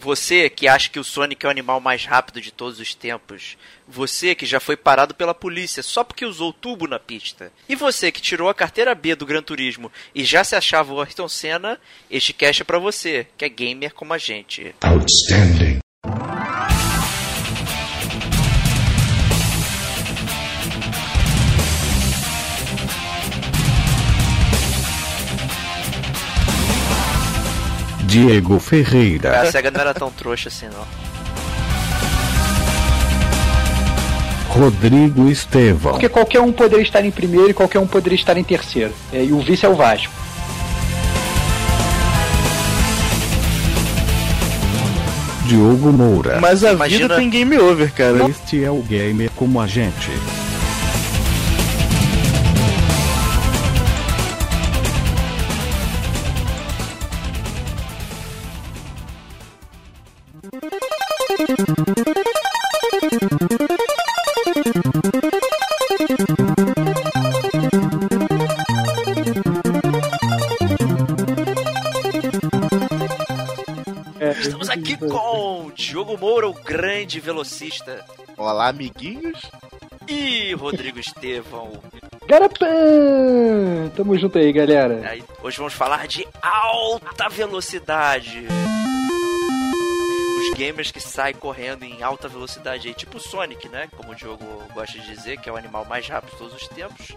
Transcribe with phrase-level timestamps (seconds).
[0.00, 3.58] Você que acha que o Sonic é o animal mais rápido de todos os tempos.
[3.86, 7.52] Você que já foi parado pela polícia só porque usou tubo na pista.
[7.68, 11.02] E você que tirou a carteira B do Gran Turismo e já se achava o
[11.02, 11.78] Ayrton Senna,
[12.10, 14.74] este cast é pra você, que é gamer como a gente.
[14.80, 15.80] Outstanding.
[28.10, 29.40] Diego Ferreira.
[29.40, 30.84] A SEGA não era tão trouxa assim, não.
[34.48, 35.92] Rodrigo Estevão.
[35.92, 38.92] Porque qualquer um poderia estar em primeiro e qualquer um poderia estar em terceiro.
[39.12, 40.12] É, e o vice é o Vasco.
[45.46, 46.40] Diogo Moura.
[46.40, 47.02] Mas a Imagina...
[47.02, 48.28] vida tem game over, cara.
[48.28, 50.10] Este é o gamer como a gente.
[76.10, 78.04] Diogo Moura, o grande velocista.
[78.36, 79.40] Olá, amiguinhos.
[80.08, 81.80] E Rodrigo Estevão.
[82.26, 82.66] Garapã!
[83.94, 85.08] Tamo junto aí, galera.
[85.08, 88.44] Aí, hoje vamos falar de alta velocidade.
[90.40, 93.88] Os gamers que saem correndo em alta velocidade aí, tipo o Sonic, né?
[93.96, 94.44] Como o Diogo
[94.74, 97.14] gosta de dizer, que é o animal mais rápido de todos os tempos.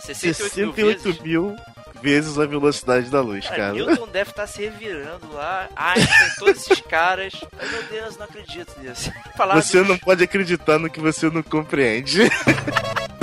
[0.00, 1.56] 68, 68 mil, mil
[2.02, 3.72] vezes a velocidade da luz, cara.
[3.72, 5.68] Newton deve estar tá se revirando lá.
[5.76, 7.32] Einstein, todos esses caras.
[7.58, 9.12] Ai, meu Deus, não acredito nisso.
[9.54, 12.22] Você não pode acreditar no que você não compreende.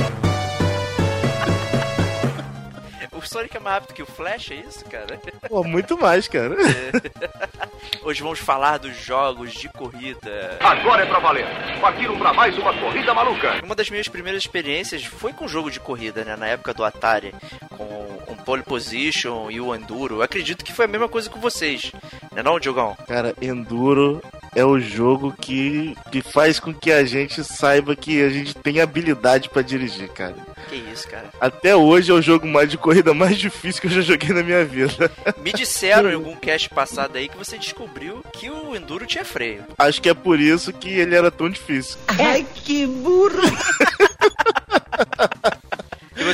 [3.25, 5.19] Sonic é mais rápido que o Flash, é isso, cara?
[5.47, 6.55] Pô, muito mais, cara.
[6.55, 7.99] É.
[8.03, 10.57] Hoje vamos falar dos jogos de corrida.
[10.59, 11.45] Agora é pra valer.
[11.79, 13.61] Partiram pra mais uma corrida maluca.
[13.63, 16.35] Uma das minhas primeiras experiências foi com jogo de corrida, né?
[16.35, 17.33] Na época do Atari.
[17.69, 17.83] Com
[18.27, 20.15] o Pole Position e o Enduro.
[20.15, 21.91] Eu acredito que foi a mesma coisa com vocês.
[22.31, 22.95] Não é não, Diogão?
[23.07, 24.21] Cara, Enduro
[24.55, 28.79] é o jogo que, que faz com que a gente saiba que a gente tem
[28.79, 30.35] habilidade para dirigir, cara.
[30.69, 31.29] Que isso, cara.
[31.39, 34.43] Até hoje é o jogo mais de corrida mais difícil que eu já joguei na
[34.43, 35.11] minha vida.
[35.41, 39.63] Me disseram em algum cast passado aí que você descobriu que o Enduro tinha freio.
[39.77, 41.97] Acho que é por isso que ele era tão difícil.
[42.07, 43.41] Ai, que burro!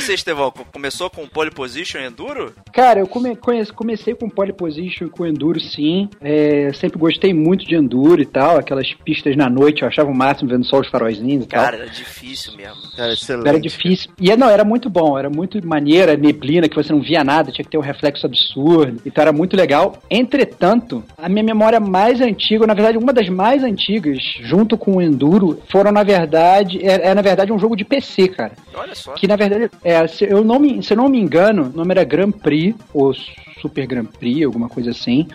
[0.02, 2.52] Você, Estevão, começou com pole position e enduro?
[2.72, 3.36] Cara, eu come,
[3.72, 6.08] comecei com pole position e com enduro, sim.
[6.20, 8.58] É, sempre gostei muito de enduro e tal.
[8.58, 11.70] Aquelas pistas na noite, eu achava o máximo vendo só os faróizinhos e Cara, tal.
[11.70, 12.82] Cara, era difícil mesmo.
[12.96, 13.48] Cara, excelente.
[13.48, 14.10] Era difícil.
[14.20, 15.16] E é, não, era muito bom.
[15.16, 19.00] Era muito maneira, neblina, que você não via nada, tinha que ter um reflexo absurdo.
[19.06, 19.96] Então era muito legal.
[20.10, 25.00] Entretanto, a minha memória mais antiga, na verdade, uma das mais antigas, junto com o
[25.00, 28.52] enduro, foram, na verdade, é, é na verdade um jogo de PC, cara.
[28.74, 29.12] Olha só.
[29.12, 31.92] Que na verdade é, se eu não me, se eu não me engano, o nome
[31.92, 33.12] era Grand Prix, ou
[33.60, 35.26] Super Grand Prix, alguma coisa assim.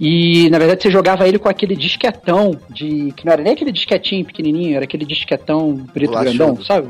[0.00, 3.12] E na verdade você jogava ele com aquele disquetão de.
[3.12, 6.88] que não era nem aquele disquetinho pequenininho, era aquele disquetão preto grandão, sabe?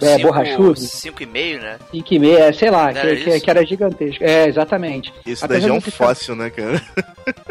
[0.00, 0.74] O é, cinco, borrachudo.
[0.74, 1.76] 5,5, né?
[1.92, 4.24] 5,5, é, sei lá, que, que, que, era gigantesco.
[4.24, 5.12] É, exatamente.
[5.24, 6.82] Isso daí já é um fóssil, né, cara?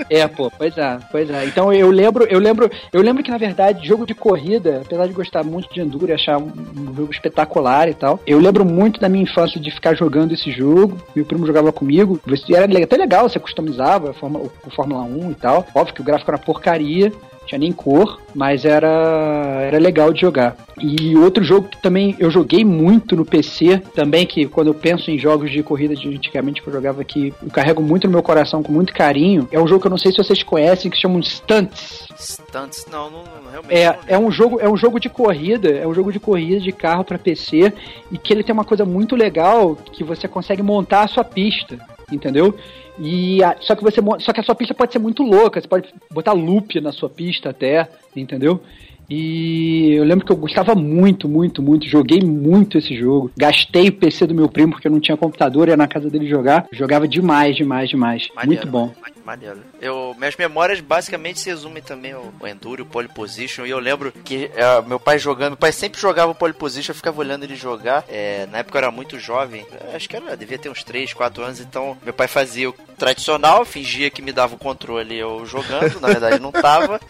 [0.10, 1.46] É, pô, pois é, pois é.
[1.46, 5.14] Então eu lembro, eu lembro, eu lembro que na verdade, jogo de corrida, apesar de
[5.14, 9.00] gostar muito de Enduro e achar um, um jogo espetacular e tal, eu lembro muito
[9.00, 10.98] da minha infância de ficar jogando esse jogo.
[11.16, 12.20] Meu primo jogava comigo.
[12.54, 15.66] Era até legal, você customizava o Fórmula 1 e tal.
[15.74, 17.12] Óbvio que o gráfico era porcaria
[17.46, 18.88] tinha nem cor, mas era,
[19.62, 20.56] era legal de jogar.
[20.80, 25.12] E outro jogo que também eu joguei muito no PC, também que quando eu penso
[25.12, 28.24] em jogos de corrida de antigamente que eu jogava que eu carrego muito no meu
[28.24, 30.98] coração com muito carinho, é um jogo que eu não sei se vocês conhecem que
[30.98, 32.08] se chama Stunts.
[32.18, 33.76] Stunts, não, não, não realmente.
[33.76, 36.60] É, não é um jogo, é um jogo de corrida, é um jogo de corrida
[36.60, 37.72] de carro para PC
[38.12, 41.78] e que ele tem uma coisa muito legal que você consegue montar a sua pista,
[42.12, 42.56] entendeu?
[43.00, 45.68] E a, só que você só que a sua pista pode ser muito louca, você
[45.68, 48.62] pode botar loop na sua pista até, entendeu?
[49.10, 51.88] E eu lembro que eu gostava muito, muito, muito.
[51.88, 53.32] Joguei muito esse jogo.
[53.38, 56.28] Gastei o PC do meu primo porque eu não tinha computador, ia na casa dele
[56.28, 56.66] jogar.
[56.72, 58.30] Jogava demais, demais, demais.
[58.36, 58.94] Maneiro, muito bom.
[59.26, 59.62] Maneiro.
[59.80, 63.66] Eu, minhas memórias basicamente se resumem também ao, ao Enduro, o Pole Position.
[63.66, 66.92] E eu lembro que é, meu pai jogando, meu pai sempre jogava o Pole Position,
[66.92, 68.04] eu ficava olhando ele jogar.
[68.10, 71.44] É, na época eu era muito jovem, acho que era, devia ter uns 3, 4
[71.44, 71.60] anos.
[71.60, 76.08] Então meu pai fazia o tradicional, fingia que me dava o controle eu jogando, na
[76.08, 77.00] verdade não tava.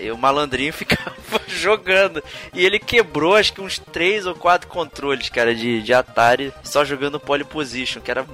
[0.00, 1.10] E o malandrinho ficava
[1.48, 2.22] jogando.
[2.52, 6.84] E ele quebrou acho que uns 3 ou 4 controles, cara, de, de Atari, só
[6.84, 8.24] jogando Pole Position, que era.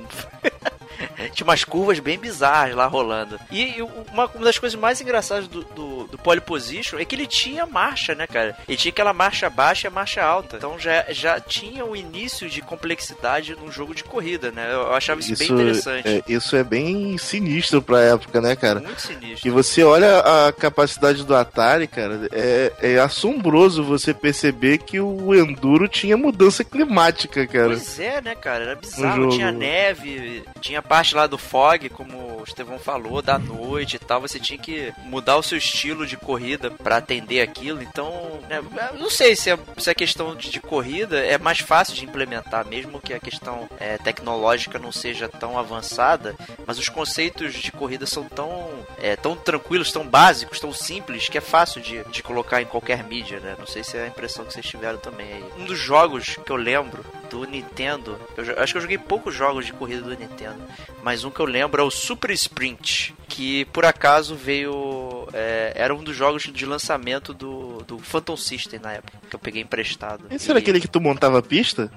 [1.33, 3.39] Tinha umas curvas bem bizarras lá rolando.
[3.51, 3.83] E,
[4.13, 7.67] uma, uma das coisas mais engraçadas do, do, do Pole Position é que ele tinha
[7.67, 8.57] marcha, né, cara?
[8.69, 10.57] Ele tinha aquela marcha baixa e marcha alta.
[10.57, 14.73] Então já, já tinha o início de complexidade num jogo de corrida, né?
[14.73, 16.09] Eu achava isso, bem interessante.
[16.09, 18.81] É, isso é bem sinistro pra época, né, cara?
[18.81, 19.49] Muito sinistro.
[19.49, 25.35] E você olha a capacidade do Atari, cara, é, é assombroso você perceber que o
[25.35, 27.69] Enduro tinha mudança climática, cara.
[27.69, 28.65] Pois é, né, cara?
[28.65, 29.29] Era bizarro.
[29.31, 34.21] Tinha neve, tinha parte lá do fog, como o Estevão falou, da noite e tal.
[34.21, 37.83] Você tinha que mudar o seu estilo de corrida pra atender aquilo.
[37.83, 38.63] Então, né,
[38.99, 42.67] não sei se a, se a questão de, de corrida é mais fácil de implementar,
[42.67, 46.35] mesmo que a questão é, tecnológica não seja tão avançada.
[46.67, 51.39] Mas os conceitos de corrida são tão, é, tão tranquilos, tão básicos, tão simples, que
[51.39, 53.57] é fácil de, de colocar em qualquer mídia, né?
[53.59, 55.45] Não sei se é a impressão que vocês tiveram também aí.
[55.59, 59.67] Um dos jogos que eu lembro do Nintendo, eu acho que eu joguei poucos jogos
[59.67, 60.57] de corrida do Nintendo,
[61.03, 65.27] mas um que eu lembro é o Super Sprint, que por acaso veio.
[65.33, 69.41] é, era um dos jogos de lançamento do, do Phantom System na época, que eu
[69.41, 70.25] peguei emprestado.
[70.31, 71.91] Esse era E- aquele que tu montava a pista?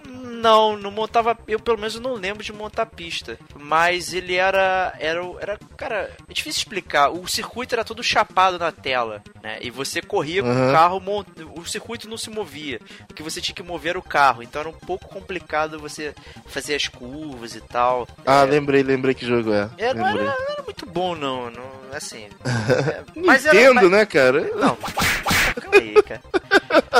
[0.47, 1.37] Não, não montava.
[1.47, 3.37] Eu pelo menos não lembro de montar pista.
[3.55, 4.93] Mas ele era.
[4.99, 5.21] Era.
[5.41, 7.09] era cara, é difícil explicar.
[7.09, 9.57] O circuito era todo chapado na tela, né?
[9.61, 10.99] E você corria com o carro.
[10.99, 11.23] mon-
[11.55, 12.79] O circuito não se movia.
[13.07, 14.41] Porque você tinha que mover o carro.
[14.41, 16.15] Então era um pouco complicado você
[16.45, 18.07] fazer as curvas e tal.
[18.25, 19.69] Ah, É, lembrei, lembrei que jogo é.
[19.77, 21.51] é, não, era, não era muito bom, não.
[21.51, 21.63] não
[21.93, 22.23] assim.
[22.25, 24.41] é, mas era- Nintendo, mas- né, cara?
[24.55, 26.21] não, calma aí, cara.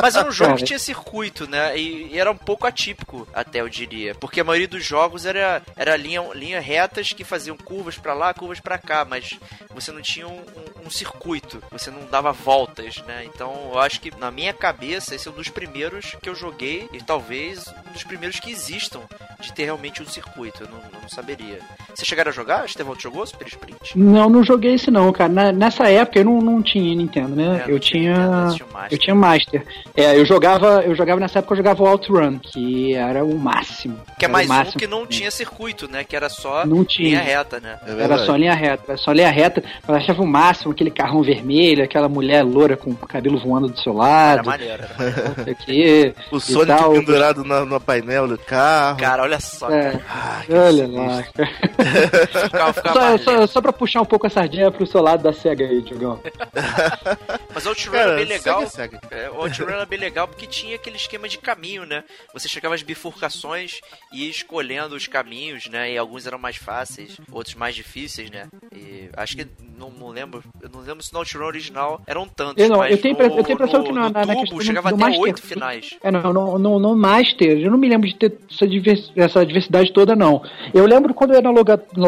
[0.02, 1.78] Mas era um jogo que tinha circuito, né?
[1.78, 4.14] E, e era um pouco atípico, até eu diria.
[4.16, 8.34] Porque a maioria dos jogos era, era linha, linha retas que faziam curvas pra lá,
[8.34, 9.38] curvas pra cá, mas
[9.74, 13.24] você não tinha um, um- um circuito, você não dava voltas, né?
[13.26, 16.88] Então eu acho que na minha cabeça esse é um dos primeiros que eu joguei
[16.94, 17.66] e talvez
[17.98, 19.02] dos primeiros que existam
[19.42, 20.64] de ter realmente um circuito.
[20.64, 21.60] Eu não, eu não saberia.
[21.94, 22.66] Você chegaram a jogar?
[22.66, 23.98] Estevão, tu jogou Super Sprint?
[23.98, 25.32] Não, não joguei esse não, cara.
[25.32, 27.64] Na- nessa época eu não, não tinha Nintendo, né?
[27.68, 28.14] É, eu tinha.
[28.14, 28.92] Nintendo, mas tinha o Master.
[28.92, 29.66] eu tinha Master.
[29.96, 34.00] É, eu jogava, eu jogava nessa época eu jogava o Outrun, que era o máximo.
[34.18, 34.80] Que é Era o mais um máximo.
[34.80, 36.04] que não tinha circuito, né?
[36.04, 37.10] Que era só Não tinha.
[37.10, 37.80] linha reta, né?
[37.88, 39.64] É Era só linha reta, era só linha reta.
[39.88, 43.80] Eu achava o máximo aquele carrão vermelho, aquela mulher loura com o cabelo voando do
[43.82, 44.46] seu Era lado.
[44.46, 44.84] maneiro.
[44.84, 46.16] Era maneiro.
[46.32, 46.92] não sei o Sonic tal.
[46.92, 49.00] pendurado na- no painel do carro.
[49.00, 49.70] Cara, olha só.
[49.72, 50.06] É, Cara.
[50.10, 51.24] Ah, que olha lá.
[51.24, 51.48] cara.
[52.94, 55.82] Só, só, só pra puxar um pouco a sardinha pro seu lado da SEGA aí,
[55.82, 56.20] Diogão.
[57.54, 58.64] Mas o Outrun era bem legal.
[59.12, 62.04] É, o Outrun era bem legal porque tinha aquele esquema de caminho, né?
[62.34, 63.80] Você chegava às bifurcações
[64.12, 65.92] e ia escolhendo os caminhos, né?
[65.94, 68.48] E alguns eram mais fáceis, outros mais difíceis, né?
[68.76, 69.48] E acho que
[69.78, 72.92] não, não lembro, eu não lembro se no Outrun original eram tantos, Eu não, mas
[72.92, 74.62] eu tenho, no, impre- eu tenho a impressão que na, no na, na tubo questão
[74.62, 75.90] chegava do até oito finais.
[76.04, 79.46] É, não, no, no, no Master, eu não me lembro de ter essa, divers- essa
[79.46, 80.42] diversidade toda, não.
[80.74, 81.52] Eu lembro quando eu ia na,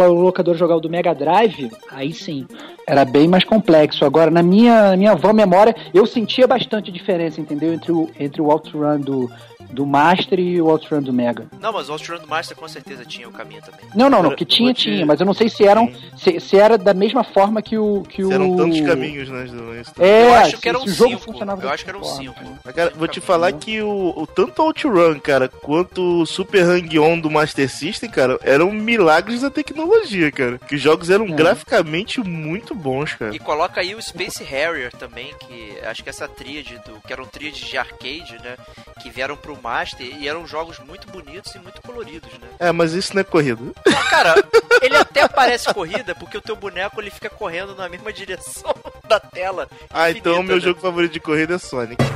[0.07, 2.45] locadora jogar o do Mega Drive, aí sim,
[2.88, 4.06] era bem mais complexo.
[4.06, 7.74] Agora, na minha, na minha avó memória, eu sentia bastante diferença, entendeu?
[7.74, 9.30] Entre o, entre o Outrun do,
[9.71, 11.48] do Master e o Outrun do Mega.
[11.62, 13.81] Não, mas o Outrun do Master com certeza tinha o caminho também.
[13.95, 15.92] Não, não, não, que tinha, tinha, mas eu não sei se eram.
[16.18, 18.04] Se, se era da mesma forma que o.
[18.04, 18.31] Que o...
[18.31, 19.44] Eram tantos caminhos, né?
[19.45, 20.04] do- isso tudo.
[20.04, 21.21] É, eu acho se- que eram se o jogo cinco.
[21.24, 22.74] funcionava Eu acho que eram mesma cinco.
[22.74, 27.30] cara, vou te falar que o, o tanto Outrun, cara, quanto o Super Hang-On do
[27.30, 30.57] Master System, cara, eram milagres da tecnologia, cara.
[30.60, 31.31] Que os jogos eram É.
[31.31, 33.36] graficamente muito bons, cara.
[33.36, 37.00] E coloca aí o Space Harrier também, que acho que essa tríade do.
[37.05, 38.55] que eram tríades de arcade, né?
[39.01, 42.48] Que vieram pro Master e eram jogos muito bonitos e muito coloridos, né?
[42.60, 43.62] É, mas isso não é corrida.
[43.86, 44.36] Mas, cara,
[44.82, 48.74] ele até parece corrida, porque o teu boneco ele fica correndo na mesma direção
[49.08, 49.68] da tela.
[49.89, 50.62] Ah, então infinita, meu né?
[50.62, 51.98] jogo favorito de corrida é Sonic.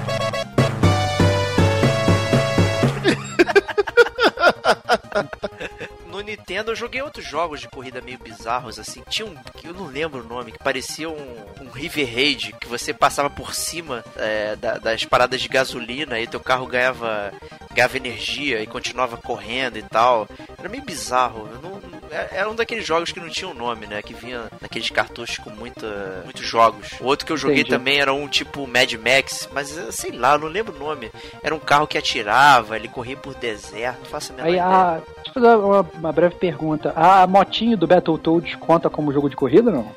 [6.13, 9.01] No Nintendo eu joguei outros jogos de corrida meio bizarros, assim.
[9.09, 12.67] Tinha um, que eu não lembro o nome, que parecia um, um River Raid, que
[12.67, 17.33] você passava por cima é, da- das paradas de gasolina e teu carro ganhava,
[17.73, 20.27] ganhava energia e continuava correndo e tal.
[20.59, 21.49] Era meio bizarro.
[21.51, 23.99] Eu não, é- era um daqueles jogos que não tinha um nome, né?
[24.03, 26.91] Que vinha naqueles cartuchos com muita, muitos jogos.
[27.01, 27.71] O outro que eu joguei Entendi.
[27.75, 31.11] também era um tipo Mad Max, mas eh, sei lá, não lembro o nome.
[31.41, 34.65] Era um carro que atirava, ele corria por deserto, não faço a menor Aí, ideia.
[34.67, 36.93] a, deixa eu fazer uma, uma breve pergunta.
[36.95, 39.91] A motinho do Battletoads conta como jogo de corrida ou não?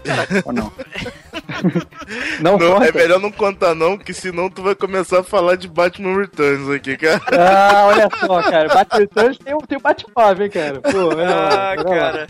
[0.44, 0.72] ou não?
[2.40, 2.88] não, Não, conta?
[2.88, 6.68] é melhor não contar não, que senão tu vai começar a falar de Batman Returns
[6.70, 7.20] aqui, cara.
[7.32, 8.68] Ah, olha só, cara.
[8.68, 10.80] Battletoads tem, um- tem o Batmóvel, hein, cara.
[10.80, 12.26] Pô, lá, Ah, cara.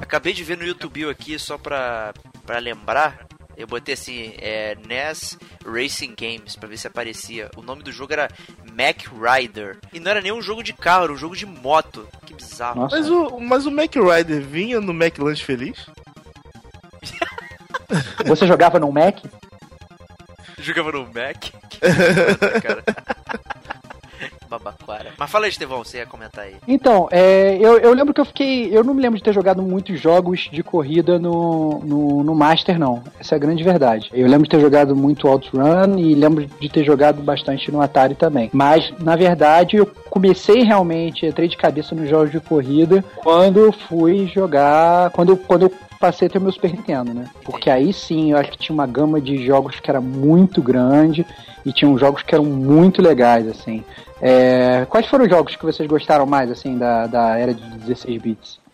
[0.00, 2.12] Acabei de ver no YouTube aqui, só pra,
[2.44, 3.26] pra lembrar.
[3.56, 7.50] Eu botei assim, é, NES Racing Games, pra ver se aparecia.
[7.56, 8.28] O nome do jogo era
[8.72, 9.78] Mac Rider.
[9.92, 12.06] E não era nem um jogo de carro, era um jogo de moto.
[12.26, 12.82] Que bizarro.
[12.82, 12.96] Nossa.
[12.96, 15.86] Mas o, mas o Mac Rider vinha no Mac Lunch Feliz?
[18.26, 19.18] Você jogava no Mac?
[20.58, 21.46] Jogava no Mac.
[21.80, 22.82] Que cara.
[24.46, 25.12] Babaquara.
[25.18, 26.56] Mas fala aí, Estevão, você ia comentar aí.
[26.66, 28.76] Então, é, eu, eu lembro que eu fiquei.
[28.76, 32.78] Eu não me lembro de ter jogado muitos jogos de corrida no, no, no Master,
[32.78, 33.02] não.
[33.18, 34.10] Essa é a grande verdade.
[34.12, 38.14] Eu lembro de ter jogado muito Outrun e lembro de ter jogado bastante no Atari
[38.14, 38.50] também.
[38.52, 43.72] Mas, na verdade, eu comecei realmente, entrei de cabeça nos jogos de corrida quando eu
[43.72, 45.10] fui jogar.
[45.10, 47.28] Quando, quando eu passei a ter o meu Super Nintendo, né?
[47.44, 51.26] Porque aí sim, eu acho que tinha uma gama de jogos que era muito grande
[51.64, 53.84] e tinham jogos que eram muito legais, assim.
[54.20, 58.22] É, quais foram os jogos que vocês gostaram mais, assim, da, da era de 16
[58.22, 58.66] bits?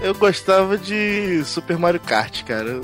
[0.00, 2.80] Eu gostava de Super Mario Kart, cara.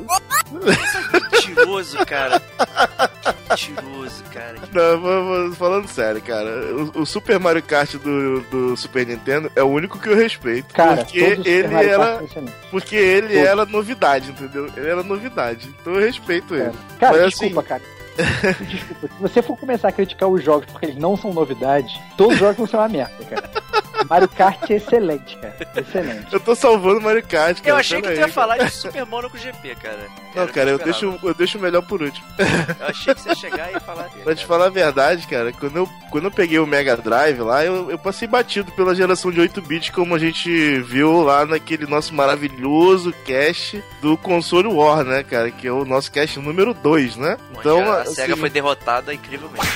[1.33, 2.43] Mentiroso, cara.
[3.57, 4.55] Que mentiroso, cara.
[4.73, 6.51] Não, vou- falando sério, cara.
[6.95, 10.73] O, o Super Mario Kart do, do Super Nintendo é o único que eu respeito.
[10.75, 12.23] Cara, porque ele era.
[12.25, 12.55] excelentes.
[12.71, 13.45] Porque ele Todos.
[13.49, 14.69] era novidade, entendeu?
[14.77, 15.75] Ele era novidade.
[15.81, 16.73] Então eu respeito ele.
[16.99, 17.83] Cara, Mas, desculpa, cara.
[18.69, 22.35] Desculpa, se você for começar a criticar os jogos porque eles não são novidade, todos
[22.35, 23.51] os jogos vão ser uma merda, cara.
[24.09, 25.57] Mario Kart é excelente, cara.
[25.77, 26.33] Excelente.
[26.33, 27.69] Eu tô salvando o Mario Kart, cara.
[27.71, 30.07] Eu achei que pera tu ia aí, falar de Super Monaco GP, cara.
[30.35, 32.27] Não, que cara, eu deixo, eu deixo o melhor por último.
[32.81, 34.25] Eu achei que você ia chegar e falar dele.
[34.25, 37.65] Pra te falar a verdade, cara, quando eu, quando eu peguei o Mega Drive lá,
[37.65, 41.87] eu, eu passei batido pela geração de 8 bits, como a gente viu lá naquele
[41.87, 45.51] nosso maravilhoso cast do console War, né, cara?
[45.51, 47.37] Que é o nosso cast número 2, né?
[47.59, 49.67] Então, a assim, SEGA foi derrotada incrivelmente.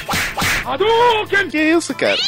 [1.50, 2.18] Que isso, cara?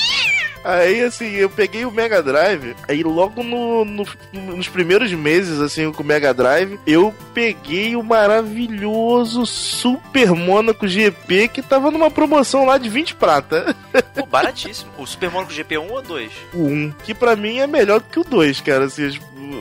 [0.63, 5.91] Aí, assim, eu peguei o Mega Drive, aí logo no, no- nos primeiros meses, assim,
[5.91, 12.65] com o Mega Drive, eu peguei o maravilhoso Super Monaco GP, que tava numa promoção
[12.67, 13.75] lá de 20 prata.
[14.15, 14.91] Pô, baratíssimo.
[14.99, 16.31] O Super Monaco GP 1 ou 2?
[16.55, 18.85] O 1, que pra mim é melhor do que o 2, cara.
[18.85, 19.19] Assim, as,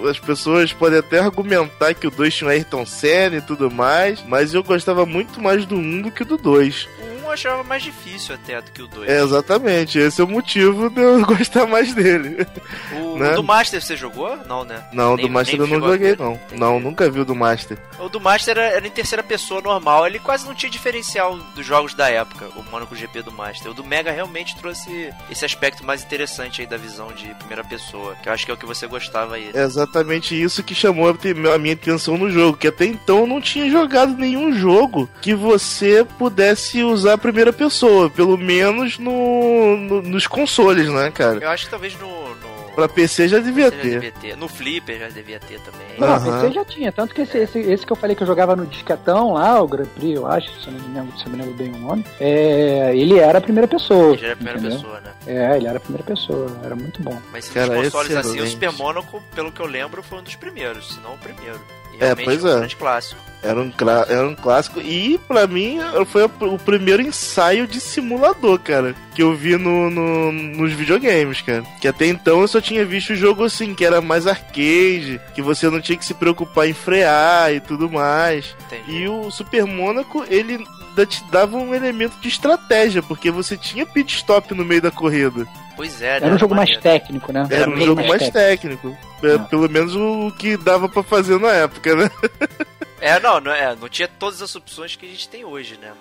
[0.10, 4.24] as pessoas podem até argumentar que o 2 tinha o Ayrton Senna e tudo mais,
[4.28, 6.88] mas eu gostava muito mais do 1 do que do 2.
[7.30, 9.08] O 1 eu achava mais difícil até do que o 2.
[9.10, 12.46] É, exatamente, esse é o motivo de eu gostar mais dele.
[12.92, 13.34] O, né?
[13.34, 14.36] o do Master você jogou?
[14.48, 14.84] Não, né?
[14.92, 16.34] Não, Nem- do Master eu não joguei, não.
[16.34, 16.60] Entendi.
[16.60, 17.78] Não, nunca vi o do Master.
[18.00, 21.66] O do Master era, era em terceira pessoa normal, ele quase não tinha diferencial dos
[21.66, 23.72] jogos da época, o Monaco GP do Master.
[23.72, 28.16] O do Mega realmente trouxe esse aspecto mais interessante aí da visão de primeira pessoa,
[28.16, 29.52] que eu acho que é o que você gostava aí.
[29.54, 33.40] É exatamente isso que chamou a minha atenção no jogo, que até então eu não
[33.42, 40.26] tinha jogado nenhum jogo que você pudesse usar primeira pessoa, pelo menos no, no- nos
[40.28, 41.40] consoles, né, cara?
[41.42, 42.08] Eu acho que talvez no.
[42.36, 42.60] no...
[42.76, 43.90] Pra PC já devia já ter.
[44.00, 44.38] devia ter.
[44.38, 45.88] No Flipper já devia ter também.
[45.98, 46.40] Não, Aham.
[46.42, 48.66] PC já tinha, tanto que esse, esse, esse que eu falei que eu jogava no
[48.66, 51.38] disquetão lá, o Grand Prix, eu acho, se eu não me lembro, se eu me
[51.40, 54.16] lembro bem o nome, é, ele era a primeira pessoa.
[54.18, 54.78] Já era a primeira entendeu?
[54.78, 55.12] pessoa, né?
[55.28, 57.18] É, ele era a primeira pessoa, era muito bom.
[57.34, 58.48] Mas Cara, nos consoles assim, o.
[58.48, 61.60] Super Monaco, pelo que eu lembro, foi um dos primeiros, se não o primeiro.
[62.00, 62.56] É, realmente pois um é.
[62.58, 63.22] grande clássico.
[63.42, 63.72] Era um,
[64.10, 64.82] era um clássico.
[64.82, 65.78] E pra mim
[66.08, 68.94] foi o primeiro ensaio de simulador, cara.
[69.16, 71.64] Que eu vi no, no- nos videogames, cara.
[71.80, 75.42] Que até então eu só tinha visto o jogo assim, que era mais arcade, que
[75.42, 78.54] você não tinha que se preocupar em frear e tudo mais.
[78.66, 79.04] Entendi.
[79.04, 80.62] E o Super Mônaco, ele
[81.00, 84.92] ainda te dava um elemento de estratégia, porque você tinha pit stop no meio da
[84.92, 85.48] corrida.
[85.76, 86.28] Pois é, né?
[86.28, 86.82] Era um jogo mais maneiro.
[86.84, 87.48] técnico, né?
[87.50, 88.98] Era um bem jogo mais técnico.
[89.24, 89.40] É, Ah.
[89.40, 92.12] Pelo menos o que dava pra fazer na época, né?
[93.02, 95.94] É, não, não, é, não tinha todas as opções que a gente tem hoje, né?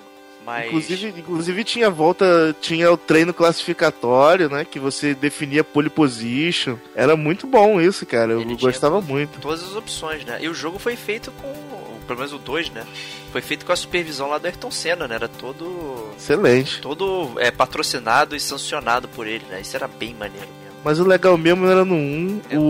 [0.44, 0.66] Mas.
[0.66, 4.64] Inclusive, inclusive tinha volta, tinha o treino classificatório, né?
[4.64, 6.76] Que você definia pole position.
[6.96, 8.32] Era muito bom isso, cara.
[8.32, 9.38] Eu Ele tinha gostava muito.
[9.38, 10.38] Todas as opções, né?
[10.40, 11.77] E o jogo foi feito com.
[12.08, 12.84] Pelo menos o 2, né?
[13.30, 15.14] Foi feito com a supervisão lá do Ayrton Senna, né?
[15.14, 16.08] Era todo.
[16.16, 16.80] Excelente.
[16.80, 19.60] Todo é, patrocinado e sancionado por ele, né?
[19.60, 20.78] Isso era bem maneiro mesmo.
[20.82, 22.58] Mas o legal mesmo era no 1, É.
[22.58, 22.62] o,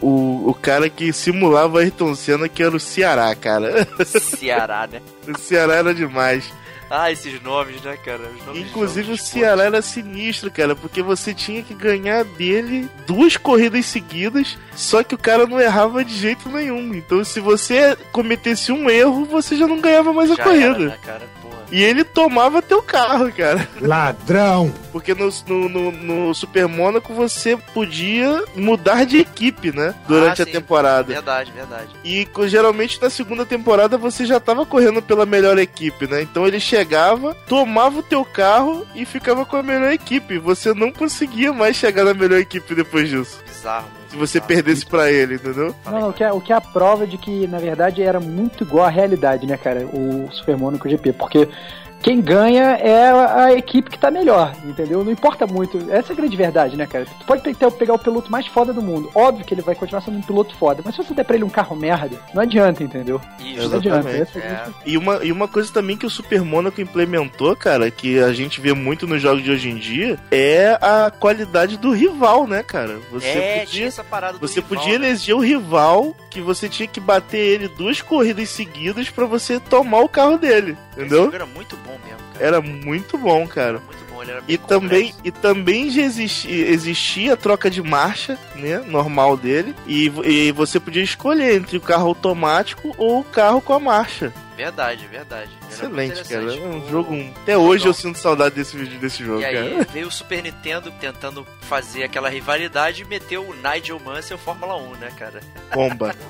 [0.00, 3.86] o, o cara que simulava a Ayrton Senna, que era o Ceará, cara.
[4.04, 5.02] Ceará, né?
[5.28, 6.44] O Ceará era demais.
[6.90, 8.28] Ah, esses nomes, né, cara?
[8.44, 13.86] Nomes Inclusive o Ceará era sinistro, cara, porque você tinha que ganhar dele duas corridas
[13.86, 16.92] seguidas, só que o cara não errava de jeito nenhum.
[16.92, 20.66] Então se você cometesse um erro, você já não ganhava mais a Já corrida.
[20.66, 21.39] era, né, cara?
[21.70, 23.68] E ele tomava teu carro, cara.
[23.80, 24.72] Ladrão!
[24.90, 29.94] Porque no, no, no, no Super Mônaco você podia mudar de equipe, né?
[30.08, 30.52] Durante Ah, a sim.
[30.52, 31.12] temporada.
[31.12, 31.88] Verdade, verdade.
[32.04, 36.22] E geralmente na segunda temporada você já tava correndo pela melhor equipe, né?
[36.22, 40.38] Então ele chegava, tomava o teu carro e ficava com a melhor equipe.
[40.38, 43.38] Você não conseguia mais chegar na melhor equipe depois disso.
[43.46, 43.99] Bizarro.
[44.10, 45.72] Se você perdesse pra ele, entendeu?
[45.86, 48.64] Não, o que, é, o que é a prova de que, na verdade, era muito
[48.64, 49.86] igual à realidade, né, cara?
[49.86, 51.12] O Super Monaco GP.
[51.12, 51.48] Porque
[52.02, 55.04] quem ganha é a equipe que tá melhor, entendeu?
[55.04, 55.78] Não importa muito.
[55.90, 57.04] Essa é a grande verdade, né, cara?
[57.04, 59.10] Tu pode pegar o piloto mais foda do mundo.
[59.14, 60.82] Óbvio que ele vai continuar sendo um piloto foda.
[60.84, 63.20] Mas se você der pra ele um carro merda, não adianta, entendeu?
[63.38, 64.08] Isso, Não adianta.
[64.10, 68.18] É É, E uma, e uma coisa também que o Super Mônaco implementou, cara, que
[68.18, 72.46] a gente vê muito nos jogos de hoje em dia, é a qualidade do rival,
[72.46, 72.98] né, cara?
[73.10, 73.86] Você é tinha podia.
[73.86, 75.06] essa parada do Você rival, podia né?
[75.06, 80.00] eleger o rival que você tinha que bater ele duas corridas seguidas pra você tomar
[80.00, 81.24] o carro dele, Esse entendeu?
[81.24, 82.46] jogo era muito bom mesmo, cara.
[82.46, 83.68] Era muito bom, cara.
[83.68, 87.82] Era muito bom, ele era E também, e também já existia, existia a troca de
[87.82, 88.78] marcha, né?
[88.86, 89.74] Normal dele.
[89.86, 94.32] E, e você podia escolher entre o carro automático ou o carro com a marcha.
[94.56, 95.50] Verdade, verdade.
[95.62, 96.54] Era Excelente, cara.
[96.54, 97.16] É um jogo.
[97.42, 99.86] Até hoje eu sinto saudade desse vídeo desse jogo, E aí cara.
[99.90, 104.96] veio o Super Nintendo tentando fazer aquela rivalidade e meteu o Nigel Mansell Fórmula 1,
[104.96, 105.40] né, cara?
[105.72, 106.14] Bomba.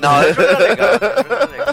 [0.00, 1.65] Não, o jogo era legal, o jogo era legal.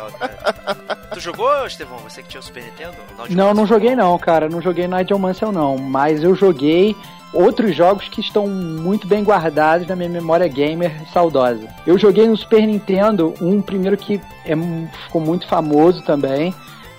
[1.14, 2.00] Tu jogou, Estevão?
[2.00, 2.94] Você que tinha o Super Nintendo?
[3.18, 4.50] O Não, não joguei não, cara.
[4.50, 5.78] Não joguei Nigel Mansell não.
[5.78, 6.96] Mas eu joguei
[7.32, 11.68] outros jogos que estão muito bem guardados na minha memória gamer saudosa.
[11.86, 14.54] Eu joguei no Super Nintendo um primeiro que é,
[15.06, 16.54] ficou muito famoso também.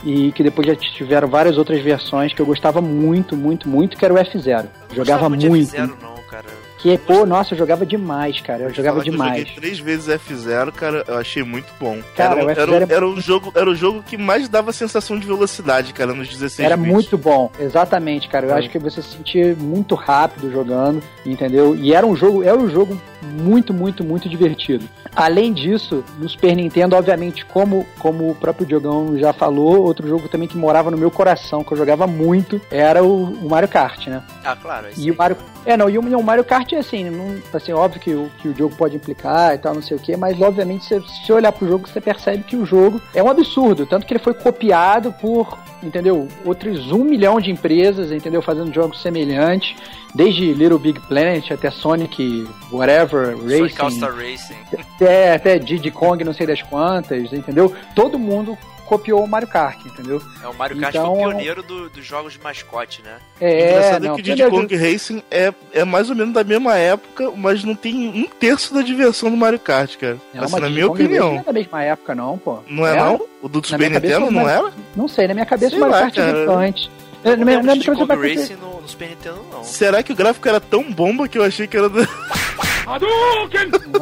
[0.07, 4.05] E que depois já tiveram várias outras versões que eu gostava muito, muito, muito, que
[4.05, 4.67] era o F0.
[4.93, 4.95] 1.
[4.95, 5.41] Jogava muito.
[5.41, 6.45] De F0, não, cara.
[6.85, 8.65] Que, pô, nossa, eu jogava demais, cara.
[8.65, 9.33] Eu jogava demais.
[9.41, 11.99] Eu joguei três vezes F0, cara, eu achei muito bom.
[12.15, 14.71] Cara, era, o era, F0 um- era um jogo, era o jogo que mais dava
[14.71, 16.93] sensação de velocidade, cara, nos 16 Era bits.
[16.93, 18.45] muito bom, exatamente, cara.
[18.49, 18.59] Eu É.
[18.59, 21.75] acho que você se sentia muito rápido jogando, entendeu?
[21.75, 24.85] E era um jogo, era um jogo muito, muito, muito divertido.
[25.17, 30.29] Além disso, no Super Nintendo, obviamente, como, como o próprio Diogão já falou, outro jogo
[30.29, 34.07] também que morava no meu coração, que eu jogava muito, era o, o Mario Kart,
[34.09, 34.23] né?
[34.45, 34.89] Ah, claro.
[34.89, 35.17] esse E o.
[35.17, 35.39] Mario.
[35.67, 38.31] É, não, e o, e o Mario Kart é assim, não, assim, óbvio que o,
[38.39, 41.33] que o jogo pode implicar e tal, não sei o que, mas obviamente se você
[41.33, 44.35] olhar pro jogo, você percebe que o jogo é um absurdo, tanto que ele foi
[44.35, 49.75] copiado por, entendeu, outros um milhão de empresas, entendeu, fazendo jogos semelhantes,
[50.15, 53.75] desde Little Big Planet até Sonic, whatever, Racing,
[54.17, 54.55] Racing.
[54.79, 57.73] até, até Diddy Kong, não sei das quantas, entendeu?
[57.95, 60.21] Todo mundo copiou o Mario Kart, entendeu?
[60.43, 63.17] É, o Mario Kart Então, foi o pioneiro do- dos jogos de mascote, né?
[63.41, 64.49] É, Engraçado não, que o Diddy.
[64.51, 68.73] Kong Racing é, é mais ou menos da mesma época, mas não tem um terço
[68.75, 70.19] da diversão do Mario Kart, cara.
[70.33, 71.33] Não, assim, mas na minha Kong opinião.
[71.35, 72.59] Não é da mesma época, não, pô.
[72.69, 73.05] Não é, Era?
[73.05, 73.21] não?
[73.43, 74.55] O do Super Nintendo não né?
[74.55, 74.73] era?
[74.97, 76.59] Não sei, na minha cabeça Sei o Mario lá, Kart veio cara.
[76.59, 76.91] antes.
[77.25, 79.65] Eu não minha Diddy cabeça Kong Racing no, no Super Nintendo, não.
[79.65, 82.01] Será que o gráfico era tão bomba que eu achei que era do...
[82.01, 82.07] Não,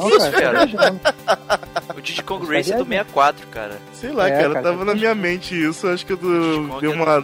[0.07, 0.59] Isso, cara, cara.
[0.59, 1.01] tá viajando.
[1.97, 2.99] O Diddy Kong Isso Racing é do sabia?
[2.99, 3.79] 64, cara.
[3.93, 5.87] Sei lá, É, cara, cara, tava tá na minha mente isso.
[5.89, 6.81] Acho que eu Diddy do...
[6.81, 7.15] Deu é uma...
[7.19, 7.21] É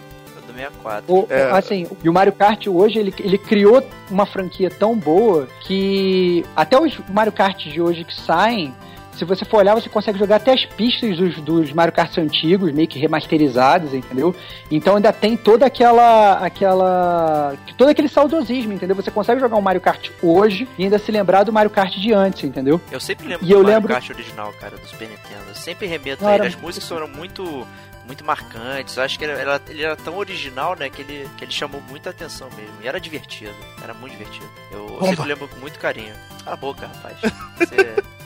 [0.46, 1.04] do 64.
[1.14, 1.50] O- É.
[1.50, 6.78] Assim, e o Mario Kart hoje, ele, ele criou uma franquia tão boa que até
[6.80, 8.74] os Mario Kart de hoje que saem,
[9.18, 12.72] se você for olhar, você consegue jogar até as pistas dos, dos Mario Kart antigos,
[12.72, 14.34] meio que remasterizadas, entendeu?
[14.70, 16.34] Então ainda tem toda aquela.
[16.34, 17.54] aquela.
[17.76, 18.96] todo aquele saudosismo, entendeu?
[18.96, 22.12] Você consegue jogar um Mario Kart hoje e ainda se lembrar do Mario Kart de
[22.12, 22.80] antes, entendeu?
[22.90, 25.44] Eu sempre lembro E do eu Mario lembro- Kart original, cara, do Super Nintendo.
[25.48, 26.46] Eu sempre remeto Não, a ele.
[26.46, 27.66] As músicas foram muito,
[28.06, 28.96] muito marcantes.
[28.96, 31.82] Eu acho que ele era, ele era tão original, né, que ele, que ele chamou
[31.88, 32.74] muita atenção mesmo.
[32.82, 33.54] E era divertido.
[33.82, 34.46] Era muito divertido.
[34.70, 35.06] Eu Bomba.
[35.06, 36.14] sempre lembro com muito carinho.
[36.44, 37.16] Cala a boca, rapaz.
[37.58, 37.94] Você,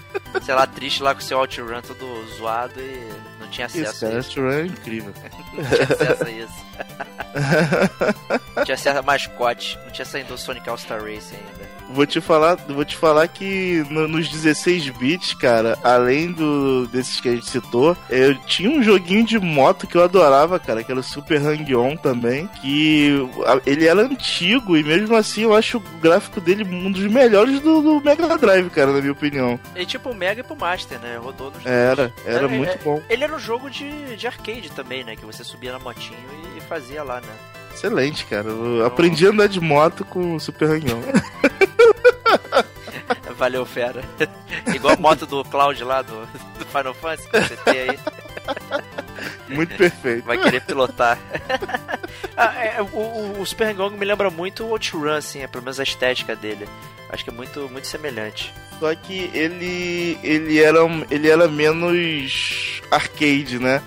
[0.43, 4.09] sei lá, triste lá com seu OutRun todo zoado e não tinha acesso Isso, a
[4.09, 4.31] cara, isso.
[4.31, 5.15] esse run é incrível.
[5.53, 6.65] Não tinha acesso a isso.
[8.57, 9.79] não tinha acesso a mascote.
[9.85, 11.37] Não tinha saído do Sonic All Star Racing.
[11.95, 17.21] Vou te falar, vou te falar que no- nos 16 bits, cara, além do desses
[17.21, 20.91] que a gente citou, eu tinha um joguinho de moto que eu adorava, cara, que
[20.91, 23.11] era o Super Hang-On também, que
[23.67, 27.81] ele era antigo e mesmo assim eu acho o gráfico dele um dos melhores do,
[27.83, 29.59] do Mega Drive, cara, na minha opinião.
[29.77, 31.19] E tipo o Mega e pro Master, né?
[31.23, 31.67] Rodou nos dois.
[31.67, 33.03] Era, era É, muito é, bom.
[33.09, 35.17] Ele era um jogo de, de arcade também, né?
[35.17, 36.19] Que você subia na motinho
[36.57, 37.33] e fazia lá, né?
[37.75, 38.49] Excelente, cara.
[38.49, 41.03] Eu aprendi a andar de moto com o Super Hang-On.
[43.37, 44.03] Valeu, fera.
[44.75, 46.27] Igual a moto do Cloud lá do,
[46.59, 47.99] do Final Fantasy que você tem aí.
[49.49, 50.25] muito perfeito.
[50.25, 51.19] Vai querer pilotar.
[52.35, 55.79] Ah, é, o, o- Super Hang-On me lembra muito o OutRun, assim, é, pelo menos
[55.79, 56.67] a estética dele.
[57.11, 58.53] Acho que é muito, muito semelhante.
[58.81, 60.79] Só que ele ele era
[61.11, 63.83] ele era menos arcade, né?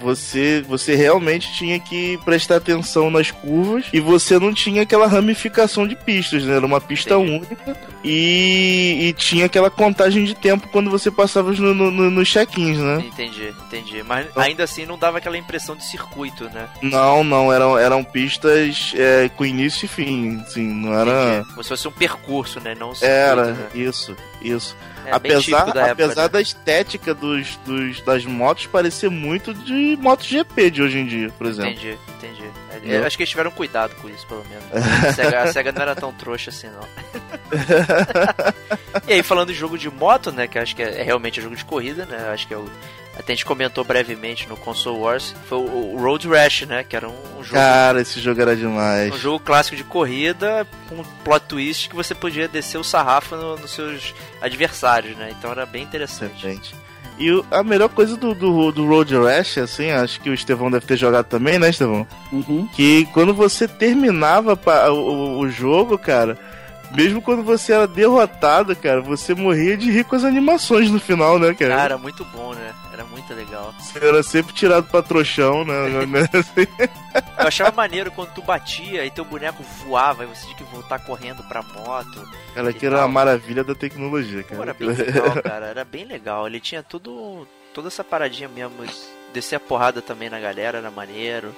[0.00, 5.86] Você, você realmente tinha que prestar atenção nas curvas e você não tinha aquela ramificação
[5.86, 6.56] de pistas, né?
[6.56, 7.32] Era uma pista Entendi.
[7.36, 12.28] única e, e tinha aquela contagem de tempo quando você passava no, no, no- nos
[12.28, 13.04] check-ins, né?
[13.06, 14.02] Entendi, entendi.
[14.02, 16.68] Mas ainda assim não dava aquela impressão de circuito, né?
[16.82, 21.34] Não, não, eram, eram pistas é, com início e fim, assim, não era...
[21.38, 21.48] Entendi.
[21.50, 22.74] Como se fosse um percurso, né?
[22.78, 23.66] Não um circuito, Era, né?
[23.74, 24.76] isso, isso.
[25.06, 26.28] É apesar da apesar época, né?
[26.28, 31.46] da estética dos, dos, das motos parecer muito de MotoGP de hoje em dia, por
[31.46, 31.70] exemplo.
[31.70, 32.50] Entendi, entendi.
[32.84, 34.64] É, eu acho que eles tiveram cuidado com isso, pelo menos.
[35.04, 36.86] A SEGA, a SEGA não era tão trouxa assim, não.
[39.08, 40.46] e aí, falando de jogo de moto, né?
[40.46, 42.30] Que acho que é, é realmente jogo de corrida, né?
[42.32, 42.68] Acho que é o.
[43.18, 45.34] Até a gente comentou brevemente no Console Wars.
[45.48, 46.84] Foi o, Road Rash, né?
[46.84, 47.54] Que era um, jogo.
[47.54, 49.14] Cara, esse jogo era demais.
[49.14, 53.34] Um jogo clássico de corrida com um plot twist que você podia descer o sarrafo
[53.34, 55.34] no- nos seus adversários, né?
[55.38, 56.36] Então era bem interessante.
[56.38, 56.74] Excelente.
[57.18, 60.84] E a melhor coisa do, do, do Road Rash, assim, acho que o Estevão deve
[60.84, 62.06] ter jogado também, né, Estevão?
[62.30, 62.68] Uhum.
[62.74, 64.52] Que quando você terminava
[64.92, 66.36] o, o- jogo, cara,
[66.94, 71.38] mesmo quando você era derrotado, cara, você morria de rir com as animações no final,
[71.38, 71.70] né, cara?
[71.70, 72.74] Cara, era muito bom, né?
[72.96, 73.74] Era muito legal.
[73.78, 75.74] Você era sempre tirado pra trouxão, né?
[76.06, 76.28] né.
[77.38, 80.98] Eu achava maneiro quando tu batia e teu boneco voava e você tinha que voltar
[81.00, 82.26] correndo pra moto.
[82.54, 84.62] Cara, que era uma maravilha da tecnologia, Pô, cara.
[84.62, 85.66] era bem legal, cara.
[85.66, 86.46] Era bem legal.
[86.46, 87.46] Ele tinha tudo.
[87.74, 88.76] toda essa paradinha mesmo.
[89.34, 91.54] Descer a porrada também na galera, era maneiro.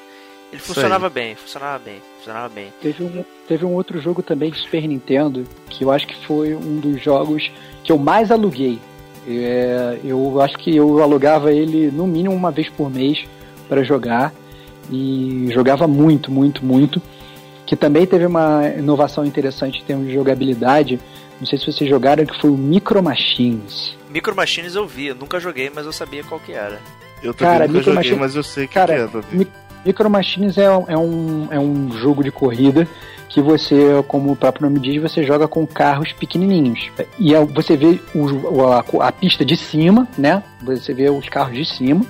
[0.53, 2.73] Ele funcionava bem, funcionava bem, funcionava bem.
[2.83, 6.55] Teve um, teve um outro jogo também de Super Nintendo que eu acho que foi
[6.55, 7.49] um dos jogos
[7.85, 8.81] que eu mais aluguei.
[9.31, 13.25] É, eu acho que eu alugava ele no mínimo uma vez por mês
[13.69, 14.33] para jogar
[14.91, 17.01] e jogava muito, muito, muito.
[17.67, 20.99] Que também teve uma inovação interessante em termos de jogabilidade.
[21.39, 23.95] Não sei se vocês jogaram, que foi o Micro Machines.
[24.11, 26.81] Micro Machines eu vi, eu nunca joguei, mas eu sabia qual que era.
[27.23, 29.37] Eu também Cara, nunca Micro joguei, mas eu sei que, Cara, que é, Davi.
[29.37, 29.47] Mi-
[29.85, 32.87] Micro Machines é, um- é, um, é um jogo de corrida
[33.29, 36.91] que você, como o próprio nome diz, você joga com carros pequenininhos.
[37.19, 40.43] E é- você vê o- a, a pista de cima, né?
[40.63, 42.05] Você vê os carros de cima.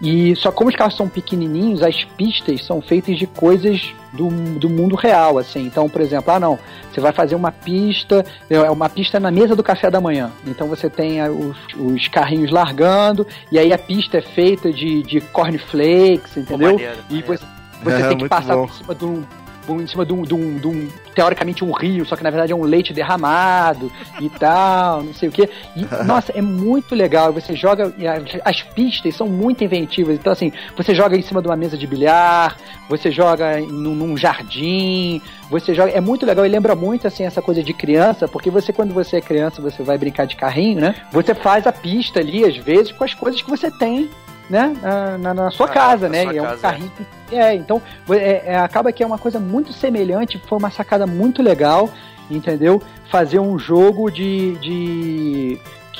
[0.00, 4.28] E só como os carros são pequenininhos, as pistas são feitas de coisas do,
[4.58, 5.60] do mundo real, assim.
[5.66, 6.58] Então, por exemplo, ah não,
[6.92, 10.30] você vai fazer uma pista, é uma pista na mesa do café da manhã.
[10.46, 15.02] Então você tem ah, os, os carrinhos largando e aí a pista é feita de,
[15.02, 16.72] de cornflakes, Pô, entendeu?
[16.72, 17.26] maneiro, E maneiro.
[17.26, 17.44] você,
[17.82, 18.66] você É, tem que passar bom.
[18.66, 19.22] por cima de um,
[19.68, 22.52] em cima de um, de, um, de um, teoricamente um rio, só que na verdade
[22.52, 25.48] é um leite derramado e tal, não sei o que.
[25.74, 27.32] E, nossa, é muito legal.
[27.32, 30.16] Você joga, as, as pistas são muito inventivas.
[30.16, 32.56] Então, assim, você joga em cima de uma mesa de bilhar,
[32.88, 35.90] você joga num, num jardim, você joga.
[35.90, 39.16] É muito legal e lembra muito, assim, essa coisa de criança, porque você, quando você
[39.16, 40.94] é criança, você vai brincar de carrinho, né?
[41.12, 44.08] Você faz a pista ali, às vezes, com as coisas que você tem.
[44.48, 44.76] Né?
[44.80, 46.22] Na, na- na sua Ah, casa, na né?
[46.22, 46.92] sua é um casa, carrinho
[47.32, 51.42] é, então é, é, acaba que é uma coisa muito semelhante, foi uma sacada muito
[51.42, 51.90] legal,
[52.30, 52.80] entendeu?
[53.10, 54.52] Fazer um jogo de.
[54.60, 55.58] de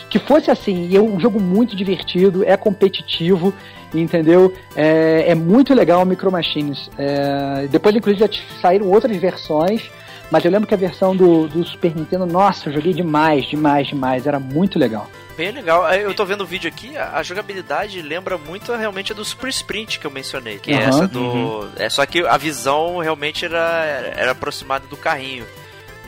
[0.08, 3.52] que- fosse assim, e é um jogo muito divertido, é competitivo,
[3.92, 4.54] entendeu?
[4.76, 6.88] É, é muito legal o Micro Machines.
[6.96, 9.90] É, depois, inclusive, já saíram outras versões,
[10.30, 13.86] mas eu lembro que a versão do, do Super Nintendo, nossa, eu joguei demais, demais,
[13.88, 15.08] demais, era muito legal.
[15.36, 15.84] Bem legal.
[15.84, 19.48] Aí Eu tô vendo o vídeo aqui, a jogabilidade lembra muito realmente a do Super
[19.50, 20.58] Sprint que eu mencionei.
[20.58, 21.68] Que é Aham, essa do.
[21.76, 25.44] É só que a visão realmente era, era aproximada do carrinho.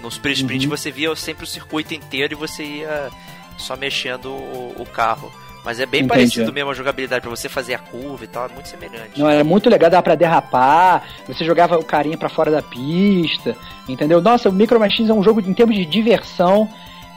[0.03, 0.71] No Super Sprint Uhum.
[0.71, 3.11] você via sempre o circuito inteiro e você ia
[3.59, 5.31] só mexendo o, o carro.
[5.69, 6.09] Mas é bem Entendi.
[6.09, 9.21] parecido mesmo a jogabilidade pra você fazer a curva e tal, é muito semelhante.
[9.21, 13.55] Não, era muito legal, dava pra derrapar, você jogava o carinha pra fora da pista,
[13.87, 14.19] entendeu?
[14.23, 16.67] Nossa, o Micro Machines é um jogo em termos de diversão.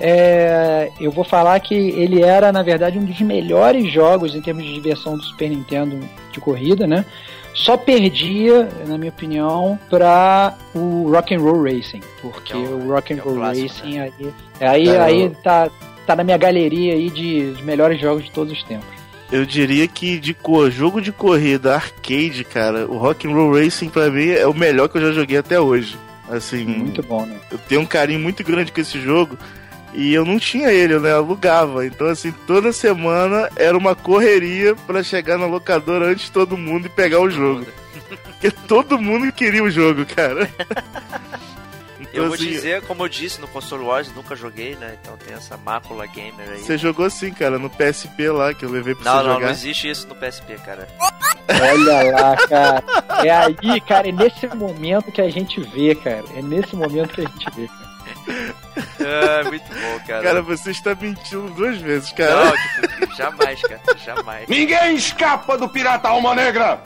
[0.03, 4.65] é, eu vou falar que ele era, na verdade, um dos melhores jogos em termos
[4.65, 5.97] de diversão do Super Nintendo
[6.33, 7.05] de corrida, né?
[7.53, 12.85] Só perdia, na minha opinião, para o Rock and Roll Racing, porque Que é o-
[12.87, 14.13] o Rock and é o Roll clássico, Racing aí,
[14.59, 15.69] aí, É, aí tá,
[16.05, 18.87] tá na minha galeria aí de, de melhores jogos de todos os tempos.
[19.31, 23.89] Eu diria que de cor, jogo de corrida arcade, cara, o Rock and Roll Racing
[23.89, 25.97] pra mim é o melhor que eu já joguei até hoje.
[26.29, 27.37] Assim, Muito bom, né?
[27.51, 29.37] eu tenho um carinho muito grande com esse jogo
[29.93, 31.11] e eu não tinha ele, né?
[31.11, 31.85] Eu alugava.
[31.85, 36.85] Então, assim, toda semana era uma correria pra chegar na locadora antes de todo mundo
[36.85, 37.65] e pegar o jogo.
[38.23, 40.49] Porque todo mundo queria o jogo, cara.
[42.13, 44.97] Eu vou dizer, como eu disse no Console Wars, nunca joguei, né?
[45.02, 46.60] Então tem essa mácula gamer aí.
[46.60, 49.45] Você jogou assim, cara, no PSP lá que eu levei pra Não, você não, jogar.
[49.45, 50.88] não existe isso no PSP, cara.
[51.50, 52.84] Olha lá, cara.
[53.26, 56.24] É aí, cara, é nesse momento que a gente vê, cara.
[56.36, 57.91] É nesse momento que a gente vê, cara.
[59.00, 60.24] É, muito bom, cara.
[60.24, 62.45] Cara, você está mentindo duas vezes, cara.
[62.45, 63.82] Não, tipo, jamais, cara.
[64.06, 64.47] Jamais.
[64.47, 66.82] Ninguém escapa do pirata Alma Negra!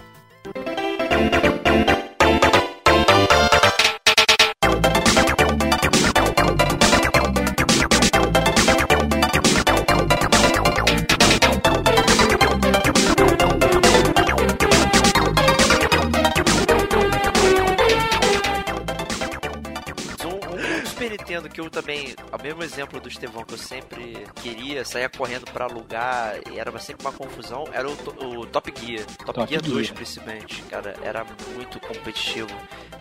[21.45, 24.83] Do Super Nintendo que eu também, ao mesmo exemplo do Estevão, que eu sempre queria,
[24.83, 29.05] saía correndo pra alugar e era sempre uma confusão, era o, o Top Gear.
[29.05, 29.95] Top, Top Gear 2, Gear.
[29.95, 30.61] principalmente.
[30.63, 32.49] Cara, era muito competitivo.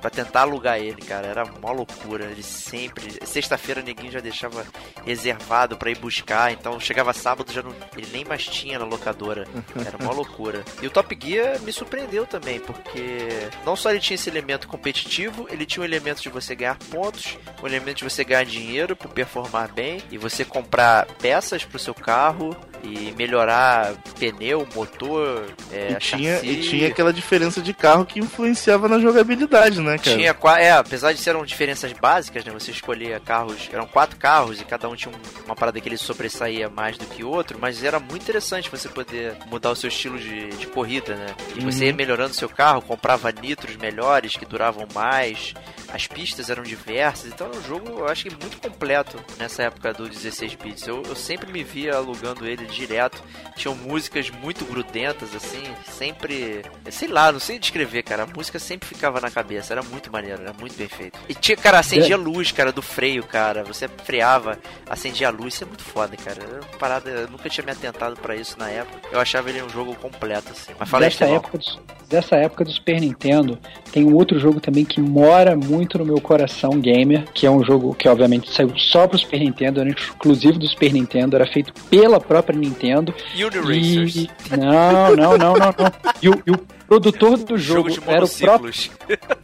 [0.00, 2.26] Pra tentar alugar ele, cara, era uma loucura.
[2.26, 3.18] Ele sempre.
[3.26, 4.64] Sexta-feira ninguém já deixava
[5.04, 7.74] reservado pra ir buscar, então chegava sábado já não.
[7.96, 9.46] Ele nem mais tinha na locadora.
[9.84, 10.64] Era uma loucura.
[10.82, 13.28] E o Top Gear me surpreendeu também, porque
[13.64, 17.38] não só ele tinha esse elemento competitivo, ele tinha um elemento de você ganhar pontos,
[17.62, 21.94] um elemento de você ganhar dinheiro por performar bem, e você comprar peças pro seu
[21.94, 26.46] carro e melhorar pneu, motor, é, E tinha, chassi.
[26.48, 30.16] e tinha aquela diferença de carro que influenciava na jogabilidade, né, cara?
[30.16, 32.52] Tinha é, apesar de serem diferenças básicas, né?
[32.52, 35.96] Você escolhia carros, eram quatro carros e cada um tinha um- uma parada que ele
[35.96, 39.88] sobressaía mais do que o outro, mas era muito interessante você poder mudar o seu
[39.88, 41.26] estilo de, de corrida, né?
[41.56, 45.54] E você ia melhorando seu carro, comprava nitros melhores que duravam mais,
[45.92, 49.92] as pistas eram diversas, então era um jogo, eu acho que muito completo nessa época
[49.92, 50.86] do 16 bits.
[50.86, 53.22] Eu, eu sempre me via alugando ele direto,
[53.56, 56.62] tinham músicas muito grudentas, assim, sempre.
[56.90, 58.24] Sei lá, não sei descrever, cara.
[58.24, 61.18] A música sempre ficava na cabeça, era muito maneiro, era muito bem feito.
[61.28, 63.64] E tinha, cara, acendia luz, cara, do freio, cara.
[63.64, 64.58] Você freava,
[64.88, 66.42] acendia a luz, isso é muito foda, cara.
[66.42, 69.08] Era uma parada, eu nunca tinha me atentado pra isso na época.
[69.12, 70.72] Eu achava ele um jogo completo, assim.
[70.78, 71.64] Mas fala aí, dessa época, do,
[72.08, 73.58] dessa época do Super Nintendo,
[73.92, 77.62] tem um outro jogo também que mora muito no meu coração gamer, que é um
[77.64, 81.72] jogo que obviamente saiu só pro Super Nintendo, era exclusivo do Super Nintendo, era feito
[81.88, 83.14] pela própria Nintendo.
[83.34, 84.16] Uniracers.
[84.16, 84.30] E...
[84.56, 85.92] Não, não, não, não, não.
[86.22, 88.72] E o, e o produtor do Jogo jogo era o próprio.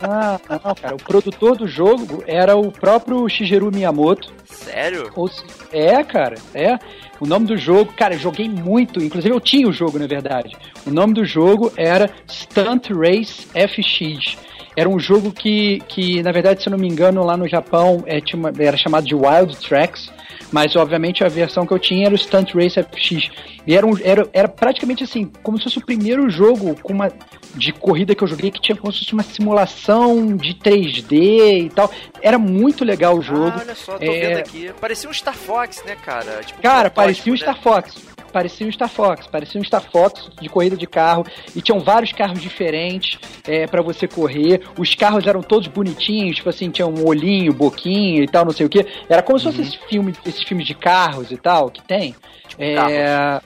[0.01, 0.95] Ah, não, cara.
[0.95, 4.33] O produtor do jogo era o próprio Shigeru Miyamoto.
[4.45, 5.11] Sério?
[5.15, 5.31] Ou
[5.73, 6.79] É, cara, é.
[7.21, 10.57] O nome do jogo, cara, eu joguei muito, inclusive eu tinha o jogo, na verdade.
[10.87, 14.39] O nome do jogo era Stunt Race FX.
[14.77, 18.03] Era um jogo que, que na verdade, se eu não me engano, lá no Japão
[18.07, 20.11] é, uma- era chamado de Wild Tracks,
[20.53, 23.31] mas obviamente a versão que eu tinha era o Stunt Race FX.
[23.67, 27.11] E era, um, era, era praticamente assim, como se fosse o primeiro jogo com uma,
[27.55, 31.71] de corrida que eu joguei que tinha como se fosse uma simulação de 3D e
[31.71, 31.91] tal.
[32.23, 33.53] Era muito legal o jogo.
[33.55, 34.71] Ah, olha só, tô É, vendo aqui.
[34.81, 36.41] Parecia um Star Fox, né, cara?
[36.45, 37.41] Tipo, um Cara, protótipo, parecia um né?
[37.41, 37.95] Star Fox.
[38.33, 42.13] Parecia um Star Fox, parecia um Star Fox de corrida de carro e tinham vários
[42.13, 44.61] carros diferentes é, para você correr.
[44.79, 48.67] Os carros eram todos bonitinhos, tipo assim, tinha um olhinho, boquinha e tal, não sei
[48.67, 48.87] o que.
[49.09, 49.53] Era como se Uhum.
[49.53, 52.15] fosse esse filme, esses filmes de carros e tal que tem.
[52.49, 53.41] Tipo é...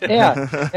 [0.00, 0.16] É,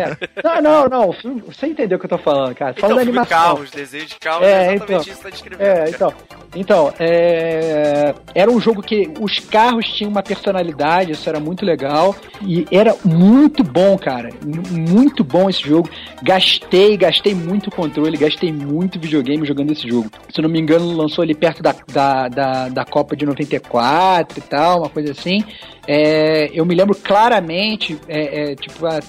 [0.02, 0.18] é.
[0.44, 1.12] Não, não, não.
[1.48, 2.72] Você entendeu o que eu tô falando, cara.
[2.72, 3.56] Então, Falando da filme animação.
[3.56, 5.02] carros, desenho de carros, É, é então.
[5.02, 5.62] isso que tá descrevendo.
[5.68, 6.14] É, então.
[6.56, 12.16] Então, é, era um jogo que os carros tinham uma personalidade, isso era muito legal.
[12.42, 14.30] E era muito bom, cara.
[14.72, 15.90] Muito bom esse jogo.
[16.24, 20.10] Gastei, gastei muito controle, gastei muito videogame jogando esse jogo.
[20.34, 24.42] Se não me engano, lançou ali perto da, da, da, da Copa de 94 e
[24.42, 25.44] tal, uma coisa assim.
[25.90, 29.00] É, eu me lembro claramente, é, é, tipo, a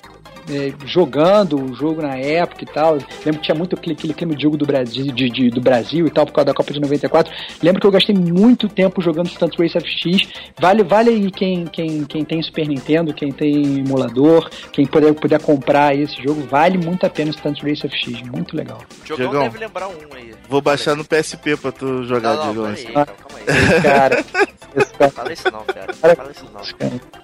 [0.50, 2.94] é, jogando o jogo na época e tal.
[3.24, 6.06] Lembro que tinha muito aquele, aquele clima de jogo do Brasil, de, de- do Brasil
[6.06, 7.30] e tal, por causa da Copa de 94.
[7.62, 10.28] Lembro que eu gastei muito tempo jogando Stunt Race FX.
[10.58, 15.40] Vale, vale aí quem, quem, quem tem Super Nintendo, quem tem emulador, quem puder, puder
[15.42, 18.22] comprar esse jogo, vale muito a pena o Stunt Race FX.
[18.30, 18.80] Muito legal.
[19.04, 20.32] Jogão deve lembrar um aí.
[20.48, 23.06] Vou baixar no PSP pra tu jogar, Não, não, aí, calma
[23.46, 23.82] aí.
[23.82, 24.24] Cara,
[24.76, 25.92] esse cara, Fala isso não, cara.
[25.94, 26.62] Fala isso não.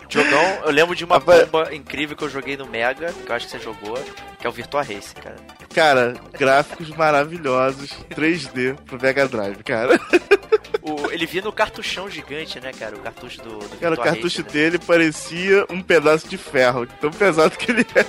[0.09, 3.35] Jogão, eu lembro de uma Rapaz- bomba incrível que eu joguei no Mega, que eu
[3.35, 3.99] acho que você jogou,
[4.39, 5.37] que é o Virtua Race, cara.
[5.75, 9.99] Cara, gráficos maravilhosos, 3D pro Mega Drive, cara.
[10.87, 12.95] O, ele vinha no cartuchão gigante, né, cara?
[12.95, 14.49] O cartucho do, do Cara, o cartucho Race, né?
[14.53, 18.05] dele parecia um pedaço de ferro, tão pesado que ele é.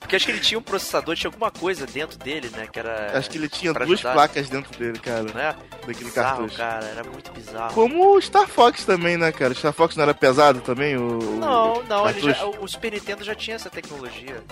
[0.00, 2.66] Porque acho que ele tinha um processador, tinha alguma coisa dentro dele, né?
[2.72, 3.12] Que era.
[3.18, 4.12] Acho que ele tinha duas ajudar.
[4.14, 5.54] placas dentro dele, cara, Né?
[5.86, 6.56] daquele Bizarro, cartucho.
[6.56, 7.74] cara, era muito bizarro.
[7.74, 9.52] Como o Star Fox também, né, cara?
[9.52, 10.96] O Star Fox não era pesado também?
[10.96, 14.42] O, o- Não, não, ele já, o Super Nintendo já tinha essa tecnologia.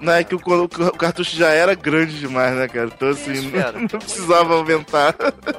[0.00, 2.86] não é que o, o cartucho já era grande demais, né, cara?
[2.94, 5.14] Então, assim, Isso, não, não precisava aumentar.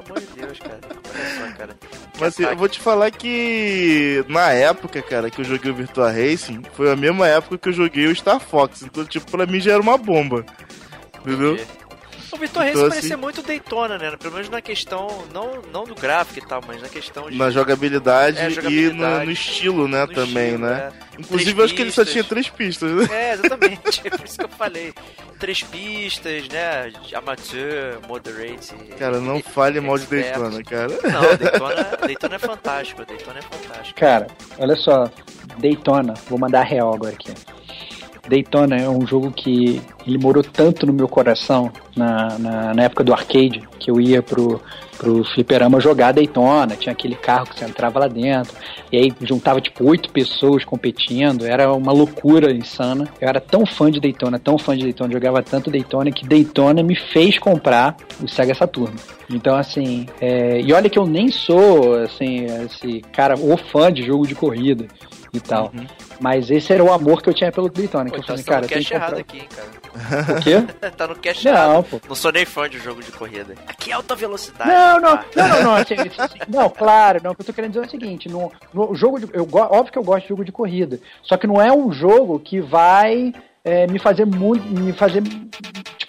[0.09, 0.79] Amor de Deus, cara.
[0.83, 1.77] Olha só, cara.
[2.19, 6.11] Mas assim, eu vou te falar que na época, cara, que eu joguei o Virtua
[6.11, 8.83] Racing, foi a mesma época que eu joguei o Star Fox.
[8.83, 10.45] Então, tipo, pra mim já era uma bomba.
[11.21, 11.53] Entendeu?
[11.53, 11.79] Entendi.
[12.31, 14.15] O Vitor Reis Então, parecia assim- muito Daytona, né?
[14.17, 17.37] Pelo menos na questão, não, não do gráfico e tal, mas na questão de.
[17.37, 19.19] Na jogabilidade, É, e jogabilidade.
[19.19, 20.91] no, no estilo, né, no também, estilo, né?
[20.93, 21.09] é.
[21.19, 23.07] Inclusive, Três eu acho que ele só tinha três pistas, né?
[23.11, 24.01] É, exatamente.
[24.05, 24.93] É por isso que eu falei.
[25.39, 26.91] Três pistas, né?
[27.13, 28.73] Amateur, moderate.
[28.97, 30.05] Cara, não fale mal de.
[30.05, 30.87] Daytona, cara.
[31.03, 33.05] Não, Daytona, Daytona é fantástico.
[33.05, 33.99] Daytona é fantástico.
[33.99, 35.09] Cara, olha só,
[35.57, 37.33] Daytona, vou mandar real agora aqui.
[38.29, 43.03] Daytona é um jogo que ele morou tanto no meu coração na, na, na época
[43.03, 44.61] do arcade, que eu ia pro,
[44.97, 48.53] pro fliperama jogar Daytona, tinha aquele carro que você entrava lá dentro,
[48.91, 53.07] e aí juntava tipo oito pessoas competindo, era uma loucura insana.
[53.19, 56.83] Eu era tão fã de Daytona, tão fã de Daytona, jogava tanto Daytona, que Daytona
[56.83, 58.95] me fez comprar o Sega Saturno.
[59.31, 64.03] Então, assim, é, e olha que eu nem sou, assim, esse cara, o fã de
[64.03, 64.87] jogo de corrida
[65.33, 65.71] e tal.
[65.73, 65.85] Uhum.
[66.19, 68.05] Mas esse era o amor que eu tinha pelo Daytona.
[68.05, 68.95] Pô, que eu então falei, tá cara, no comprar...
[68.95, 69.79] errado aqui, hein, cara.
[70.39, 70.89] O quê?
[70.97, 71.83] tá no cast Não, errado.
[71.89, 72.01] pô.
[72.07, 73.55] Não sou nem fã de jogo de corrida.
[73.67, 74.69] Aqui é alta velocidade.
[74.69, 77.53] Não, não, Ah, não, não, não, assim, assim, não, claro, não, o que eu tô
[77.53, 80.29] querendo dizer é o seguinte, no, no jogo de, eu, óbvio que eu gosto de
[80.29, 84.65] jogo de corrida, só que não é um jogo que vai é, me fazer muito,
[84.67, 85.23] me fazer,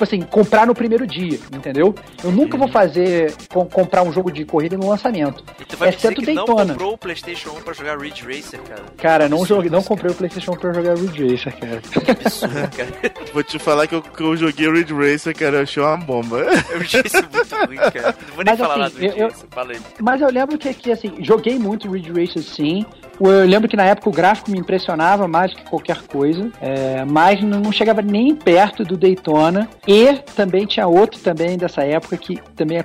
[0.01, 1.95] tipo assim, comprar no primeiro dia, entendeu?
[2.25, 5.45] Eu nunca vou fazer, com- comprar um jogo de corrida no lançamento.
[5.61, 6.73] E tu vai Exceto não Daytona.
[6.73, 8.83] comprou o Playstation 1 pra jogar Ridge Racer, cara.
[8.97, 11.81] Cara, não, Absurdo joguei, não comprei o Playstation pra jogar Ridge Racer, cara.
[11.83, 13.13] Que absurdo, cara.
[13.35, 16.39] Vou te falar que eu, que eu joguei Ridge Racer, cara, eu achei uma bomba.
[16.39, 18.17] Eu achei isso muito ruim, cara.
[18.29, 19.47] Não vou nem Mas, falar assim, nada do Ridge eu- Racer.
[19.71, 19.81] Aí.
[20.01, 22.87] Mas eu lembro que, que assim, joguei muito Ridge Racer sim.
[23.20, 27.42] Eu lembro que na época o gráfico me impressionava mais que qualquer coisa, é, mas
[27.42, 29.68] não chegava nem perto do Daytona.
[29.87, 32.85] E também tinha outro também dessa época que também é-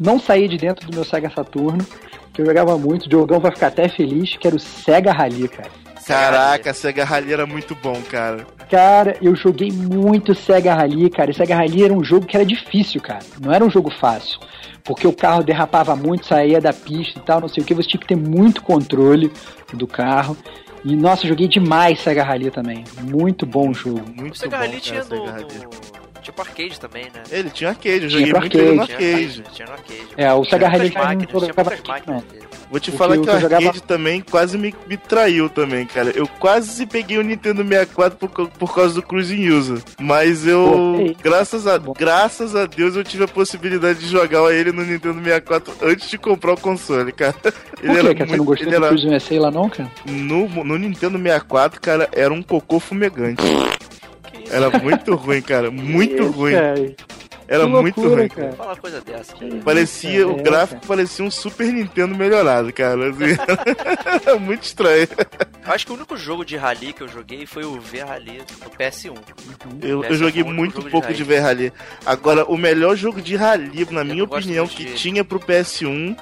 [0.00, 1.86] não saía de dentro do meu Sega Saturno,
[2.32, 5.48] que eu jogava muito, o Diogão vai ficar até feliz, que era o Sega Rally,
[5.48, 5.70] cara.
[6.06, 8.46] Caraca, Sega Rally era muito bom, cara.
[8.70, 11.30] Cara, eu joguei muito Sega Rally, cara.
[11.30, 13.20] E Sega Rally era um jogo que era difícil, cara.
[13.40, 14.38] Não era um jogo fácil.
[14.84, 17.74] Porque o carro derrapava muito, saía da pista e tal, não sei o que.
[17.74, 19.32] Você tinha que ter muito controle
[19.72, 20.36] do carro.
[20.84, 22.84] E, nossa, eu joguei demais Sega Rally também.
[23.02, 24.02] Muito bom jogo.
[24.16, 25.44] Muito O Sega bom, Rally cara, tinha Sega no, Rally.
[25.64, 27.22] no- Tipo arcade também, né?
[27.30, 29.04] Ele tinha arcade, eu Tinha joguei muito ele no arcade.
[29.04, 29.42] arcade.
[29.54, 30.06] Tinha no arcade.
[30.16, 32.45] É, o Sega Tinha Rally muitas já não máquinas, tinha jogava muitas arcade, máquinas dele.
[32.70, 35.86] Vou te O falar que- que o arcade jogava- também quase me, me traiu também,
[35.86, 36.10] cara.
[36.14, 39.78] Eu quase peguei o Nintendo 64 por, por causa do Cruising User.
[40.00, 41.16] Mas eu, ei.
[41.22, 45.72] graças a, graças a Deus, eu tive a possibilidade de jogar ele no Nintendo 64
[45.82, 47.34] antes de comprar o console, cara.
[47.34, 48.14] Por quê?
[48.14, 49.90] Que você não gostou ele do era, Cruise USA lá não, cara?
[50.04, 53.42] no, no Nintendo 64, cara, era um cocô fumegante.
[54.48, 55.72] Era muito ruim, cara.
[55.72, 56.52] Muito ruim.
[56.52, 56.94] cara.
[57.48, 58.52] Era Que muito loucura, ruim, cara.
[58.52, 59.34] Fala coisa dessa.
[59.36, 59.56] cara.
[59.64, 63.10] Parecia, É, o gráfico parecia um Super Nintendo melhorado, cara.
[63.10, 63.24] Assim.
[64.26, 65.06] Era muito estranho.
[65.66, 68.38] Eu acho que o único jogo de rally que eu joguei foi o V Rally
[68.64, 69.14] no PS1.
[69.82, 71.72] Eu, Esse eu joguei muito jogo de pouco de ver rally.
[72.04, 76.16] Agora, o melhor jogo de rally, na minha opinião, que de- tinha pro PS1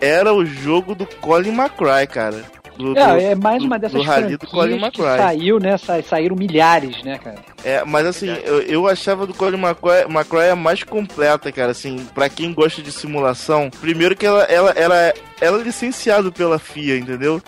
[0.00, 2.44] era o jogo do Colin McRae, cara.
[2.76, 5.18] Do, do- É, é mais uma dessas do do Colin McRae.
[5.18, 5.78] saiu, né?
[5.78, 7.36] sa- Saíram milhares, né, cara?
[7.64, 12.04] É, mas assim, eu, eu achava do Colin McRae, McRae a mais completa, cara, assim,
[12.14, 13.70] pra quem gosta de simulação.
[13.80, 17.40] Primeiro que ela, ela, ela, ela é licenciado pela FIA, entendeu?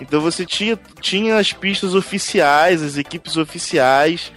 [0.00, 4.32] Então você tinha, tinha as pistas oficiais, as equipes oficiais.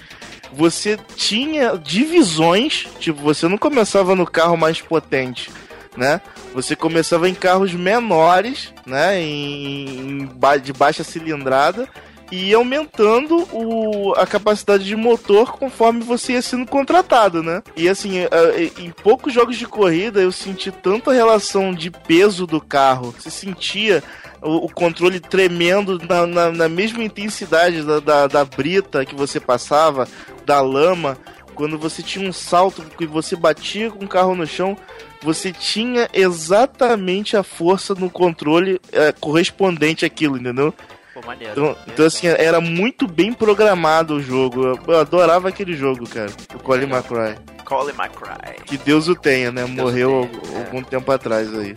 [0.53, 5.49] Você tinha divisões, tipo, você não começava no carro mais potente,
[5.97, 6.21] né?
[6.53, 9.19] Você começava em carros menores, né?
[9.21, 11.87] Em, em ba- de baixa cilindrada
[12.31, 17.61] e ia aumentando o, a capacidade de motor conforme você ia sendo contratado, né?
[17.75, 22.47] E assim, eh, eh, em poucos jogos de corrida eu senti tanta relação de peso
[22.47, 24.03] do carro, você sentia
[24.41, 30.07] o, controle tremendo na, na, na mesma intensidade da, da, da brita que você passava,
[30.45, 31.17] da lama.
[31.55, 34.77] Quando você tinha um salto que você batia com o carro no chão,
[35.25, 40.71] você tinha exatamente a força no controle eh, correspondente àquilo, entendeu?
[41.15, 41.51] Pô, maneiro.
[41.51, 44.63] Então, então, assim, era muito bem programado o jogo.
[44.63, 46.31] Eu, eu adorava aquele jogo, cara.
[46.53, 47.35] O Colin McRae.
[47.65, 48.55] Colin McRae.
[48.65, 49.63] Que Deus o tenha, né?
[49.65, 51.73] Deus Morreu tenha, algum tempo atrás aí.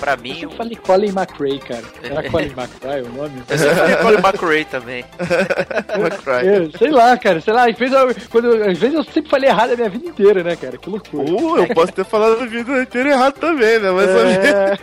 [0.00, 1.82] Pra mim, Eu falei Colin McRae, cara.
[2.02, 3.40] Era Colin McRae o nome?
[3.48, 5.04] eu sempre falei Colin McRae também.
[5.96, 6.46] McRae.
[6.48, 9.48] Eu, sei lá, cara, sei lá, às vezes, eu, quando, às vezes eu sempre falei
[9.48, 10.76] errado a minha vida inteira, né, cara?
[10.76, 11.30] Que loucura.
[11.30, 13.90] Uh, eu posso ter falado a vida inteira errado também, né?
[13.92, 14.78] Mas, É...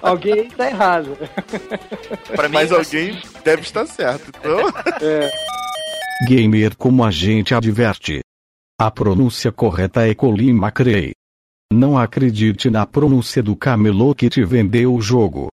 [0.00, 1.18] alguém tá errado.
[2.36, 4.30] Pra mim, mas assim, alguém deve estar certo.
[4.38, 4.60] Então,
[5.02, 5.28] É,
[6.28, 8.20] Gamer como a gente adverte.
[8.80, 11.10] A pronúncia correta é Colin McRae.
[11.72, 15.48] Não acredite na pronúncia do camelô que te vendeu o jogo.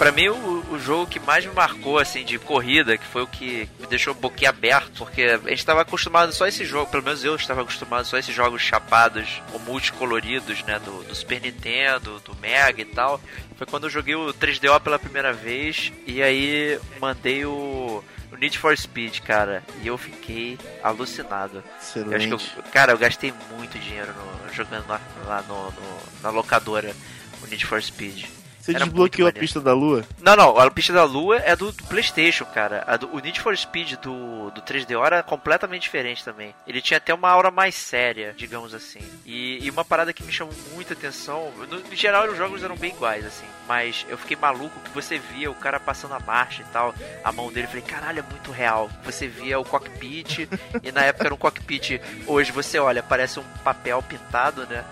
[0.00, 3.68] Para mim, o jogo que mais me marcou, assim, de corrida, que foi o que
[3.78, 7.36] me deixou boquiaberto, porque a gente estava acostumado só a esse jogo, pelo menos eu
[7.36, 12.34] estava acostumado só a esses jogos chapados ou multicoloridos, né, do, do Super Nintendo, do
[12.36, 13.20] Mega e tal.
[13.56, 18.02] Foi quando eu joguei o 3DO pela primeira vez e aí mandei o,
[18.32, 21.62] o Need for Speed, cara, e eu fiquei alucinado.
[21.94, 26.02] Eu acho que eu, cara, eu gastei muito dinheiro no, jogando lá, lá no, no,
[26.22, 26.94] na locadora
[27.42, 28.41] o Need for Speed.
[28.62, 30.04] Você Era desbloqueou a pista da lua?
[30.20, 32.96] Não, não, a pista da lua é do, do PlayStation, cara.
[32.96, 36.54] Do, o Need for Speed do, do 3DO era completamente diferente também.
[36.64, 39.00] Ele tinha até uma aura mais séria, digamos assim.
[39.26, 41.50] E, e uma parada que me chamou muita atenção.
[41.58, 43.46] No, no, geral, os jogos eram bem iguais, assim.
[43.66, 46.94] Mas eu fiquei maluco que você via o cara passando a marcha e tal,
[47.24, 47.66] a mão dele.
[47.66, 48.88] Eu falei, caralho, é muito real.
[49.02, 50.48] Você via o cockpit,
[50.80, 52.00] e na época era um cockpit.
[52.28, 54.84] Hoje você olha, parece um papel pintado, né?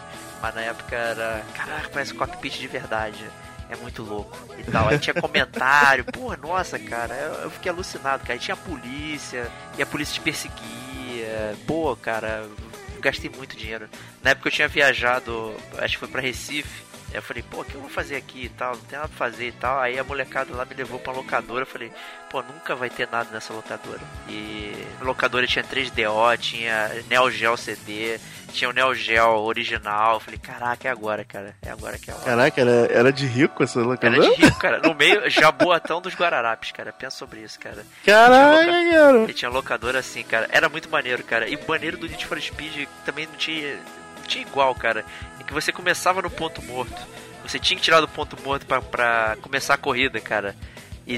[0.43, 1.45] Mas na época era.
[1.55, 3.31] Caraca, parece um cockpit de verdade
[3.71, 4.89] é muito louco e tal.
[4.89, 8.35] Aí tinha comentário, pô, nossa, cara, eu, eu, fiquei alucinado, cara.
[8.35, 11.57] Aí tinha a polícia, e a polícia te perseguia.
[11.67, 12.47] Pô, cara,
[13.01, 13.89] gastei muito dinheiro.
[14.23, 16.90] Na época eu tinha viajado, acho que foi para Recife.
[17.13, 18.77] Eu falei, pô, o que eu vou fazer aqui e tal?
[18.77, 19.81] Não tem nada pra fazer e tal.
[19.81, 21.63] Aí a molecada lá me levou pra locadora.
[21.63, 21.91] Eu falei,
[22.31, 24.01] pô, nunca vai ter nada nessa locadora.
[24.29, 28.21] E a locadora tinha 3DO, tinha Neo Geo CD,
[28.53, 30.15] tinha o Neo Geo original.
[30.15, 31.57] Eu falei, caraca, é agora, cara.
[31.63, 32.25] É agora que é a hora.
[32.25, 34.25] Caraca, era, era de rico essa locadora?
[34.25, 34.79] Era de rico, cara.
[34.79, 36.93] No meio, Jaboatão dos Guararapes, cara.
[36.93, 37.85] Pensa sobre isso, cara.
[38.07, 39.31] Caraca, cara.
[39.31, 40.49] E tinha locadora assim, cara.
[40.53, 41.49] Era muito maneiro, cara.
[41.49, 43.75] E maneiro do Need for Speed também não tinha,
[44.17, 45.05] não tinha igual, cara
[45.51, 46.97] que você começava no ponto morto.
[47.43, 50.55] Você tinha que tirar do ponto morto para começar a corrida, cara.
[51.05, 51.17] E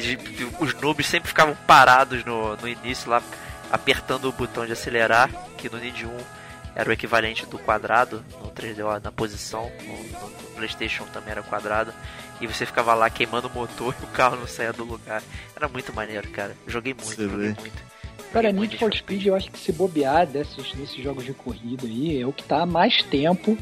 [0.58, 3.22] os noobs sempre ficavam parados no, no início lá,
[3.70, 5.28] apertando o botão de acelerar,
[5.58, 6.16] que no Need 1
[6.74, 11.92] era o equivalente do quadrado, no 3DO na posição, no, no, Playstation também era quadrado.
[12.40, 15.22] E você ficava lá queimando o motor e o carro não saía do lugar.
[15.54, 16.56] Era muito maneiro, cara.
[16.66, 17.60] Joguei muito, você joguei vê.
[17.60, 17.92] muito.
[18.32, 22.22] Cara, Need for Speed, eu acho que se bobear desses, desses jogos de corrida aí,
[22.22, 23.58] é o que tá há mais tempo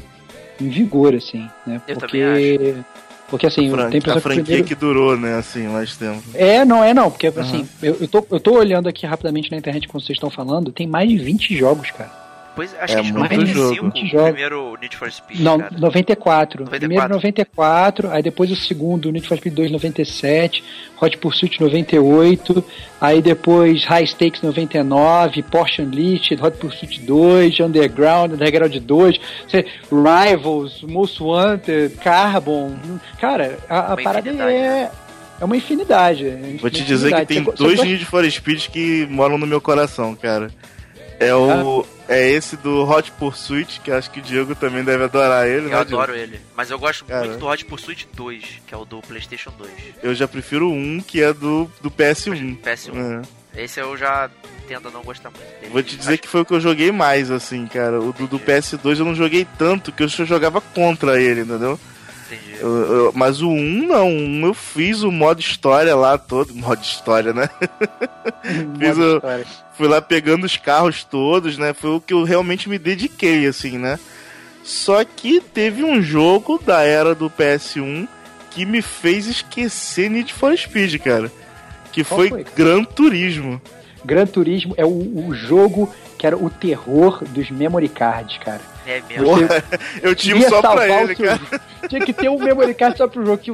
[0.61, 1.81] em vigor, assim, né?
[1.87, 2.75] Eu porque.
[3.29, 4.67] Porque assim, Fran tem a franquia primeiro...
[4.67, 6.21] que durou, né, assim, mais tempo.
[6.33, 7.67] É, não é não, porque assim, uhum.
[7.81, 10.85] eu, eu, tô, eu tô olhando aqui rapidamente na internet quando vocês estão falando, tem
[10.85, 12.20] mais de 20 jogos, cara.
[12.55, 13.87] Pois acho é que a gente 95
[14.17, 15.39] o primeiro Need for Speed.
[15.39, 15.77] Não, cara.
[15.77, 16.65] 94.
[16.65, 16.79] 94.
[16.79, 20.63] Primeiro 94, aí depois o segundo Need for Speed 2 97,
[21.01, 22.63] Hot Pursuit 98,
[22.99, 29.19] aí depois High Stakes 99, Porsche Unleashed, Hot Pursuit 2, Underground, Underground 2,
[29.89, 32.75] Rivals, Most Wanted, Carbon.
[33.19, 34.33] Cara, a, a parada é.
[34.33, 34.91] Né?
[35.39, 36.27] É uma infinidade.
[36.27, 39.47] É Vou te dizer que tem você, dois você Need for Speed que moram no
[39.47, 40.51] meu coração, cara.
[41.21, 41.85] É o.
[41.87, 45.67] Ah é esse do Hot Pursuit, que acho que o Diego também deve adorar ele,
[45.67, 45.75] eu né?
[45.75, 46.33] Eu adoro Diego?
[46.33, 46.41] ele.
[46.57, 47.25] Mas eu gosto Cara.
[47.25, 49.71] muito do Hot Pursuit 2, que é o do PlayStation 2.
[50.03, 52.59] Eu já prefiro um que é do, do PS1.
[52.59, 53.25] PS1.
[53.55, 53.63] É.
[53.63, 54.29] Esse eu já
[54.67, 55.71] tendo a não gostar muito dele.
[55.71, 56.21] Vou te dizer acho...
[56.21, 58.01] que foi o que eu joguei mais, assim, cara.
[58.01, 61.79] O do, do PS2 eu não joguei tanto, que eu só jogava contra ele, entendeu?
[62.31, 62.55] Entendi.
[62.61, 66.53] Eu, eu, mas o 1 não, um eu fiz o modo história lá todo.
[66.55, 67.49] Modo história, né?
[68.79, 69.45] fiz o, história.
[69.73, 71.73] Fui lá pegando os carros todos, né?
[71.73, 73.99] Foi o que eu realmente me dediquei, assim, né?
[74.63, 78.07] Só que teve um jogo da era do PS1
[78.51, 81.31] que me fez esquecer Need for Speed, cara.
[81.91, 83.61] Que foi, foi Gran Turismo.
[84.05, 85.91] Gran Turismo é o, o jogo
[86.21, 88.61] que era o terror dos memory cards, cara.
[88.85, 89.25] É mesmo.
[89.25, 89.63] Você
[90.07, 91.41] eu tinha um só pra ele, cara.
[91.89, 93.51] Tinha que ter um memory card só pro jogo que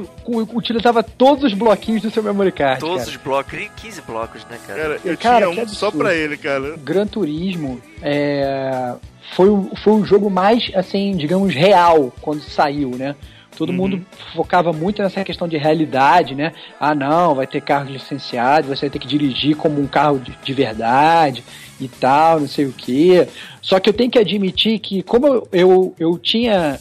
[0.54, 2.80] utilizava todos os bloquinhos do seu memory card.
[2.80, 3.08] Todos cara.
[3.08, 4.82] os blocos, 15 blocos, né, cara?
[4.82, 6.76] Cara, eu cara, tinha um só pra ele, cara.
[6.76, 8.92] Gran Turismo é,
[9.34, 9.48] foi,
[9.82, 13.16] foi o jogo mais, assim, digamos, real quando saiu, né?
[13.58, 13.74] Todo uhum.
[13.74, 14.06] mundo
[14.36, 16.52] focava muito nessa questão de realidade, né?
[16.78, 20.30] Ah, não, vai ter carro licenciado, você vai ter que dirigir como um carro de,
[20.44, 21.42] de verdade
[21.80, 23.26] e tal, não sei o que.
[23.60, 26.78] Só que eu tenho que admitir que, como eu, eu, eu tinha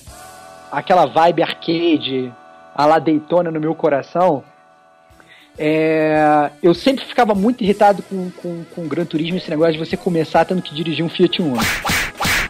[0.72, 2.32] aquela vibe arcade,
[2.76, 4.44] a la Daytona no meu coração,
[5.58, 9.80] é, eu sempre ficava muito irritado com, com, com o Gran Turismo, esse negócio de
[9.80, 11.58] você começar tendo que dirigir um Fiat Uno.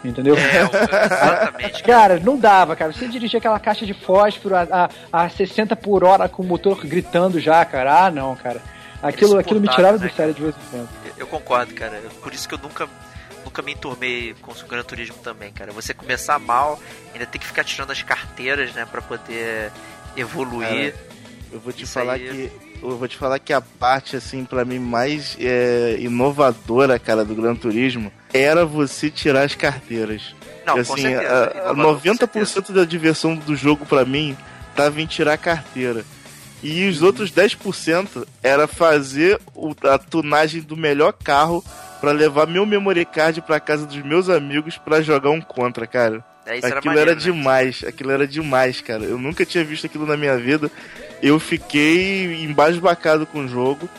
[0.04, 0.36] Entendeu?
[0.38, 0.62] É,
[1.06, 1.84] exatamente.
[1.84, 2.94] cara, não dava, cara.
[2.94, 6.86] Você dirigia aquela caixa de fósforo a, a, a 60 por hora com o motor
[6.86, 8.06] gritando já, cara.
[8.06, 8.62] Ah, não, cara.
[9.02, 10.90] Aquilo, aquilo me tirava né, do sério de vez em quando.
[11.18, 12.02] Eu concordo, cara.
[12.22, 12.88] Por isso que eu nunca
[13.46, 15.72] nunca me enturmei com o Gran Turismo também, cara.
[15.72, 16.80] Você começar mal,
[17.14, 19.72] ainda tem que ficar tirando as carteiras, né, para poder
[20.16, 20.94] evoluir.
[20.94, 21.08] Cara,
[21.54, 22.30] eu vou te isso falar aí...
[22.30, 27.26] que eu vou te falar que a parte, assim, para mim mais é, inovadora, cara,
[27.26, 30.36] do Gran Turismo era você tirar as carteiras.
[30.66, 31.54] Não, assim, com certeza.
[31.66, 34.36] A, a 90% da diversão do jogo para mim
[34.76, 36.06] tava em tirar a carteira.
[36.62, 41.64] E os outros 10% era fazer o, a tunagem do melhor carro
[42.02, 46.24] para levar meu memory card pra casa dos meus amigos para jogar um contra, cara.
[46.46, 47.22] É, aquilo era, maneiro, era né?
[47.22, 49.04] demais, aquilo era demais, cara.
[49.04, 50.72] Eu nunca tinha visto aquilo na minha vida.
[51.22, 53.90] Eu fiquei embasbacado com o jogo.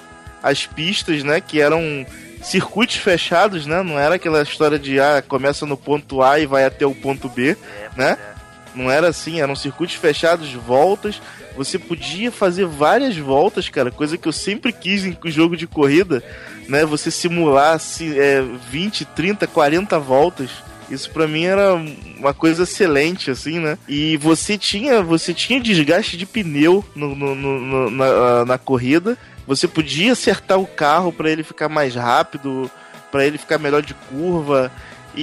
[0.42, 2.06] As pistas, né, que eram
[2.42, 3.82] circuitos fechados, né?
[3.82, 7.28] Não era aquela história de ah, começa no ponto A e vai até o ponto
[7.28, 8.18] B, É, né?
[8.34, 8.38] é.
[8.74, 11.20] Não era assim, eram circuitos fechados, voltas.
[11.56, 16.22] Você podia fazer várias voltas, cara, coisa que eu sempre quis em jogo de corrida,
[16.68, 16.84] né?
[16.84, 20.50] Você simular se, é, 20, 30, 40 voltas.
[20.88, 23.76] Isso pra mim era uma coisa excelente, assim, né?
[23.88, 29.18] E você tinha, você tinha desgaste de pneu no, no- no- no- na, na corrida.
[29.48, 32.70] Você podia acertar o carro para ele ficar mais rápido,
[33.10, 34.70] para ele ficar melhor de curva
[35.16, 35.22] e,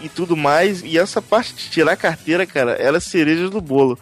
[0.00, 0.80] e, e tudo mais.
[0.84, 3.98] E essa parte de tirar a carteira, cara, era cereja do bolo.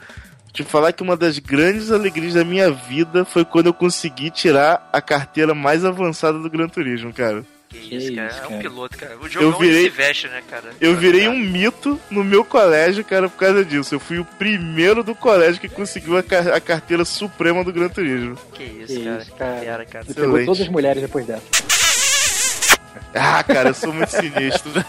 [0.52, 4.90] Te falar que uma das grandes alegrias da minha vida foi quando eu consegui tirar
[4.92, 7.42] a carteira mais avançada do Gran Turismo, cara.
[7.68, 8.28] Que isso, cara.
[8.28, 8.60] isso, É um cara.
[8.60, 9.18] piloto, cara.
[9.18, 10.70] O jogo virei- se veste, né, cara?
[10.80, 13.94] Eu virei um mito no meu colégio, cara, por causa disso.
[13.94, 17.88] Eu fui o primeiro do colégio que conseguiu a, car- a carteira suprema do Gran
[17.88, 18.36] Turismo.
[18.52, 19.22] Que isso, Que cara.
[19.22, 19.84] isso, cara.
[19.86, 20.04] Cara.
[20.04, 20.46] Pegou Excelente.
[20.46, 21.42] todas as mulheres depois dessa.
[23.14, 24.70] Ah, cara, eu sou muito sinistro.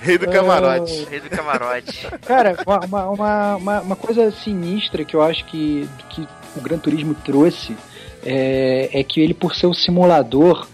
[0.00, 1.06] Rei do camarote.
[1.08, 2.08] Rei do camarote.
[2.26, 6.78] Cara, uma, uma, uma, uma- uma coisa sinistra que eu acho que, que o Gran
[6.78, 7.76] Turismo trouxe
[8.24, 10.66] é, é que ele, por ser um simulador,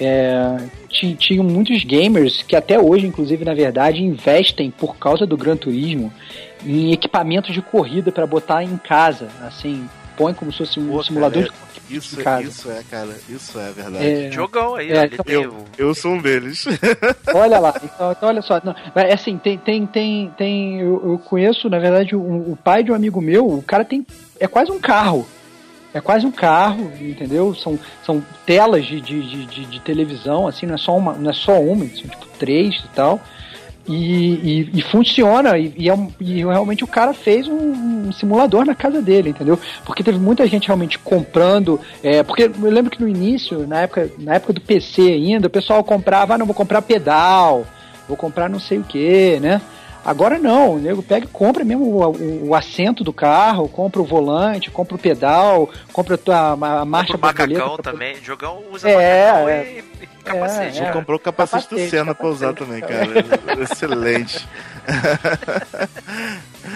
[0.00, 0.56] é,
[0.88, 6.12] tinham muitos gamers que até hoje, inclusive, na verdade, investem por causa do Gran Turismo
[6.64, 11.02] em equipamentos de corrida para botar em casa, assim, põe como se fosse um Pô,
[11.02, 12.42] simulador cara, de corrida Isso, em casa.
[12.42, 14.04] isso é, cara, isso é verdade.
[14.04, 16.64] É, Jogão aí, É, então- Eu, eu sou um deles.
[17.34, 21.18] Olha lá, então, então olha só, não, é assim, tem, tem, tem, tem eu, eu
[21.18, 24.04] conheço, na verdade, o, o pai de um amigo meu, o cara tem,
[24.40, 25.26] é quase um carro,
[25.92, 27.54] é quase um carro, entendeu?
[27.54, 31.32] São, são telas de, de, de, de- televisão, assim, não é só uma, não é
[31.32, 33.20] só uma, são tipo três e tal,
[33.88, 38.66] e, e, e funciona, e, e, é e realmente o cara fez um, um simulador
[38.66, 39.58] na casa dele, entendeu?
[39.84, 44.10] Porque teve muita gente realmente comprando, é, porque eu lembro que no início, na época,
[44.18, 47.66] na época do PC ainda, o pessoal comprava, ah, não, vou comprar pedal,
[48.06, 49.60] vou comprar não sei o que, né?
[50.04, 54.00] Agora não, o nego pega e compra mesmo o, o- o assento do carro, compra
[54.00, 57.92] o volante, compra o pedal, compra a, tua- a marcha Compra o borboleta macacão pra-
[57.92, 58.16] também.
[58.22, 59.62] Jogão usa É, macacão é.
[59.64, 60.78] e, e capacete.
[60.78, 60.92] É, cara.
[60.92, 63.06] Comprou o capacete, do Capacete, Senna pra usar também, cara.
[63.62, 64.46] Excelente.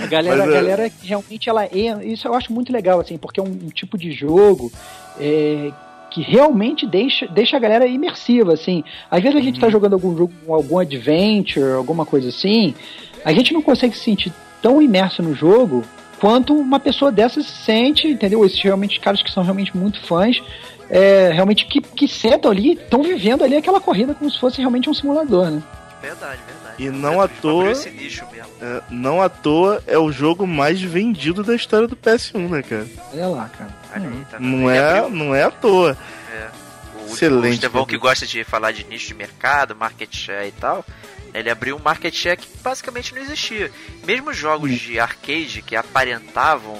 [0.02, 2.04] A galera, Mas, a é- galera que realmente ela é.
[2.04, 4.70] Isso eu acho muito legal, assim, porque é um, um tipo de jogo
[5.18, 5.70] é,
[6.10, 8.84] que realmente deixa, deixa a galera imersiva, assim.
[9.10, 12.74] Às vezes a gente tá jogando algum jogo, algum adventure, alguma coisa assim,
[13.24, 15.84] a gente não consegue se sentir tão imerso no jogo
[16.20, 18.44] quanto uma pessoa dessa se sente, entendeu?
[18.44, 20.40] Esses realmente caras que são realmente muito fãs.
[20.90, 24.88] é, realmente que, que sentam ali, estão vivendo ali aquela corrida como se fosse realmente
[24.90, 25.62] um simulador, né?
[26.02, 26.82] Verdade, verdade.
[26.82, 28.50] E não Gran à toa- abriu esse nicho mesmo.
[28.60, 32.86] É, não à toa é o jogo mais vendido da história do PS1, né, cara?
[33.12, 33.70] Olha lá, cara.
[33.94, 34.38] Aí, tá?
[34.40, 35.96] Não é, não é à toa.
[36.34, 36.48] É.
[37.08, 40.52] O, Excelente, o Estevão que gosta de falar de nicho de mercado, market share e
[40.52, 40.84] tal,
[41.35, 43.70] ele abriu um market share que basicamente não existia.
[44.05, 46.76] Mesmo jogos de arcade que aparentavam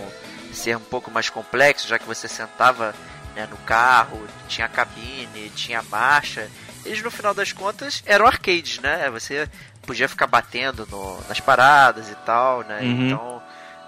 [0.53, 2.95] ser um pouco mais complexos, já que você sentava
[3.35, 6.51] né, no carro, tinha cabine, tinha marcha,
[6.85, 9.09] eles no final das contas eram arcades, né?
[9.11, 9.49] Você
[9.87, 12.81] podia ficar batendo no- nas paradas e tal, né?
[12.83, 13.07] Uhum.
[13.07, 13.43] Então,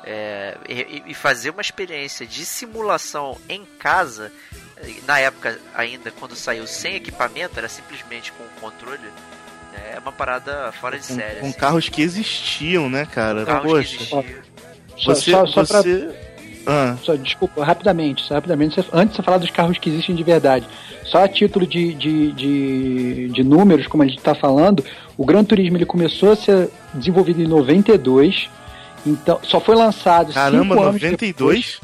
[0.05, 4.31] é, e, e fazer uma experiência de simulação em casa
[5.07, 9.01] na época ainda quando saiu sem equipamento era simplesmente com o controle
[9.95, 11.59] é uma parada fora de Com, série com assim.
[11.59, 13.45] carros que existiam, né, cara?
[13.45, 14.25] Carros que Poxa, existiam.
[14.97, 15.31] Só, você.
[15.31, 16.15] só, só pra você...
[16.67, 20.23] Ah, Só, desculpa, rapidamente, só rapidamente, antes de você falar dos carros que existem de
[20.23, 20.67] verdade,
[21.05, 24.83] só a título de, de, de, de números, como a gente está falando,
[25.15, 28.49] o Gran Turismo ele começou a ser desenvolvido em 92,
[29.07, 31.31] então só foi lançado caramba, cinco anos 92?
[31.37, 31.81] depois.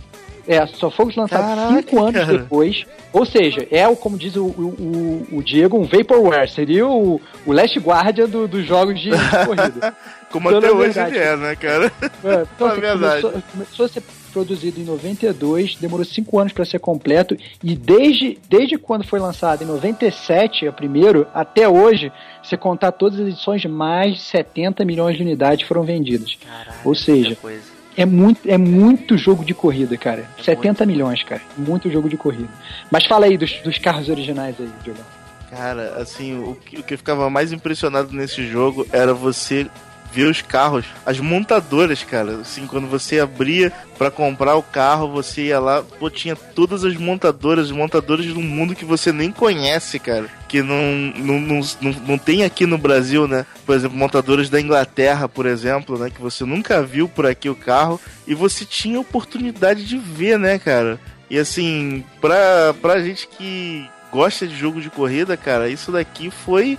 [0.51, 2.39] É, só foi lançado Caraca, cinco anos cara.
[2.39, 2.85] depois.
[3.13, 6.51] Ou seja, é o, como diz o, o, o, Diego, um Vaporware.
[6.51, 9.95] Seria o, o Last Guardian do- dos jogos de, de corrida.
[10.31, 11.93] Como Então, até hoje verdade, ele é, né, cara?
[12.25, 13.23] É, então, É assim, verdade.
[13.23, 18.39] Começou, começou a ser produzido em 92, demorou 5 anos para ser completo, e desde,
[18.49, 22.13] desde quando foi lançado, em 97, a primeiro, até hoje,
[22.45, 26.37] se contar todas as edições, mais de 70 milhões de unidades foram vendidas.
[26.47, 27.80] Caralho, Ou seja, muita coisa.
[28.01, 30.27] É muito, é muito jogo de corrida, cara.
[30.39, 30.87] É 70 muito.
[30.87, 31.43] milhões, cara.
[31.55, 32.49] Muito jogo de corrida.
[32.91, 35.05] Mas fala aí dos, dos carros originais aí, Diogão.
[35.51, 39.67] Cara, assim, o que, o que eu ficava mais impressionado nesse jogo era você
[40.13, 42.41] ver os carros, as montadoras, cara.
[42.41, 46.97] Assim, quando você abria para comprar o carro, você ia lá, pô, tinha todas as
[46.97, 50.27] montadoras, os montadores do mundo que você nem conhece, cara.
[50.49, 50.83] Que não,
[51.17, 53.47] não, não, não, não tem aqui no Brasil, né?
[53.65, 56.11] Por exemplo, montadoras da Inglaterra, por exemplo, né?
[56.11, 60.59] Que você nunca viu por aqui o carro e você tinha oportunidade de ver, né,
[60.59, 60.99] cara?
[61.29, 66.79] E assim, pra, pra gente que gosta de jogo de corrida, cara, isso daqui foi.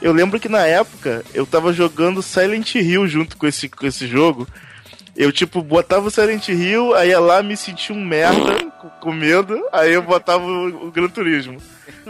[0.00, 4.06] Eu lembro que na época eu tava jogando Silent Hill junto com esse, com esse
[4.06, 4.48] jogo.
[5.16, 8.64] Eu, tipo, botava o Silent Hill, aí ia lá, me sentia um merda,
[9.00, 11.60] com medo, aí eu botava o, o Gran Turismo.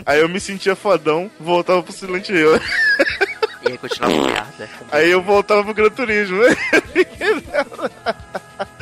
[0.07, 2.57] Aí eu me sentia fodão, voltava pro Silent Hill.
[3.63, 4.69] E aí continuava merda.
[4.93, 6.41] Aí eu voltava pro Gran Turismo.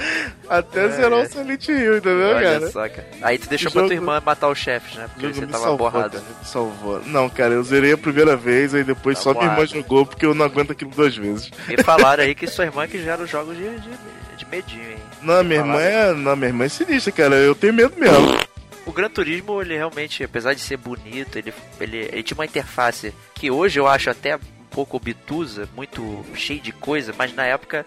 [0.49, 1.23] Até É, zerar é.
[1.23, 2.71] o Silent Hill, entendeu, Olha cara?
[2.71, 3.09] só, cara.
[3.23, 5.05] Aí tu deixou O pra tua jogo- irmã matar os chefes, né?
[5.05, 6.11] O Porque jogo você tava salvou, borrado.
[6.19, 7.03] cara, me salvou.
[7.07, 9.75] Não, cara, eu zerei a primeira vez, aí depois Tá só minha irmã borrado.
[9.75, 11.51] jogou porque eu não aguento aquilo duas vezes.
[11.69, 13.91] E falaram aí que sua irmã que gera os jogos de, de,
[14.39, 14.99] de medinho, hein?
[15.23, 16.13] Não, minha irmã é.
[16.15, 17.35] Não, minha irmã é sinistra, cara.
[17.37, 18.39] Eu tenho medo mesmo.
[18.87, 23.13] O Gran Turismo, ele realmente, apesar de ser bonito, ele, ele, ele tinha uma interface
[23.35, 24.41] que hoje eu acho até um
[24.71, 27.85] pouco obtusa, muito cheio de coisa, mas na época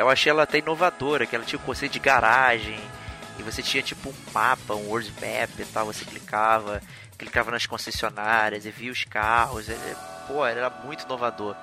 [0.00, 2.78] eu achei ela até inovadora, que ela tinha o conceito de garagem,
[3.38, 6.80] e você tinha tipo um mapa, um world map e tal, você clicava,
[7.16, 9.96] clicava nas concessionárias e via os carros, ele,
[10.26, 11.54] pô, ele era muito inovador.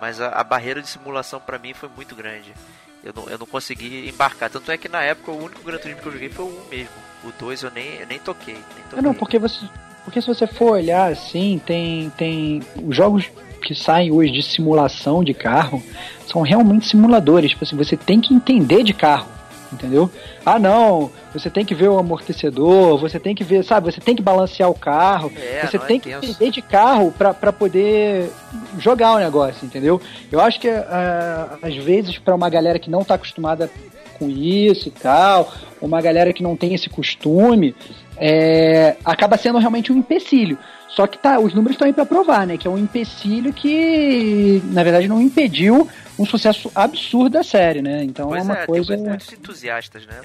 [0.00, 2.54] Mas a, a barreira de simulação pra mim foi muito grande.
[3.02, 4.50] Eu não, eu não consegui embarcar.
[4.50, 6.68] Tanto é que na época o único Gran Turismo que eu joguei foi o 1
[6.68, 6.94] mesmo.
[7.24, 8.54] O 2 eu nem, eu nem toquei.
[8.54, 8.98] Nem toquei.
[8.98, 9.66] É, não, porque você.
[10.04, 12.62] Porque se você for olhar assim, tem, tem.
[12.76, 13.30] Os jogos
[13.62, 15.82] que saem hoje de simulação de carro
[16.26, 17.50] são realmente simuladores.
[17.50, 19.26] Tipo assim, você tem que entender de carro.
[19.70, 20.10] Entendeu?
[20.46, 24.16] Ah não, você tem que ver o amortecedor, você tem que ver, sabe, você tem
[24.16, 26.24] que balancear o carro, É, você é tem que tenso.
[26.24, 28.30] entender de carro pra poder
[28.78, 30.00] jogar o negócio, entendeu?
[30.32, 33.70] Eu acho que ah, às vezes pra uma galera que não tá acostumada
[34.18, 35.52] com isso e tal,
[35.82, 37.74] uma galera que não tem esse costume,
[38.16, 40.56] é, acaba sendo realmente um empecilho.
[40.88, 42.56] Só que tá, os números estão aí para provar, né?
[42.56, 48.02] Que é um empecilho que, na verdade, não impediu um sucesso absurdo da série, né?
[48.02, 48.94] Então Pois é uma é, coisa.
[48.96, 50.20] tem muitos entusiastas, né?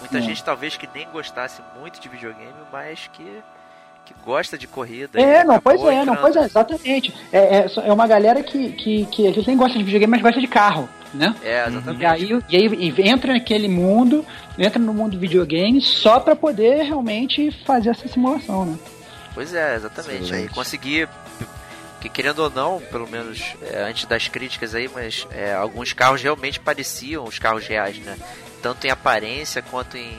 [0.00, 0.22] Muita É.
[0.22, 3.24] gente talvez que nem gostasse muito de videogame, mas que,
[4.06, 5.20] que gosta de corrida.
[5.20, 7.14] É, não, pois é, não, pois é, exatamente.
[7.32, 10.22] É, é, é uma galera que, que, que a gente nem gosta de videogame, mas
[10.22, 11.34] gosta de carro, né?
[11.44, 12.00] É, exatamente.
[12.02, 14.24] E aí, e aí e entra naquele mundo,
[14.58, 18.78] entra no mundo do videogame só pra poder realmente fazer essa simulação, né?
[19.38, 20.34] Pois é, exatamente.
[20.34, 21.08] Aí conseguir,
[22.00, 26.20] que querendo ou não, pelo menos é, antes das críticas aí, mas é, alguns carros
[26.20, 28.16] realmente pareciam os carros reais, né?
[28.60, 30.18] Tanto em aparência quanto em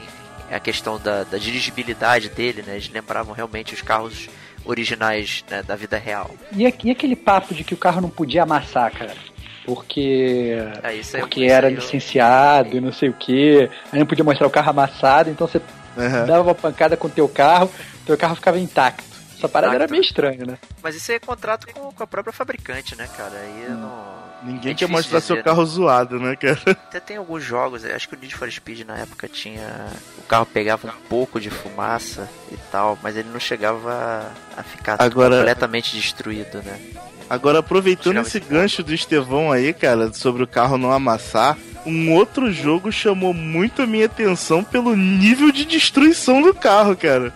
[0.50, 2.76] a questão da, da dirigibilidade dele, né?
[2.76, 4.26] Eles lembravam realmente os carros
[4.64, 6.30] originais né, da vida real.
[6.56, 9.12] E, e aquele papo de que o carro não podia amassar, cara?
[9.66, 10.56] Porque.
[10.82, 13.68] É, isso aí, Porque era eu- licenciado e não sei o que.
[13.92, 15.60] Aí não podia mostrar o carro amassado, então você
[15.98, 16.24] Aham.
[16.24, 17.70] dava uma pancada com o teu carro,
[18.06, 19.09] teu carro ficava intacto.
[19.40, 20.58] Essa parada era meio estranha, né?
[20.82, 23.32] Mas isso aí é contrato com, com a própria fabricante, né, cara?
[23.36, 24.20] Aí eu não.
[24.42, 25.42] Ninguém É quer mostrar dizer, seu né?
[25.42, 26.58] carro zoado, né, cara?
[26.66, 29.86] Até tem alguns jogos, eu acho que o Need for Speed na época tinha.
[30.18, 34.96] O carro pegava um pouco de fumaça e tal, mas ele não chegava a- ficar
[34.98, 36.78] Agora- completamente destruído, né?
[37.28, 42.50] Agora, aproveitando esse gancho do Estevão aí, cara, sobre o carro não amassar, um outro
[42.50, 47.32] jogo chamou muito a minha atenção pelo nível de destruição do carro, cara.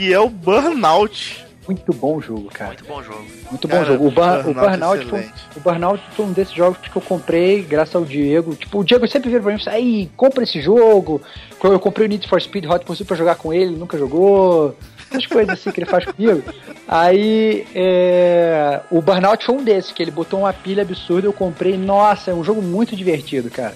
[0.00, 1.44] Que é o Burnout.
[1.68, 2.70] Muito bom jogo, cara.
[2.70, 3.26] Muito bom jogo.
[3.50, 4.06] Muito Cara, bom jogo.
[4.06, 7.60] O, Bur- o Burnout Burnout foi, o Burnout foi um desses jogos que eu comprei
[7.62, 8.54] graças ao Diego.
[8.56, 11.20] Tipo, o Diego sempre vira pra mim e fala, aí, compra esse jogo.
[11.62, 14.74] Eu comprei o Need for Speed Hot Pursuit pra jogar com ele, ele nunca jogou.
[15.10, 16.42] Essas coisas assim que ele faz comigo.
[16.88, 21.76] Aí, é, o Burnout foi um desses, que ele botou uma pilha absurda, eu comprei.
[21.76, 23.74] Nossa, é um jogo muito divertido, cara.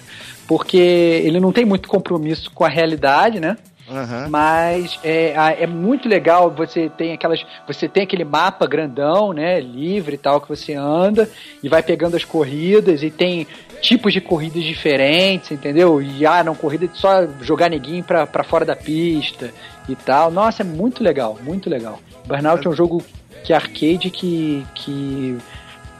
[0.48, 3.58] Porque ele não tem muito compromisso com a realidade, né?
[3.88, 4.28] Aham.
[4.30, 7.44] Mas é, é muito legal, você tem aquelas.
[7.66, 9.60] Você tem aquele mapa grandão, né?
[9.60, 11.28] Livre e tal, que você anda
[11.62, 13.46] e vai pegando as corridas e tem
[13.80, 16.00] tipos de corridas diferentes, entendeu?
[16.00, 19.52] E ah, não, corrida de só jogar neguinho pra, pra fora da pista
[19.88, 20.30] e tal.
[20.30, 22.00] Nossa, é muito legal, muito legal.
[22.26, 23.04] Burnout é um jogo
[23.44, 24.66] que é arcade que.
[24.74, 25.36] que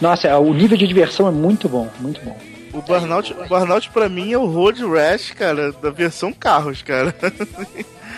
[0.01, 2.37] nossa, o nível de diversão é muito bom, muito bom.
[2.75, 7.15] O Burnout, o Burnout pra mim é o Road Rash, cara, da versão carros, cara.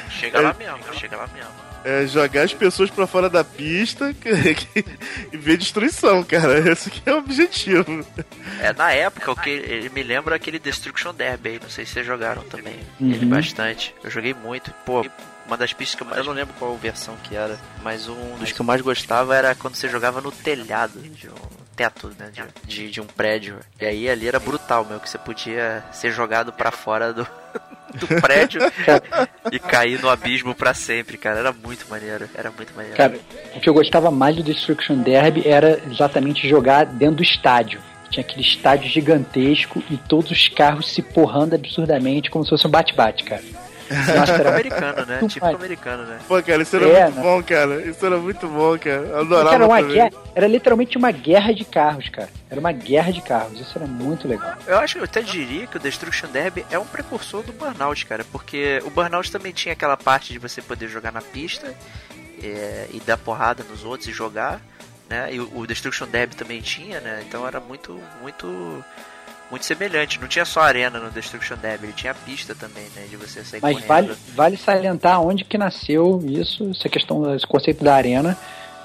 [0.08, 1.50] Chega lá mesmo, chega lá mesmo.
[1.84, 4.12] É jogar as pessoas pra fora da pista
[5.32, 6.58] e ver destruição, cara.
[6.58, 8.04] Esse que é o objetivo.
[8.60, 11.92] É, na época, o que ele me lembra aquele Destruction Derby aí, não sei se
[11.92, 12.80] vocês jogaram também.
[12.98, 13.12] Uhum.
[13.12, 13.94] Ele bastante.
[14.02, 14.72] Eu joguei muito.
[14.84, 15.06] Pô,
[15.46, 16.18] uma das pistas que eu mais.
[16.18, 19.54] Eu não lembro qual versão que era, mas um dos que eu mais gostava era
[19.54, 21.34] quando você jogava no telhado de um,
[21.76, 22.30] teto, né?
[22.32, 23.58] De, de, de um prédio.
[23.80, 27.26] E aí ali era brutal, meu, que você podia ser jogado para fora do,
[27.94, 28.60] do prédio
[29.52, 31.38] e cair no abismo para sempre, cara.
[31.38, 32.96] Era muito maneiro, era muito maneiro.
[32.96, 33.18] Cara,
[33.54, 37.80] o que eu gostava mais do Destruction Derby era exatamente jogar dentro do estádio.
[38.10, 42.70] Tinha aquele estádio gigantesco e todos os carros se porrando absurdamente como se fosse um
[42.70, 43.42] bate-bate, cara.
[43.88, 45.20] Era americano, né?
[45.28, 46.18] Tipo americano, né?
[46.26, 47.22] Pô, cara, isso era é, muito né?
[47.22, 47.82] bom, cara.
[47.82, 49.20] Isso era muito bom, cara.
[49.20, 52.28] Adorava era, uma guerra, era literalmente uma guerra de carros, cara.
[52.50, 53.60] Era uma guerra de carros.
[53.60, 54.54] Isso era muito legal.
[54.66, 58.06] Eu acho que eu até diria que o Destruction Derby é um precursor do Burnout,
[58.06, 58.24] cara.
[58.32, 61.74] Porque o Burnout também tinha aquela parte de você poder jogar na pista
[62.42, 64.60] é, e dar porrada nos outros e jogar.
[65.08, 65.34] Né?
[65.34, 67.24] E o, o Destruction Derby também tinha, né?
[67.26, 68.84] Então era muito, muito
[69.50, 70.20] muito semelhante.
[70.20, 73.06] Não tinha só arena no Destruction Derby, ele tinha a pista também, né?
[73.08, 77.82] De você sair Mas vale, vale salientar onde que nasceu isso, essa questão, esse conceito
[77.84, 78.36] da arena,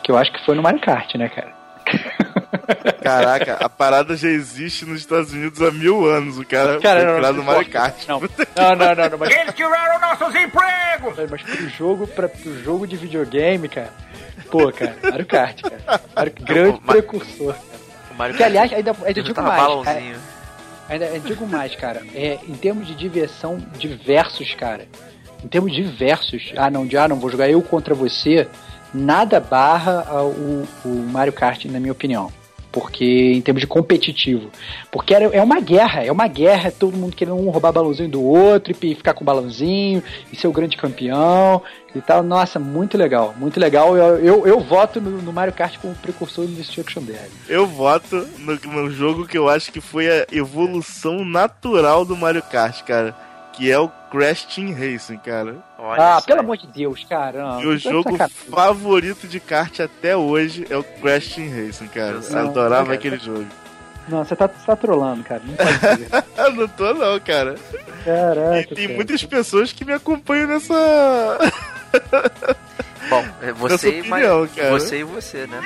[0.03, 1.61] que eu acho que foi no Mario Kart, né, cara?
[3.01, 6.37] Caraca, a parada já existe nos Estados Unidos há mil anos.
[6.37, 8.07] O cara, cara foi criado no Mario Kart.
[8.07, 8.27] Não, não,
[8.75, 9.35] não, não, não mas...
[9.35, 11.29] Eles tiraram nossos empregos!
[11.29, 13.89] Mas pro jogo, pra, pro jogo de videogame, cara.
[14.49, 16.01] Pô, cara, Mario Kart, cara.
[16.15, 17.55] Mario, grande precursor.
[18.11, 19.83] O Mario que, aliás, ainda, ainda digo mais.
[19.85, 20.11] Cara,
[20.89, 22.01] Ainda digo mais, cara.
[22.13, 24.87] É, em termos de diversão, diversos, cara.
[25.43, 28.47] Em termos diversos, ah não, de ah, não vou jogar eu contra você,
[28.93, 32.31] nada barra o, o Mario Kart, na minha opinião
[32.71, 34.49] porque em termos de competitivo.
[34.91, 38.23] Porque era, é uma guerra, é uma guerra, todo mundo querendo um roubar balãozinho do
[38.23, 40.01] outro e ficar com o balãozinho
[40.31, 41.61] e ser o grande campeão
[41.93, 42.23] e tal.
[42.23, 43.97] Nossa, muito legal, muito legal.
[43.97, 47.31] Eu, eu, eu voto no, no, Mario Kart como precursor do Destruction Derby.
[47.49, 52.43] Eu voto no, no jogo que eu acho que foi a evolução natural do Mario
[52.43, 55.57] Kart, cara que é o Crash Team Racing, cara.
[55.83, 57.59] Olha ah, pelo amor de Deus, caramba.
[57.59, 58.15] Meu jogo
[58.51, 62.19] favorito de kart até hoje é o Crash Team Racing, cara.
[62.23, 63.47] Eu não, adorava cara, aquele jogo.
[64.07, 65.41] Não, você tá, tá trolando, cara.
[65.43, 66.53] Não pode ser.
[66.55, 67.55] não tô não, cara.
[68.05, 68.59] Caraca.
[68.59, 68.95] E tem cara.
[68.95, 71.39] muitas pessoas que me acompanham nessa.
[73.09, 75.63] Bom, é você, opinião, mas, você e você, né?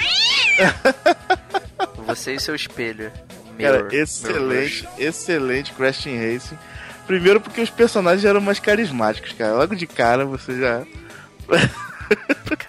[2.08, 3.12] você e seu espelho.
[3.58, 6.58] Mirror, cara, excelente, excelente Crash Team Racing.
[7.06, 9.56] Primeiro porque os personagens eram mais carismáticos, cara.
[9.56, 10.84] Logo de cara você já.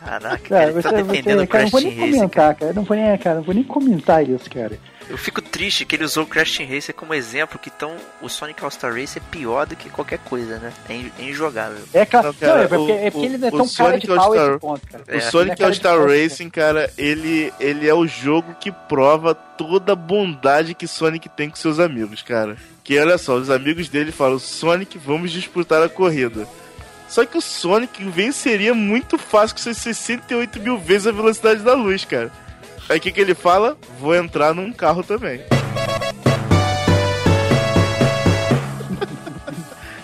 [0.01, 2.13] Caraca, cara, você, tá defendendo o Crash Team Racing.
[2.13, 2.73] Comentar, cara.
[2.73, 4.79] Não vou nem, cara, não vou nem comentar isso, cara.
[5.09, 8.29] Eu fico triste que ele usou o Crash Team Racer como exemplo, que então o
[8.29, 10.73] Sonic All-Star Race é pior do que qualquer coisa, né?
[10.89, 11.79] É, injogável.
[11.93, 14.07] É, claro, não, cara, não, é, porque, é porque ele não é tão cara de
[14.07, 15.05] pau esse ponto, cara.
[15.07, 15.21] O é.
[15.21, 20.75] Sonic é All-Star Racing, cara, ele, ele é o jogo que prova toda a bondade
[20.75, 22.57] que Sonic tem com seus amigos, cara.
[22.87, 26.47] Que olha só, os amigos dele falam: Sonic, vamos disputar a corrida.
[27.09, 31.75] Só que o Sonic venceria muito fácil com seus 68 mil vezes a velocidade da
[31.75, 32.31] luz, cara.
[32.89, 33.77] Aí o que, que ele fala?
[33.99, 35.41] Vou entrar num carro também.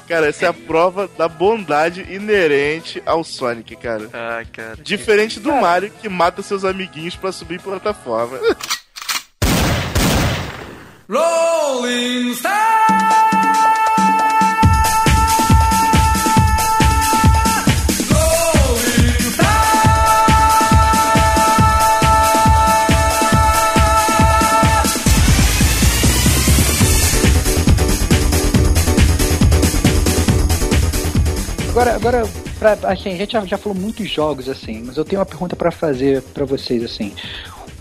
[0.09, 4.11] Cara, essa é a prova da bondade inerente ao Sonic, cara.
[4.13, 4.77] Ah, cara.
[4.83, 8.39] Diferente do Mario, que mata seus amiguinhos para subir plataforma.
[11.09, 12.73] Rolling Stone!
[31.73, 32.23] Agora, agora
[32.59, 35.57] pra, assim, a gente já, já falou muitos jogos, assim, mas eu tenho uma pergunta
[35.57, 37.13] para fazer para vocês, assim.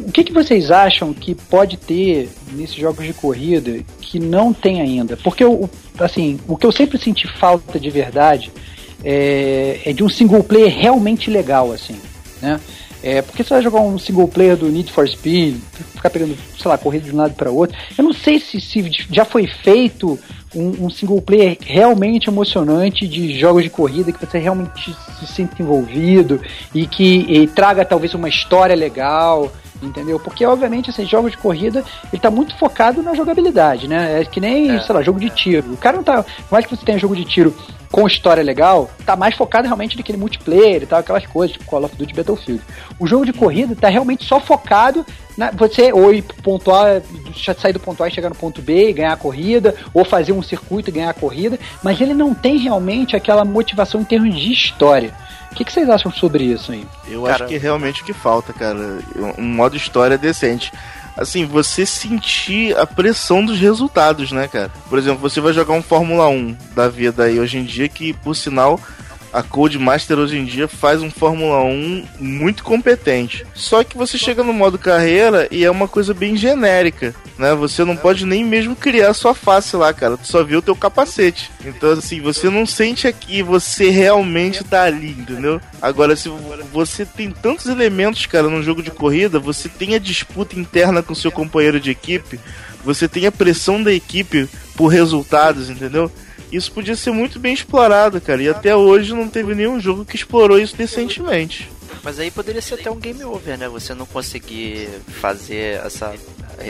[0.08, 4.82] O que, que vocês acham que pode ter nesses jogos de corrida que não tem
[4.82, 5.16] ainda?
[5.18, 8.52] Porque, eu, assim, o que eu sempre senti falta de verdade
[9.04, 11.98] é, é de um single player realmente legal, assim,
[12.42, 12.60] né?
[13.04, 15.56] É, porque você vai jogar um single player do Need for Speed,
[15.96, 17.76] ficar pegando, sei lá, corrida de um lado para outro.
[17.98, 20.20] Eu não sei se, se já foi feito
[20.54, 25.62] um, um, single player realmente emocionante de jogos de corrida que você realmente se sente
[25.62, 26.40] envolvido
[26.76, 29.52] e que e traga talvez uma história legal
[29.82, 30.20] entendeu?
[30.20, 34.22] Porque, obviamente, esses assim, jogos de corrida, ele tá muito focado na jogabilidade, né?
[34.22, 35.74] É que nem, é, sei lá, jogo de tiro.
[35.74, 36.24] O cara não tá.
[36.50, 37.56] Mais que você tenha jogo de tiro
[37.92, 41.84] com história legal, tá mais focado realmente naquele multiplayer e tal, aquelas coisas, tipo Call
[41.84, 42.64] of Duty Battlefield.
[42.98, 45.06] O jogo de corrida tá realmente só focado
[45.38, 47.02] na você ou ir pontuar,
[47.58, 50.32] sair do ponto A e chegar no ponto B e ganhar a corrida, ou fazer
[50.32, 54.36] um circuito e ganhar a corrida, mas ele não tem realmente aquela motivação em termos
[54.36, 55.14] de história.
[55.52, 56.88] O que, que, vocês acham sobre isso aí?
[57.08, 59.00] Eu cara, acho que é realmente o que falta, cara.
[59.38, 60.72] Um modo história decente.
[61.16, 64.72] Assim, você sentir a pressão dos resultados, né, cara?
[64.90, 68.14] Por exemplo, você vai jogar um Fórmula 1 da vida aí hoje em dia, que
[68.14, 68.80] por sinal
[69.34, 73.46] A Codemaster hoje em dia faz um Fórmula 1 muito competente.
[73.54, 77.56] Só que você chega no modo carreira e é uma coisa bem genérica, né?
[77.56, 80.18] Você não pode nem mesmo criar sua face lá, cara.
[80.18, 81.50] Tu só vê o teu capacete.
[81.66, 85.62] Então, assim, você não sente aqui, você realmente tá ali, entendeu?
[85.82, 86.30] Agora, se
[86.72, 91.16] você tem tantos elementos, cara, num jogo de corrida, você tem a disputa interna com
[91.16, 92.38] seu companheiro de equipe,
[92.84, 96.12] você tem a pressão da equipe por resultados, entendeu?
[96.52, 98.42] Isso podia ser muito bem explorado, cara.
[98.42, 101.70] E até hoje não teve nenhum jogo que explorou isso decentemente.
[102.04, 103.70] Mas aí poderia ser até um game over, né?
[103.70, 106.14] Você não conseguir fazer essa.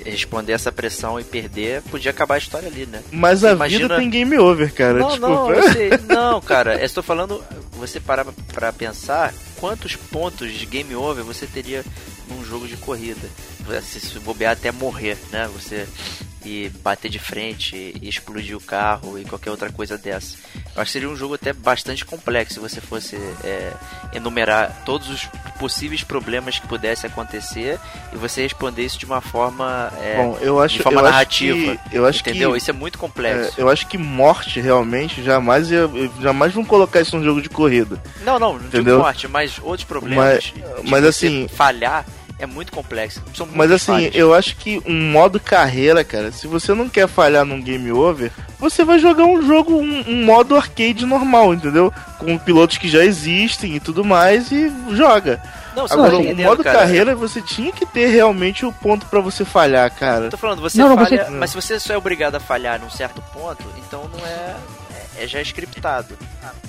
[0.05, 3.01] responder essa pressão e perder, podia acabar a história ali, né?
[3.11, 3.83] Mas a Imagina...
[3.83, 4.99] vida tem game over, cara.
[4.99, 5.55] Não, Desculpa.
[5.55, 5.89] não, sei.
[6.07, 6.75] não, cara.
[6.75, 7.43] Eu estou falando.
[7.73, 11.83] Você parar pra pensar quantos pontos de game over você teria
[12.29, 13.27] num jogo de corrida.
[13.81, 15.49] Se bobear até morrer, né?
[15.53, 15.87] Você
[16.45, 20.37] e bater de frente e explodir o carro e qualquer outra coisa dessa.
[20.75, 23.73] Eu acho que seria um jogo até bastante complexo se você fosse é,
[24.13, 25.29] enumerar todos os
[25.59, 27.79] possíveis problemas que pudesse acontecer
[28.13, 31.71] e você responder isso de uma forma, é, Bom, eu acho, de forma eu narrativa.
[31.71, 32.51] Acho que, eu acho entendeu?
[32.51, 33.59] Que, isso é muito complexo.
[33.59, 35.67] É, eu acho que morte realmente jamais
[36.19, 38.01] jamais vão colocar isso num jogo de corrida.
[38.21, 38.95] Não, não, não entendeu?
[38.95, 40.53] digo morte, mas outros problemas.
[40.55, 42.05] Mas, mas assim, falhar
[42.41, 43.21] é muito complexo.
[43.53, 44.15] Mas assim, falhas.
[44.15, 48.31] eu acho que um modo carreira, cara, se você não quer falhar num game over,
[48.59, 51.93] você vai jogar um jogo, um, um modo arcade normal, entendeu?
[52.17, 55.41] Com pilotos que já existem e tudo mais e joga.
[55.75, 56.79] Não, Agora, o modo cara.
[56.79, 60.29] carreira, você tinha que ter realmente o ponto para você falhar, cara.
[60.29, 61.31] tô falando, você não, falha, você...
[61.31, 64.55] mas se você só é obrigado a falhar num certo ponto, então não é.
[65.17, 66.17] É, é já é scriptado.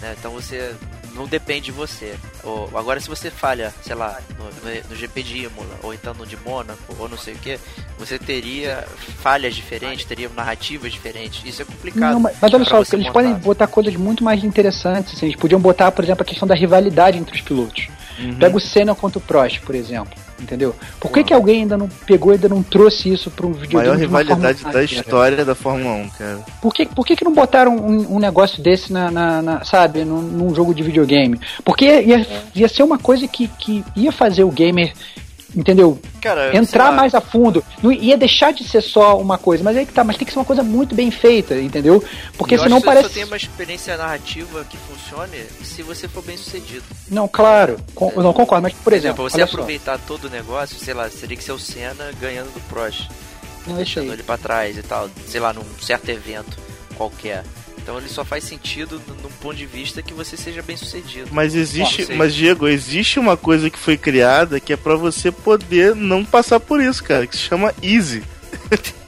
[0.01, 0.15] Né?
[0.19, 0.75] Então você
[1.15, 2.15] não depende de você.
[2.43, 6.15] Ou, agora, se você falha, sei lá, no, no, no, GP de Imola, ou então
[6.15, 7.59] no de Mônaco, ou não sei o que,
[7.99, 8.85] você teria
[9.19, 11.43] falhas diferentes, teria narrativas diferentes.
[11.45, 12.13] Isso é complicado.
[12.13, 13.13] Não, mas, mas olha só, eles montar.
[13.13, 15.15] podem botar coisas muito mais interessantes.
[15.15, 17.89] Assim, eles podiam botar, por exemplo, a questão da rivalidade entre os pilotos.
[18.19, 18.35] Uhum.
[18.35, 20.13] Pega o Senna contra o Prost, por exemplo.
[20.43, 20.75] Entendeu?
[20.99, 24.07] Por que, que alguém ainda não pegou e ainda não trouxe isso para um videogame?
[24.09, 26.39] Maior rivalidade da história da Fórmula 1, cara.
[26.61, 30.05] Por que, por que, que não botaram um, um negócio desse na, na, na sabe,
[30.05, 31.41] num, num, jogo de videogame?
[31.65, 34.93] Porque ia, ia ser uma coisa que, que ia fazer o gamer
[35.55, 35.99] entendeu?
[36.21, 37.65] Cara, Entrar mais a fundo.
[37.83, 40.33] Não ia deixar de ser só uma coisa, mas aí que tá, mas tem que
[40.33, 42.03] ser uma coisa muito bem feita, entendeu?
[42.37, 43.09] Porque eu senão acho parece.
[43.09, 46.85] Que só tem uma experiência narrativa que funcione se você for bem sucedido.
[47.11, 49.25] Não, claro, com, eu não concordo, mas por exemplo.
[49.25, 50.05] Pra você aproveitar só.
[50.07, 53.09] todo o negócio, sei lá, seria que ser o Senna ganhando do Prost.
[53.67, 56.59] Não, deixando ele pra trás e tal, sei lá, num certo evento
[56.97, 57.45] qualquer.
[57.83, 61.29] Então ele só faz sentido num ponto de vista que você seja bem sucedido.
[61.33, 65.95] Mas existe, mas Diego, existe uma coisa que foi criada que é para você poder
[65.97, 68.23] não passar por isso, cara, que se chama easy.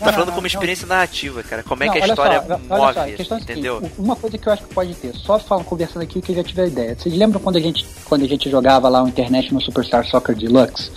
[0.00, 1.62] tá falando como experiência narrativa, cara.
[1.62, 3.76] Como é não, que a história só, move, só, a é entendeu?
[3.76, 6.36] Seguinte, uma coisa que eu acho que pode ter, só falando, conversando aqui que eu
[6.36, 6.96] já tive a ideia.
[6.98, 10.34] Vocês lembram quando a gente, quando a gente jogava lá o internet no Superstar Soccer
[10.34, 10.90] Deluxe?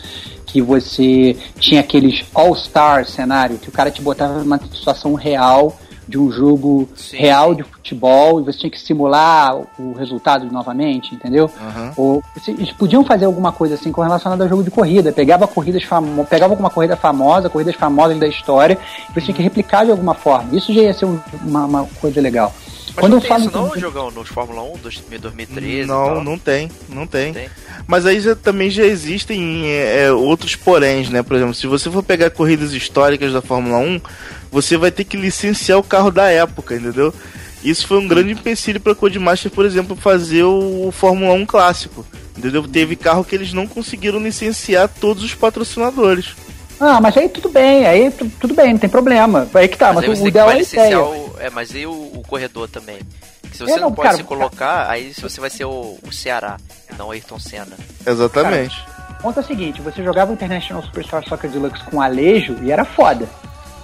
[0.46, 5.78] Que você tinha aqueles All-Star cenário, que o cara te botava numa situação real
[6.10, 7.18] de um jogo Sim.
[7.18, 11.45] real de futebol e você tinha que simular o resultado novamente, entendeu?
[11.45, 11.91] Uhum.
[11.95, 15.84] Ou eles podiam fazer alguma coisa assim com relacionado ao jogo de corrida, pegava corridas
[15.84, 18.78] famo pegava alguma corrida famosa, corridas famosas da história,
[19.10, 20.55] e você tinha que replicar de alguma forma.
[20.55, 22.51] Isso já ia ser uma, uma coisa legal.
[22.89, 24.78] Mas Quando não eu falo isso não, jogão, nos Fórmula 1
[25.20, 27.34] 2013 Não, não tem, não tem.
[27.34, 27.49] tem.
[27.88, 31.22] Mas aí já, também já existem é, outros poréns, né?
[31.22, 34.01] Por exemplo, se você for pegar corridas históricas da Fórmula 1,
[34.52, 37.14] você vai ter que licenciar o carro da época, entendeu?
[37.64, 42.06] Isso foi um grande empecilho para a Codemaster, por exemplo, fazer o Fórmula 1 clássico.
[42.38, 42.66] Entendeu?
[42.66, 46.36] Teve carro que eles não conseguiram licenciar todos os patrocinadores.
[46.80, 49.45] Ah, mas aí tudo bem, aí tudo bem, não tem problema.
[49.54, 51.02] Aí que tá, mas, mas o ideal é ideia.
[51.02, 53.00] O, é, mas e o, o corredor também?
[53.52, 54.91] Se você é, não, não, pode cara, se colocar, cara...
[54.91, 56.56] aí você vai ser o, o Ceará,
[56.97, 57.76] não o Ayrton Senna.
[58.08, 58.82] Exatamente.
[58.86, 62.72] Cara, conta é o seguinte, você jogava o International Superstar Soccer Deluxe com Alejo e
[62.72, 63.28] era foda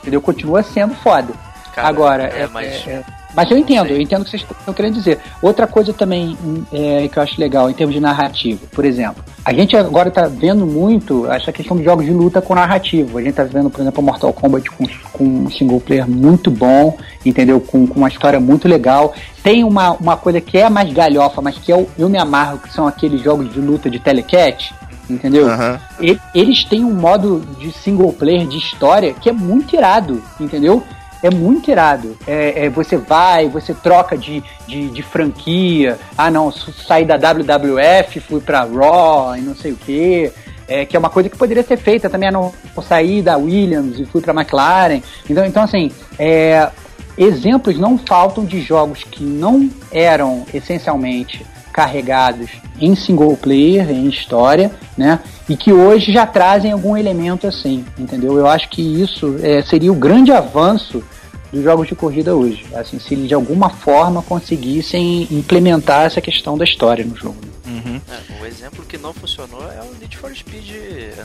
[0.06, 0.22] entendeu?
[0.22, 1.34] Continua sendo foda.
[1.74, 2.88] Cara, Agora, é, é, mas...
[2.88, 3.04] É, é,
[3.36, 5.20] mas eu entendo, eu entendo o que vocês estão querendo dizer.
[5.42, 6.38] Outra coisa também
[6.72, 10.26] é, que eu acho legal em termos de narrativa, por exemplo, a gente agora está
[10.26, 13.18] vendo muito essa questão de jogos de luta com narrativo.
[13.18, 16.98] A gente está vendo, por exemplo, Mortal Kombat com, com um single player muito bom,
[17.26, 17.60] entendeu?
[17.60, 19.14] Com, com uma história muito legal.
[19.44, 22.72] Tem uma, uma coisa que é mais galhofa, mas que eu, eu me amarro, que
[22.72, 24.74] são aqueles jogos de luta de telecat
[25.10, 25.48] entendeu?
[25.48, 25.80] Uhum.
[26.02, 30.84] E, eles têm um modo de single player de história que é muito irado, entendeu?
[31.24, 32.16] É muito irado.
[32.28, 35.98] É, é, você vai, você troca de, de, de, franquia.
[36.18, 40.32] Ah, não, saí da WWF, fui pra Raw e não sei o que.
[40.68, 42.30] É, que é uma coisa que poderia ser feita também.
[42.30, 42.54] Ah, não,
[42.88, 45.02] saí da Williams e fui pra McLaren.
[45.28, 46.70] Então, então assim, é,
[47.18, 51.44] exemplos não faltam de jogos que não eram essencialmente
[51.76, 52.50] carregados
[52.80, 55.20] em single player, em história, né?
[55.50, 58.38] E que hoje já trazem algum elemento assim, entendeu?
[58.38, 61.04] Eu acho que isso é, seria o grande avanço
[61.52, 62.66] dos jogos de corrida hoje.
[62.74, 67.36] Assim, se eles de alguma forma conseguissem implementar essa questão da história no jogo.
[67.66, 68.00] Uhum.
[68.10, 70.70] É, o exemplo que não funcionou é o Need for Speed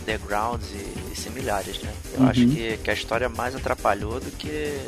[0.00, 1.90] Underground e, e similares, né?
[2.14, 2.28] Eu uhum.
[2.28, 4.80] acho que, que a história mais atrapalhou do que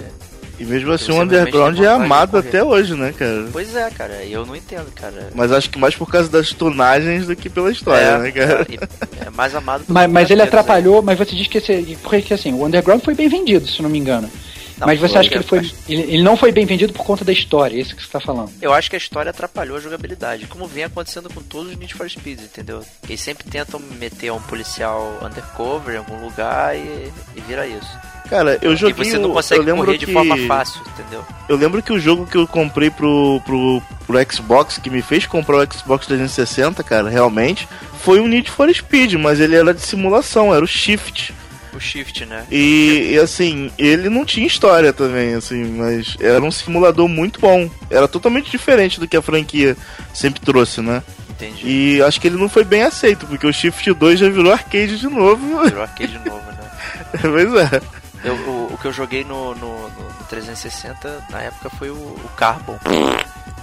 [0.62, 3.48] e mesmo assim o Underground é amado até hoje, né, cara?
[3.50, 5.30] Pois é, cara, eu não entendo, cara.
[5.34, 8.66] Mas acho que mais por causa das tunagens do que pela história, é, né, cara?
[8.70, 11.04] É, é mais amado Mas, mas ele atrapalhou, aí.
[11.04, 11.98] mas você diz que esse.
[12.00, 14.30] Porque assim, o Underground foi bem vendido, se não me engano.
[14.78, 15.58] Não, mas você acha que ele foi.
[15.88, 18.20] Ele, ele, não foi bem vendido por conta da história, é isso que você tá
[18.20, 18.52] falando.
[18.62, 21.92] Eu acho que a história atrapalhou a jogabilidade, como vem acontecendo com todos os Need
[21.92, 22.84] for Speed, entendeu?
[23.02, 27.98] Eles sempre tentam meter um policial undercover em algum lugar e, e vira isso.
[28.32, 29.04] Cara, eu joguei.
[29.04, 30.06] E você não consegue eu correr que...
[30.06, 31.22] de forma fácil, entendeu?
[31.46, 35.26] Eu lembro que o jogo que eu comprei pro, pro, pro Xbox, que me fez
[35.26, 37.68] comprar o Xbox 360, cara, realmente,
[38.02, 41.34] foi um Need for Speed, mas ele era de simulação, era o Shift.
[41.76, 42.46] O Shift, né?
[42.50, 47.68] E, e, assim, ele não tinha história também, assim, mas era um simulador muito bom.
[47.90, 49.76] Era totalmente diferente do que a franquia
[50.14, 51.02] sempre trouxe, né?
[51.28, 51.66] Entendi.
[51.66, 54.98] E acho que ele não foi bem aceito, porque o Shift 2 já virou arcade
[54.98, 55.62] de novo.
[55.64, 56.70] Virou arcade de novo, né?
[57.20, 58.01] pois é.
[58.24, 62.30] Eu, o, o, que eu joguei no, no, no, 360 na época foi o, o
[62.36, 62.78] Carbon.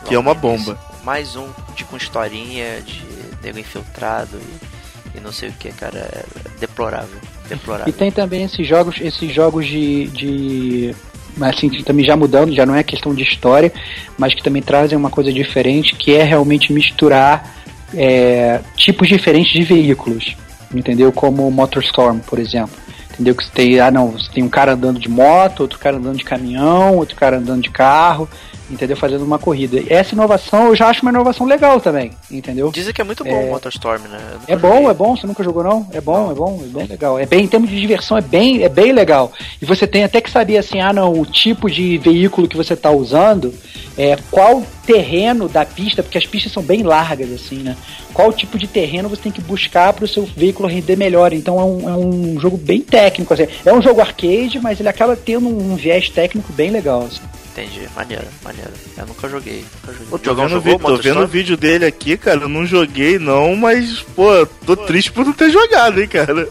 [0.05, 0.77] Que é uma bomba.
[1.03, 3.01] Mais um de com historinha de
[3.41, 5.97] nego infiltrado e, e não sei o que, cara.
[5.97, 6.25] É
[6.59, 7.17] deplorável.
[7.47, 7.89] Deplorável.
[7.89, 10.95] E tem também esses jogos, esses jogos de, de
[11.41, 13.71] assim, também já mudando, já não é questão de história,
[14.17, 17.55] mas que também trazem uma coisa diferente, que é realmente misturar
[17.93, 20.35] é, tipos diferentes de veículos,
[20.73, 21.11] entendeu?
[21.11, 22.75] Como o Motorstorm, por exemplo.
[23.19, 23.35] Entendeu?
[23.35, 26.15] Que você tem, ah não, você tem um cara andando de moto, outro cara andando
[26.15, 28.29] de caminhão, outro cara andando de carro,
[28.69, 28.95] entendeu?
[28.95, 29.81] Fazendo uma corrida.
[29.87, 32.71] Essa inovação eu já acho uma inovação legal também, entendeu?
[32.71, 33.45] Dizem que é muito bom é...
[33.45, 34.19] o Motorstorm, né?
[34.47, 34.89] É bom, joguei.
[34.89, 35.87] é bom, você nunca jogou não?
[35.91, 36.31] É bom, não.
[36.31, 37.19] é bom, é bem legal.
[37.19, 39.31] É bem, em termos de diversão, é bem, é bem legal.
[39.61, 42.73] E você tem até que saber assim, ah não, o tipo de veículo que você
[42.73, 43.53] está usando,
[43.97, 47.75] é, qual terreno da pista, porque as pistas são bem largas assim, né?
[48.13, 51.31] Qual tipo de terreno você tem que buscar para o seu veículo render melhor.
[51.31, 53.47] Então é um, é um jogo bem técnico, assim.
[53.65, 57.03] É um jogo arcade, mas ele acaba tendo um viés técnico bem legal.
[57.03, 57.21] Assim.
[57.59, 58.71] Entendi, maneiro, maneiro.
[58.97, 59.65] Eu nunca joguei.
[59.81, 60.07] Nunca joguei.
[60.09, 62.41] Pô, tô, vendo, vi, tô vendo o vídeo dele aqui, cara.
[62.41, 66.47] Eu não joguei não, mas, pô, tô triste por não ter jogado, hein, cara.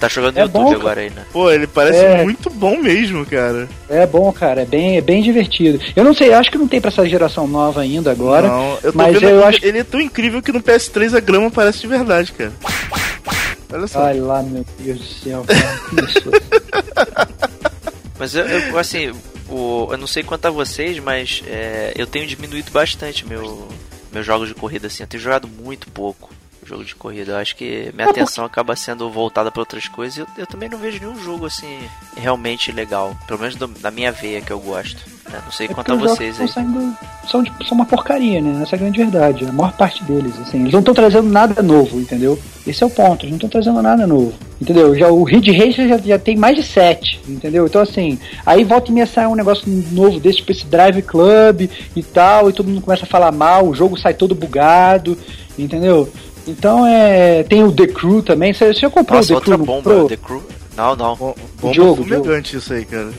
[0.00, 1.24] Tá jogando no é YouTube bom, agora aí, né?
[1.32, 2.24] Pô, ele parece é...
[2.24, 3.68] muito bom mesmo, cara.
[3.88, 4.62] É bom, cara.
[4.62, 5.80] É bem, é bem divertido.
[5.94, 8.48] Eu não sei, acho que não tem pra essa geração nova ainda agora.
[8.48, 9.64] Não, eu tô mas vendo eu acho...
[9.64, 12.52] ele é tão incrível que no PS3 a grama parece de verdade, cara.
[13.72, 14.02] Olha só.
[14.02, 17.38] Ai lá, meu Deus do céu, cara.
[18.18, 19.12] Mas eu, eu, assim,
[19.48, 23.68] o, eu não sei quanto a vocês, mas é, eu tenho diminuído bastante meu,
[24.12, 25.02] meus jogos de corrida assim.
[25.02, 26.37] Eu tenho jogado muito pouco
[26.68, 27.32] jogo de corrida.
[27.32, 30.18] Eu acho que minha atenção acaba sendo voltada para outras coisas.
[30.18, 31.78] Eu, eu também não vejo nenhum jogo assim
[32.16, 33.16] realmente legal.
[33.26, 35.04] Pelo menos do, da minha veia que eu gosto.
[35.30, 35.40] Né?
[35.44, 36.48] Não sei é quanto a vocês aí.
[36.48, 36.96] Saindo,
[37.28, 38.62] são, tipo, são uma porcaria, né?
[38.62, 39.46] Essa é a grande verdade.
[39.46, 40.60] A maior parte deles, assim.
[40.60, 42.38] Eles não estão trazendo nada novo, entendeu?
[42.66, 43.24] Esse é o ponto.
[43.24, 44.34] Eles não estão trazendo nada novo.
[44.60, 44.94] Entendeu?
[44.96, 47.66] Já, o Ridge Racer já, já tem mais de sete, entendeu?
[47.66, 51.70] Então, assim, aí volta e meia sai um negócio novo desse, tipo esse Drive Club
[51.94, 55.16] e tal, e todo mundo começa a falar mal, o jogo sai todo bugado,
[55.56, 56.08] entendeu?
[56.48, 57.42] Então é.
[57.44, 58.52] Tem o The Crew também.
[58.52, 59.66] Você já comprou Nossa, o The outra Crew?
[59.66, 60.42] bomba, The Crew.
[60.76, 61.16] Não, não.
[61.16, 62.64] Bom, bomba jogo, fumegante jogo.
[62.64, 63.10] isso aí, cara.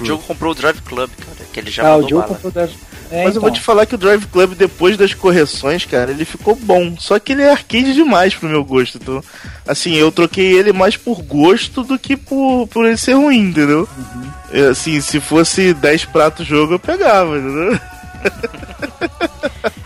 [0.00, 2.54] o jogo comprou o Drive Club, cara, que ele já ah, o jogo comprou o
[2.54, 2.72] Drive...
[3.10, 3.34] É, Mas então.
[3.34, 3.60] eu vou então.
[3.60, 6.96] te falar que o Drive Club, depois das correções, cara, ele ficou bom.
[6.98, 8.96] Só que ele é arcade demais pro meu gosto.
[8.96, 9.22] Então,
[9.68, 13.86] assim, eu troquei ele mais por gosto do que por, por ele ser ruim, entendeu?
[13.98, 14.30] Uhum.
[14.50, 17.78] Eu, assim, se fosse 10 pratos jogo, eu pegava, entendeu?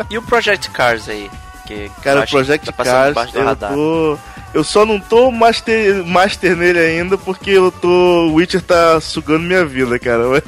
[0.09, 1.28] e o Project Cars aí?
[1.66, 4.18] Que cara, o Project tá Cars, eu tô.
[4.54, 7.88] Eu só não tô master, master nele ainda porque eu tô.
[8.28, 10.22] O Witcher tá sugando minha vida, cara.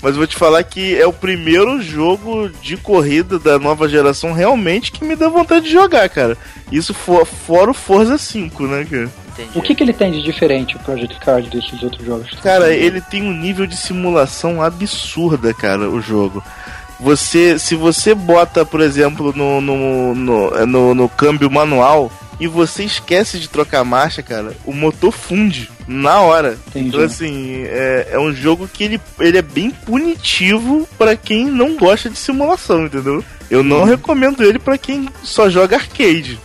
[0.00, 4.92] Mas vou te falar que é o primeiro jogo de corrida da nova geração realmente
[4.92, 6.36] que me dá vontade de jogar, cara.
[6.70, 9.10] Isso for, fora o Forza 5, né, cara?
[9.54, 12.30] O que, que ele tem de diferente, o Project Card, desses outros jogos?
[12.42, 16.42] Cara, ele tem um nível de simulação absurda, cara, o jogo.
[17.00, 22.84] Você, se você bota, por exemplo, no, no, no, no, no câmbio manual e você
[22.84, 26.58] esquece de trocar marcha, cara, o motor funde na hora.
[26.68, 26.88] Entendi.
[26.88, 31.76] Então, assim, é, é um jogo que ele, ele é bem punitivo para quem não
[31.76, 33.24] gosta de simulação, entendeu?
[33.50, 33.84] Eu não uhum.
[33.84, 36.38] recomendo ele para quem só joga arcade.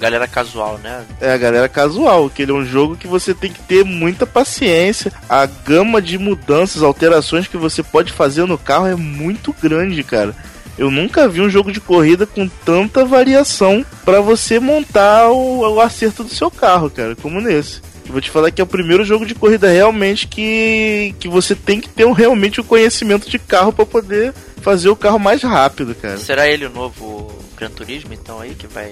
[0.00, 1.04] Galera casual, né?
[1.20, 4.26] É a galera casual, que ele é um jogo que você tem que ter muita
[4.26, 5.12] paciência.
[5.28, 10.34] A gama de mudanças, alterações que você pode fazer no carro é muito grande, cara.
[10.78, 15.80] Eu nunca vi um jogo de corrida com tanta variação para você montar o, o
[15.80, 17.82] acerto do seu carro, cara, como nesse.
[18.06, 21.54] Eu vou te falar que é o primeiro jogo de corrida realmente que, que você
[21.54, 24.32] tem que ter um, realmente o um conhecimento de carro para poder
[24.62, 26.18] fazer o carro mais rápido, cara.
[26.18, 28.90] Será ele o novo Gran Turismo, então, aí, que vai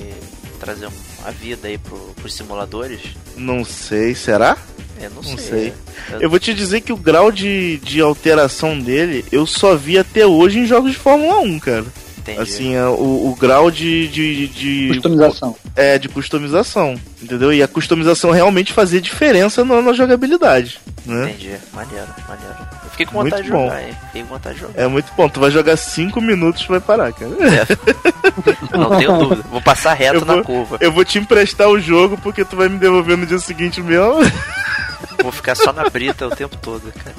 [0.58, 0.88] trazer
[1.24, 3.00] a vida aí pro, pros simuladores?
[3.36, 4.56] Não sei, será?
[5.00, 5.38] É, não, Não sei.
[5.38, 5.72] sei.
[6.12, 9.96] Eu- Eu vou te dizer que o grau de, de alteração dele eu só vi
[9.96, 11.86] até hoje em jogos de Fórmula 1, cara.
[12.18, 12.40] Entendi.
[12.40, 15.56] Assim, é, o, o grau de, de, de, Customização.
[15.74, 17.50] é de customização, entendeu?
[17.52, 21.30] E a customização realmente fazia diferença na, na jogabilidade, né?
[21.30, 21.52] Entendi.
[21.72, 22.56] Maneiro, maneiro.
[23.00, 23.64] Eu fiquei com Muito vontade de bom.
[23.66, 23.96] jogar, hein?
[24.06, 24.82] Fiquei com vontade de jogar.
[24.82, 25.28] É muito bom.
[25.28, 27.30] Tu vai jogar 5 minutos e vai parar, cara.
[28.76, 29.42] Não tenho dúvida.
[29.50, 30.76] Vou passar reto Eu na vou- curva.
[30.80, 34.16] Eu vou te emprestar o jogo porque tu vai me devolver no dia seguinte mesmo.
[35.22, 37.14] Vou ficar só na brita o tempo todo, cara.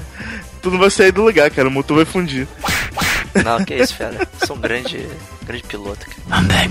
[0.61, 1.67] tu não vai sair do lugar, cara.
[1.67, 2.47] O motor vai fundir.
[3.43, 4.25] Não, que isso, fera.
[4.45, 5.05] Sou um grande,
[5.43, 6.69] grande piloto, cara.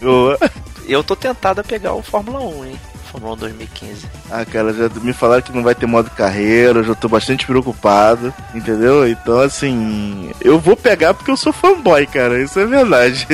[0.00, 0.38] Eu-
[0.86, 2.80] Eu tô tentado a pegar o Fórmula 1, hein?
[3.12, 4.06] Fórmula 1 2015.
[4.30, 7.46] Ah, cara, já me falaram que não vai ter modo carreira, eu já tô bastante
[7.46, 9.06] preocupado, entendeu?
[9.06, 13.28] Então, assim, eu vou pegar porque eu sou fanboy, cara, isso é verdade.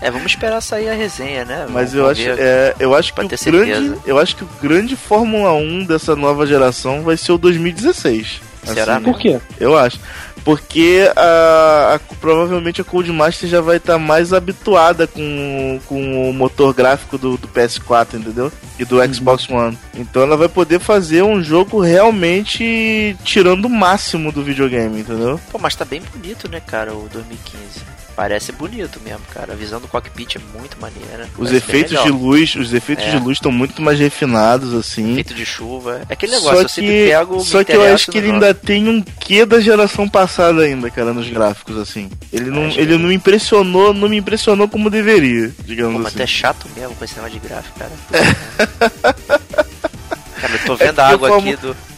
[0.00, 1.66] É, vamos esperar sair a resenha, né?
[1.68, 4.96] Mas Vamos eu acho, é, eu acho que o grande, eu acho que o grande
[4.96, 8.40] Fórmula 1 dessa nova geração vai ser o 2016.
[8.64, 9.40] Será Assim, Por quê?
[9.58, 9.98] Eu acho.
[10.44, 16.74] Porque a, a- provavelmente a Codemaster já vai estar mais habituada com, com o motor
[16.74, 18.50] gráfico do, do PS4, entendeu?
[18.78, 19.78] E do Xbox One.
[19.94, 25.40] Então ela vai poder fazer um jogo realmente tirando o máximo do videogame, entendeu?
[25.50, 27.92] Pô, mas tá bem bonito, né, cara, o 2015.
[28.14, 29.54] Parece bonito mesmo, cara.
[29.54, 31.24] A visão do cockpit é muito maneira.
[31.38, 33.10] Os Parece efeitos de luz, os efeitos É.
[33.12, 35.12] de luz estão muito mais refinados, assim.
[35.12, 36.02] Efeito de chuva.
[36.06, 37.36] É aquele negócio, Só eu sempre que, pego.
[37.38, 38.34] me só que eu acho que ele jogo.
[38.44, 42.10] ainda tem um quê da geração passada ainda, cara, nos gráficos, assim.
[42.32, 46.06] Ele não, que ele não me impressionou, não me impressionou como deveria, digamos Pô, mas
[46.08, 46.16] assim.
[46.16, 47.92] até chato mesmo com esse negócio de gráfico, cara.
[50.40, 51.91] cara, eu tô vendo É a água eu aqui como- do.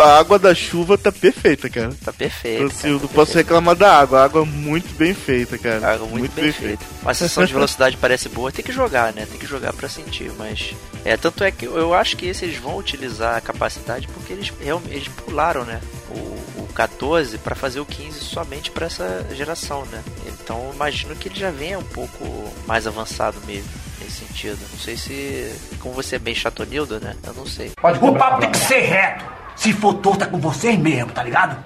[0.00, 1.90] A água da chuva tá perfeita, cara.
[2.04, 2.64] Tá perfeito.
[2.64, 3.36] Assim, cara, eu tá não posso perfeito.
[3.36, 4.20] reclamar da água.
[4.20, 5.94] A água é muito bem feita, cara.
[5.94, 6.84] Água muito, bem, feita.
[7.02, 8.52] Uma sensação de velocidade parece boa.
[8.52, 9.26] Tem que jogar, né?
[9.28, 10.74] Tem que jogar pra sentir, mas...
[11.04, 14.52] É, tanto é que eu acho que esse eles vão utilizar a capacidade porque eles,
[14.60, 15.80] realmente eles pularam, né?
[16.10, 20.02] O, o 14 pra fazer o 15 somente pra essa geração, né?
[20.26, 23.68] Então eu imagino que ele já venha um pouco mais avançado mesmo.
[24.00, 24.58] Nesse sentido.
[24.72, 25.54] Não sei se.
[25.78, 27.16] Como você é bem chatonildo, né?
[27.24, 27.72] Eu não sei.
[27.82, 29.43] O papo tem que ser reto.
[29.56, 31.64] Se for torta com vocês mesmo, tá ligado?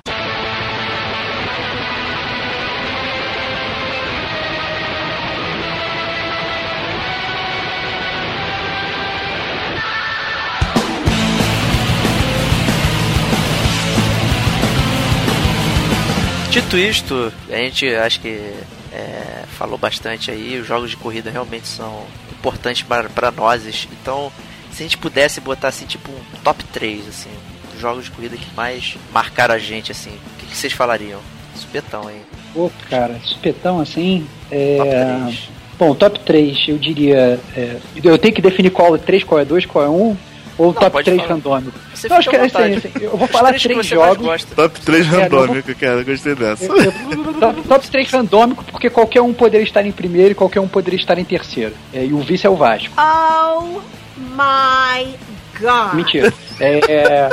[16.50, 18.52] Dito isto, a gente acho que
[18.92, 20.58] é, falou bastante aí.
[20.58, 23.64] Os jogos de corrida realmente são importantes para, nós.
[23.92, 24.32] Então,
[24.72, 27.30] se a gente pudesse botar assim, tipo um top 3, assim,
[27.80, 31.20] jogos de corrida que mais marcaram a gente, assim, o que, que vocês falariam?
[31.54, 32.20] Supetão aí.
[32.54, 34.26] Pô, cara, supetão assim.
[34.48, 35.16] Top É...
[35.24, 35.48] 3.
[35.78, 37.38] Bom, top 3, eu diria.
[37.56, 40.16] é, Eu tenho que definir qual é 3, qual é 2, qual é 1,
[40.58, 41.34] ou top pode 3 falar.
[41.34, 41.78] randômico.
[41.94, 44.44] Você Não, acho que é assim, assim, eu vou falar três jogos.
[44.44, 46.02] Top 3 É, não randômico, cara.
[46.02, 46.64] Gostei dessa.
[46.64, 50.58] Eu- eu- top, top 3 randômico, porque qualquer um poderia estar em primeiro e qualquer
[50.58, 51.74] um poderia estar em terceiro.
[51.94, 52.92] É, e o vice é o Vasco.
[53.00, 53.80] Oh
[54.18, 55.14] my
[55.60, 55.94] god.
[55.94, 56.32] Mentira.
[56.60, 57.30] É,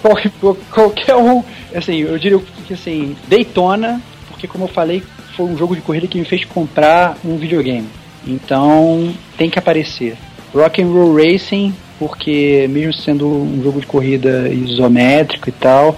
[0.00, 1.42] qual- qual- qualquer um.
[1.74, 5.02] Assim, eu diria que assim, Daytona, porque como eu falei,
[5.36, 7.88] foi um jogo de corrida que me fez comprar um videogame.
[8.26, 10.16] Então tem que aparecer.
[10.54, 15.96] Rock and Roll Racing, porque mesmo sendo um jogo de corrida isométrico e tal,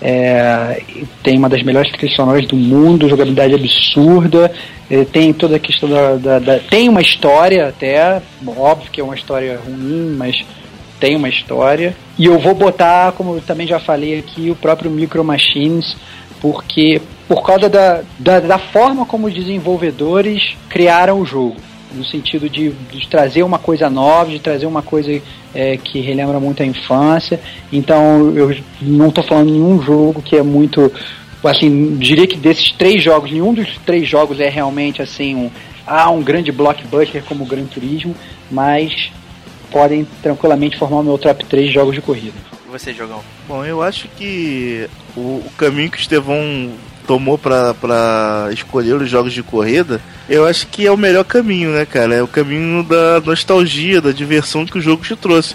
[0.00, 0.80] é,
[1.22, 4.52] tem uma das melhores trilhas sonoras do mundo, jogabilidade absurda,
[4.90, 9.04] é, tem toda a questão da, da- da- Tem uma história até, óbvio que é
[9.04, 10.44] uma história ruim, mas
[10.98, 11.96] tem uma história.
[12.18, 15.96] E eu vou botar, como eu também já falei aqui, o próprio Micro Machines,
[16.40, 21.56] porque por causa da, da, da forma como os desenvolvedores criaram o jogo.
[21.92, 25.22] No sentido de, de trazer uma coisa nova, de trazer uma coisa
[25.54, 27.40] é, que relembra muito a infância.
[27.72, 30.92] Então eu não estou falando nenhum jogo que é muito.
[31.44, 35.50] Assim, diria que desses três jogos, nenhum dos três jogos é realmente assim um,
[35.86, 38.14] ah, um grande blockbuster como o Gran Turismo,
[38.50, 39.10] mas
[39.76, 42.32] podem tranquilamente formar o meu top 3 jogos de corrida.
[42.72, 43.20] Você, Jogão?
[43.46, 46.70] Bom, eu acho que o, o caminho que o Estevão
[47.06, 47.74] tomou pra
[48.52, 50.00] escolher os jogos de corrida,
[50.30, 52.14] eu acho que é o melhor caminho, né, cara?
[52.14, 55.54] É o caminho da nostalgia, da diversão que o jogo te trouxe.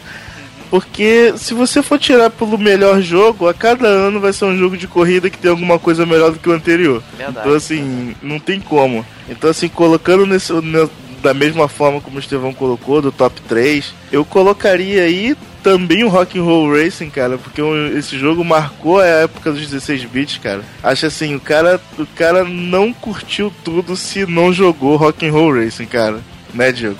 [0.70, 4.78] Porque se você for tirar pelo melhor jogo, a cada ano vai ser um jogo
[4.78, 7.04] de corrida que tem alguma coisa melhor do que o anterior.
[7.18, 9.04] Verdade, então assim, não tem como.
[9.28, 10.90] Então assim, colocando nesse, ne-
[11.22, 16.08] da mesma forma como o Estevão colocou, do top 3, eu colocaria aí também o
[16.10, 17.62] Rock and Roll Racing, cara, porque
[17.96, 20.62] esse jogo marcou a época dos 16 bits, cara.
[20.82, 25.64] Acho assim, o cara, o cara não curtiu tudo se não jogou Rock and Roll
[25.64, 26.20] Racing, cara.
[26.54, 26.98] Né, Diego?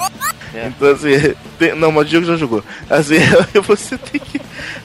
[0.54, 0.68] É.
[0.68, 2.64] Então assim, tem- não, mas o Diego já jogou.
[2.90, 3.16] Assim,
[3.68, 4.40] você tem que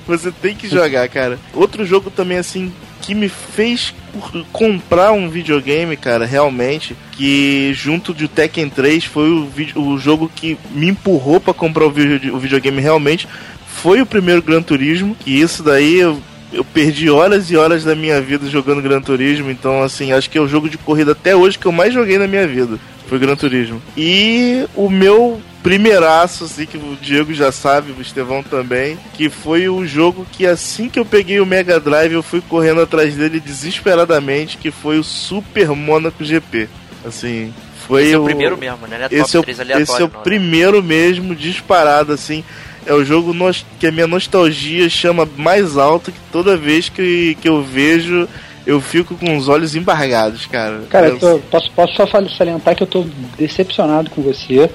[0.07, 1.39] você tem que jogar, cara.
[1.53, 2.73] Outro jogo também assim
[3.07, 3.95] que me fez
[4.53, 10.59] comprar um videogame, cara, realmente, que junto de Tekken 3 foi o, o jogo que
[10.73, 13.28] me empurrou pra comprar o, o videogame realmente,
[13.65, 16.20] foi o primeiro Gran Turismo, que isso daí eu,
[16.53, 20.37] eu perdi horas e horas da minha vida jogando Gran Turismo, então assim, acho que
[20.37, 22.77] é o jogo de corrida até hoje que eu mais joguei na minha vida.
[23.07, 23.81] Foi Gran Turismo.
[23.97, 29.69] E o meu primeiraço, assim, que o Diego já sabe, o Estevão também, que foi
[29.69, 33.41] o jogo que assim que eu peguei o Mega Drive, eu fui correndo atrás dele
[33.41, 36.69] desesperadamente, que foi o Super Monaco GP.
[37.05, 37.53] Assim,
[37.87, 39.09] foi Esse é o o primeiro mesmo, né?
[39.11, 40.21] É esse é, o, 3 aleatório, esse é o não, né?
[40.25, 42.45] primeiro mesmo, disparado, assim.
[42.85, 47.37] É o jogo nos- que a minha nostalgia chama mais alto que toda vez que,
[47.41, 48.29] que eu vejo,
[48.65, 50.83] eu fico com os olhos embargados, cara.
[50.89, 52.07] Cara, Eu- eu tô- posso, posso só
[52.39, 53.05] salientar que eu tô
[53.37, 54.71] decepcionado com você,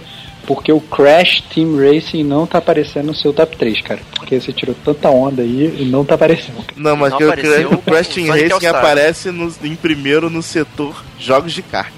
[0.45, 3.99] porque o Crash Team Racing não tá aparecendo no seu top 3, cara.
[4.15, 6.55] Porque você tirou tanta onda aí e não tá aparecendo.
[6.65, 6.73] cara.
[6.75, 10.41] Não, mas Não que eu apareceu o Crash Team Racing aparece no- em primeiro no
[10.41, 11.93] setor jogos de kart.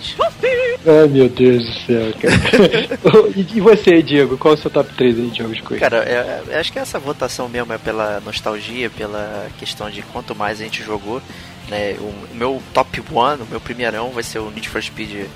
[0.85, 3.29] Ai, meu Deus do céu, cara.
[3.35, 4.37] e, e você, Diego?
[4.37, 5.89] Qual é o seu top 3 aí de jogos de corrida?
[5.89, 10.35] Cara, é- é- acho que essa votação mesmo é pela nostalgia, pela questão de quanto
[10.35, 11.21] mais a gente jogou.
[11.69, 11.95] Né?
[11.99, 15.27] O, o meu top 1, o meu primeirão, vai ser o Need for Speed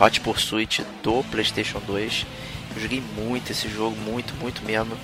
[0.00, 2.24] Hot Pursuit do PlayStation 2.
[2.80, 4.96] Joguei muito esse jogo, muito, muito mesmo.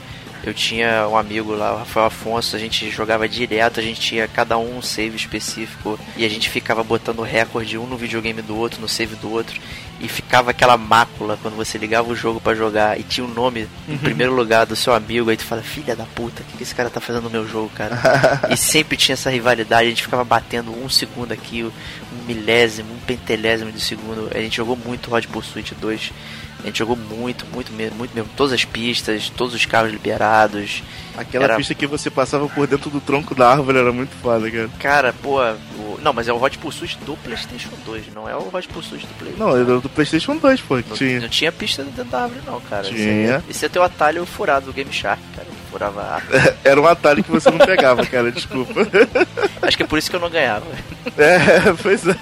[0.44, 4.26] Eu tinha um amigo lá, o Rafael Afonso, a gente jogava direto, a gente tinha
[4.28, 8.56] cada um um save específico e a gente ficava botando recorde um no videogame do
[8.56, 9.60] outro, no save do outro,
[10.00, 13.66] e ficava aquela mácula quando você ligava o jogo pra jogar e tinha o nome
[13.88, 16.62] em primeiro lugar do seu amigo, aí tu fala, filha da puta, o que que
[16.62, 17.98] esse cara tá fazendo no meu jogo, cara?
[18.50, 22.98] e sempre tinha essa rivalidade, a gente ficava batendo um segundo aqui, um milésimo, um
[23.00, 24.30] pentelésimo de segundo.
[24.34, 26.12] A gente jogou muito Hot Pursuit 2.
[26.60, 28.28] A gente jogou muito, muito mesmo, muito mesmo.
[28.36, 30.82] Todas as pistas, todos os carros liberados.
[31.16, 34.50] Aquela Era- pista que você passava por dentro do tronco da árvore era muito foda,
[34.50, 34.70] cara.
[34.80, 38.50] Cara, pô, o- não, mas é o Hot Pursuit do PlayStation 2, não é o
[38.52, 39.34] Hot Pursuit do Play.
[39.38, 41.20] Não, do PlayStation 2, pô, Não, tinha.
[41.20, 42.84] não tinha pista dentro da árvore, não, cara.
[42.84, 42.98] Tinha.
[43.36, 45.46] é- Isso é teu atalho furado do Game Shark, cara.
[45.70, 46.54] Furava a árvore.
[46.64, 48.72] Era um atalho que você não pegava, cara, desculpa.
[49.62, 50.66] Acho que é por isso que eu não ganhava.
[51.16, 52.14] É, pois é.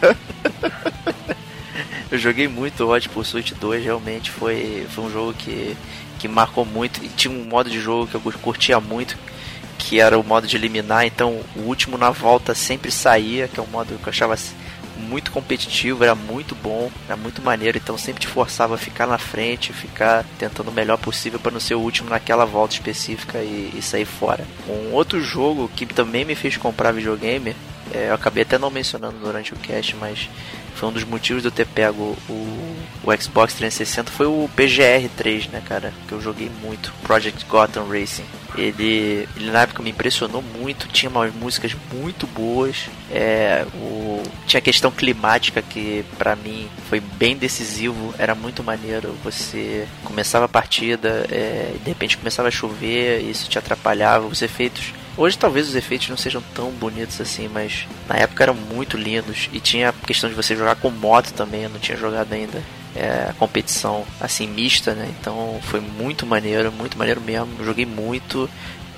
[2.10, 5.76] Eu joguei muito o Hot Pursuit 2, realmente foi, foi um jogo que,
[6.18, 7.04] que marcou muito.
[7.04, 9.16] E tinha um modo de jogo que eu curtia muito,
[9.76, 11.04] que era o modo de eliminar.
[11.04, 14.34] Então o último na volta sempre saía, que é um modo que eu achava
[14.96, 17.78] muito competitivo, era muito bom, era muito maneiro.
[17.78, 21.60] Então sempre te forçava a ficar na frente, ficar tentando o melhor possível para não
[21.60, 24.46] ser o último naquela volta específica e, e sair fora.
[24.68, 27.54] Um outro jogo que também me fez comprar videogame,
[27.92, 30.28] é, eu acabei até não mencionando durante o cast, mas
[30.74, 35.08] foi um dos motivos de eu ter pego o, o Xbox 360 foi o PGR
[35.16, 35.92] 3, né, cara?
[36.06, 38.24] Que eu joguei muito, Project Gotham Racing.
[38.56, 42.88] Ele, ele na época me impressionou muito, tinha umas músicas muito boas.
[43.10, 49.16] É, o, tinha a questão climática que pra mim foi bem decisivo, era muito maneiro.
[49.24, 54.92] Você começava a partida, é, de repente começava a chover, isso te atrapalhava, os efeitos
[55.16, 59.48] Hoje talvez os efeitos não sejam tão bonitos assim, mas na época eram muito lindos.
[59.52, 62.62] E tinha a questão de você jogar com moto também, eu não tinha jogado ainda
[62.94, 65.08] é, a competição assim mista, né?
[65.18, 67.64] Então foi muito maneiro, muito maneiro mesmo.
[67.64, 68.48] Joguei muito.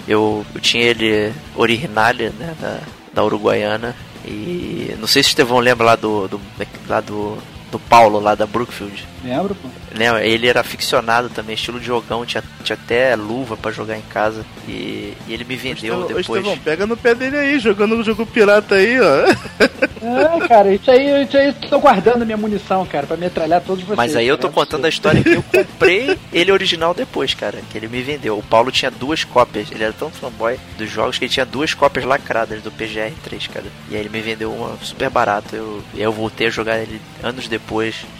[0.08, 2.54] Eu, eu tinha ele original, né?
[2.60, 2.80] Da,
[3.12, 3.94] da Uruguaiana.
[4.24, 6.40] E não sei se o Estevão lembra lá do, do,
[6.88, 7.38] lá do,
[7.70, 9.06] do Paulo, lá da Brookfield.
[9.24, 9.68] Lembro, pô?
[9.94, 10.24] Lembra?
[10.24, 14.44] Ele era ficcionado também, estilo de jogão, tinha, tinha até luva pra jogar em casa.
[14.66, 16.28] E, e ele me vendeu Ô, depois.
[16.28, 19.68] Estevão, pega no pé dele aí, jogando o jogo pirata aí, ó.
[20.00, 23.82] É, cara, isso aí, isso aí eu tô guardando minha munição, cara, pra metralhar todos
[23.82, 23.96] vocês.
[23.96, 27.58] Mas aí eu tô contando a história que eu comprei ele original depois, cara.
[27.68, 28.38] Que ele me vendeu.
[28.38, 29.70] O Paulo tinha duas cópias.
[29.70, 33.66] Ele era tão fanboy dos jogos que ele tinha duas cópias lacradas do PGR3, cara.
[33.90, 35.56] E aí ele me vendeu uma super barato.
[35.56, 37.57] Eu, e aí eu voltei a jogar ele anos depois.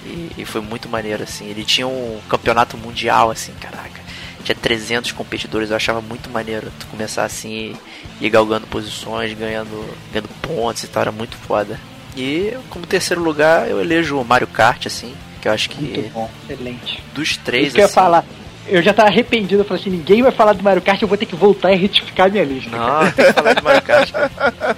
[0.05, 1.47] E, e foi muito maneiro, assim.
[1.49, 4.01] Ele tinha um campeonato mundial, assim, caraca.
[4.45, 5.71] Tinha 300 competidores.
[5.71, 7.77] Eu achava muito maneiro tu começar assim
[8.21, 11.03] e ir galgando posições, ganhando, ganhando pontos e tal.
[11.03, 11.79] Era muito foda.
[12.17, 16.13] E como terceiro lugar eu elejo o Mario Kart, assim, que eu acho que Muito
[16.13, 17.03] bom, excelente.
[17.15, 18.25] dos Isso três, que eu ia assim, falar.
[18.67, 21.17] Eu já tava arrependido, eu falei assim, ninguém vai falar do Mario Kart, eu vou
[21.17, 22.71] ter que voltar e retificar minha lista.
[22.71, 24.11] Não, tem que falar de Mario Kart.
[24.11, 24.77] cara.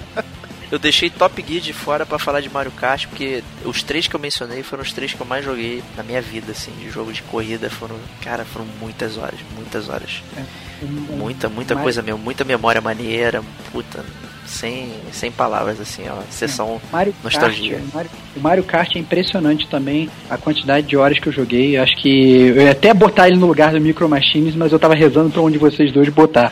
[0.71, 4.15] Eu deixei Top Gear de fora pra falar de Mario Kart, porque os três que
[4.15, 7.11] eu mencionei foram os três que eu mais joguei na minha vida, assim, de jogo
[7.11, 7.69] de corrida.
[7.69, 10.23] Foram, cara, foram muitas horas, muitas horas.
[10.81, 14.03] Um- Muita, muita coisa mesmo, muita memória maneira, puta,
[14.47, 16.21] sem, sem palavras, assim, ó.
[16.31, 17.75] Sessão Mario Nostalgia.
[17.75, 21.33] Kart, o Mario, o Mario Kart é impressionante também a quantidade de horas que eu
[21.33, 21.77] joguei.
[21.77, 24.95] Acho que eu ia até botar ele no lugar do Micro Machines, mas eu tava
[24.95, 26.51] rezando pra onde vocês dois botar.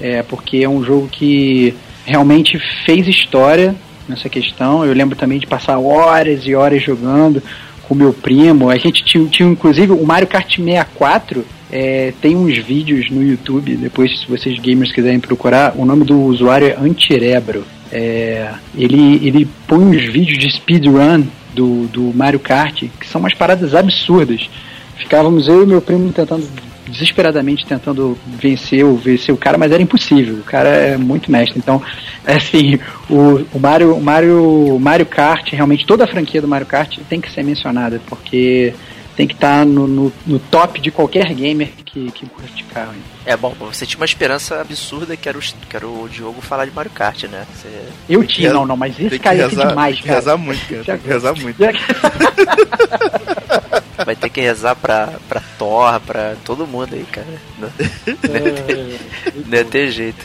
[0.00, 1.74] É, porque é um jogo que
[2.08, 3.74] realmente fez história
[4.08, 4.84] nessa questão.
[4.84, 7.42] Eu lembro também de passar horas e horas jogando
[7.82, 8.70] com meu primo.
[8.70, 11.44] A gente tinha, tinha inclusive o Mario Kart 64.
[11.70, 16.18] é, tem uns vídeos no YouTube, depois se vocês gamers quiserem procurar, o nome do
[16.18, 17.64] usuário é Antirebro.
[17.92, 21.24] É, ele, ele põe uns vídeos de speedrun
[21.54, 24.48] do, do Mario Kart que são umas paradas absurdas.
[24.96, 26.46] Ficávamos eu e meu primo tentando
[26.88, 30.34] desesperadamente tentando vencer o vencer o cara, mas era impossível.
[30.36, 31.58] O cara é muito mestre.
[31.58, 31.80] Então,
[32.26, 32.78] assim,
[33.08, 37.20] o, o Mario, Mario, o Mario Kart, realmente toda a franquia do Mario Kart tem
[37.20, 38.74] que ser mencionada, porque
[39.18, 42.94] tem que estar no, no, no top de qualquer gamer que, que curte carro.
[43.26, 46.66] É bom, você tinha uma esperança absurda que era o, que era o Diogo falar
[46.66, 47.44] de Mario Kart, né?
[47.52, 47.68] Você...
[48.08, 50.20] Eu tinha, não, não, mas esse cara rezar, demais, tem que cara.
[50.20, 50.84] rezar muito, cara.
[50.84, 51.58] Tem que rezar muito.
[54.06, 57.26] Vai ter que rezar pra, pra Thor, pra todo mundo aí, cara.
[57.58, 57.68] Não,
[59.46, 60.24] não ia ter jeito.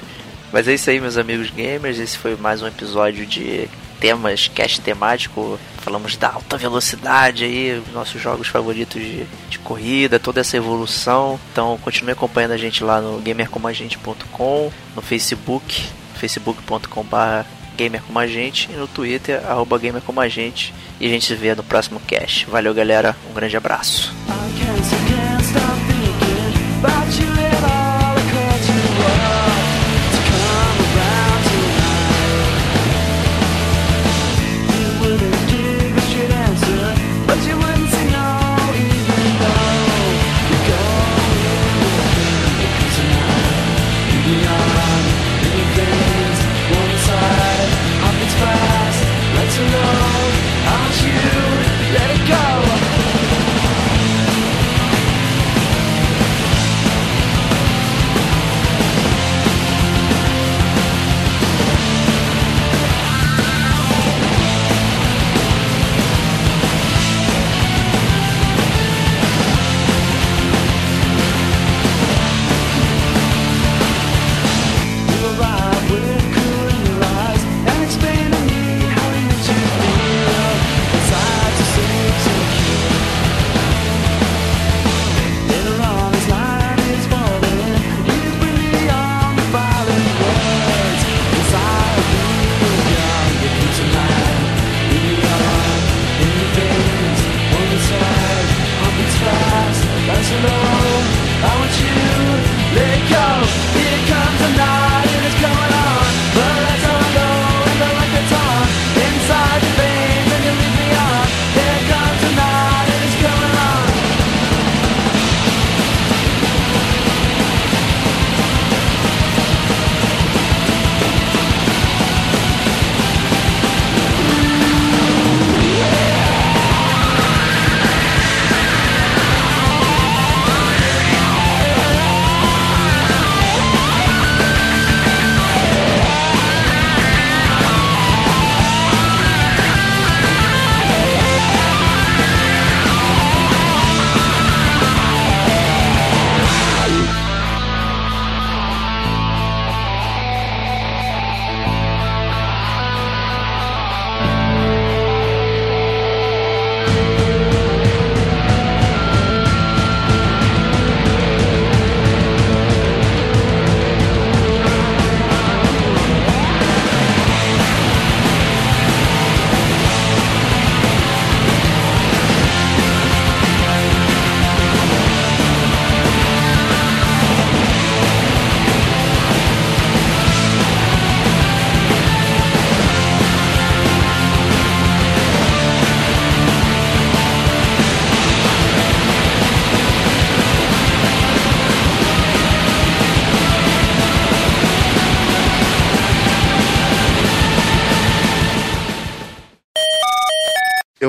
[0.52, 1.98] Mas é isso aí, meus amigos gamers.
[1.98, 3.68] Esse foi mais um episódio de
[4.04, 5.58] temas, cast temático.
[5.78, 11.40] Falamos da alta velocidade aí, os nossos jogos favoritos de, de corrida, toda essa evolução.
[11.54, 17.48] Então continue acompanhando a gente lá no gamercomagente.com, no Facebook, facebook.com.br
[17.78, 20.74] gamercomagente e no Twitter, arroba gamercomagente.
[21.00, 22.46] E a gente se vê no próximo cast.
[22.48, 23.16] Valeu, galera.
[23.32, 24.14] Um grande abraço.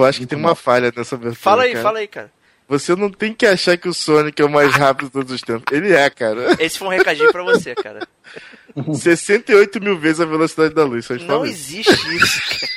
[0.05, 1.41] Eu acho que tem uma falha nessa abertura.
[1.41, 1.83] Fala aí, cara.
[1.83, 2.33] fala aí, cara.
[2.69, 5.41] Você não tem que achar que o Sonic é o mais rápido de todos os
[5.41, 5.65] tempos.
[5.71, 6.57] Ele é, cara.
[6.59, 8.07] Esse foi um recadinho pra você, cara.
[8.95, 11.05] 68 mil vezes a velocidade da luz.
[11.05, 12.73] Só te Não existe isso, cara.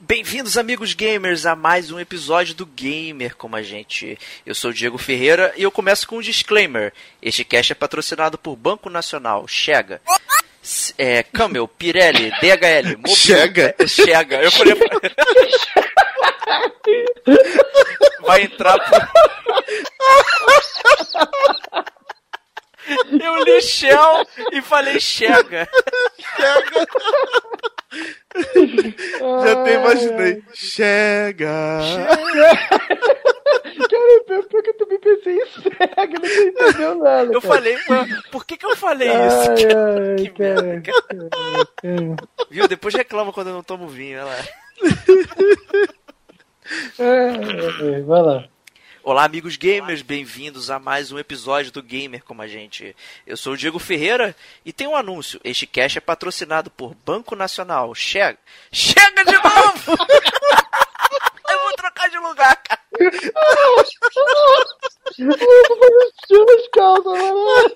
[0.00, 4.18] Bem-vindos, amigos gamers, a mais um episódio do Gamer como a gente.
[4.44, 6.92] Eu sou o Diego Ferreira e eu começo com um disclaimer.
[7.22, 10.02] Este cast é patrocinado por Banco Nacional, Chega.
[10.96, 13.14] É, Camel, Pirelli, DHL, Mobil.
[13.14, 13.74] Chega?
[13.78, 14.42] É, Chega.
[14.42, 14.74] Eu falei.
[18.20, 19.08] Vai entrar por...
[23.20, 25.66] Eu li Shell e falei Chega.
[29.44, 30.42] Já até imaginei.
[30.52, 31.80] Chega!
[33.90, 37.32] Cara, pior que eu também pensei em cega, não entendeu nada.
[37.32, 37.54] Eu cara.
[37.54, 39.50] falei, "Mano, por que, que eu falei isso?
[39.50, 39.64] Ai,
[40.10, 40.62] ai, Que cara.
[40.62, 40.92] merda,
[42.50, 42.68] Viu?
[42.68, 44.36] Depois reclama quando eu não tomo vinho, olha lá.
[46.98, 48.44] Ai, ai, Vai lá.
[49.06, 52.96] Olá, amigos gamers, bem-vindos a mais um episódio do Gamer como a gente.
[53.26, 55.38] Eu sou o Diego Ferreira e tem um anúncio.
[55.44, 57.94] Este cast é patrocinado por Banco Nacional.
[57.94, 58.38] Chega!
[58.72, 59.92] Chega de novo!
[61.50, 62.80] Eu vou trocar de lugar, cara.
[62.98, 63.18] Eu tô
[65.76, 67.74] fazendo xixi nas calças, mano.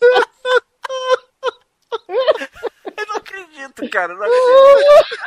[2.96, 4.14] Eu não acredito, cara.
[4.14, 5.18] Não acredito.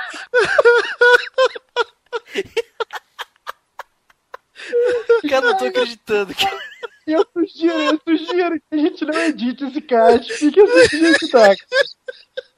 [5.30, 6.34] Cara, eu não tô acreditando.
[6.36, 6.60] Cara.
[7.08, 10.34] Eu sugiro, eu sugiro que a gente não edite esse cast.
[10.34, 11.56] Fica assim do jeito que tá.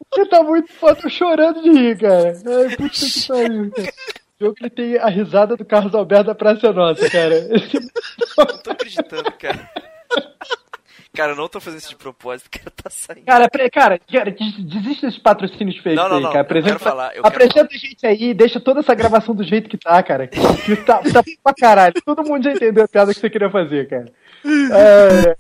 [0.09, 2.34] Porque tá muito foda, tô chorando de rir, cara.
[2.45, 3.93] Ai, puta que pariu, cara.
[4.39, 7.35] O jogo ele tem a risada do Carlos Alberto da Praça Nossa, cara.
[7.55, 9.71] Esse Eu não tô acreditando, cara.
[11.15, 13.26] Cara, eu não tô fazendo isso de propósito, cara, tá saindo.
[13.26, 16.40] Cara, pre- cara, cara, des- desiste desses patrocínios fakes Não, não, aí, não, cara.
[16.40, 19.77] eu Apresenta, quero falar, apresenta a gente aí, deixa toda essa gravação do jeito que
[19.77, 20.27] tá, cara.
[20.27, 21.94] Que tá, tá pra caralho.
[22.03, 24.11] Todo mundo já entendeu a piada que você queria fazer, cara.
[24.45, 25.35] É,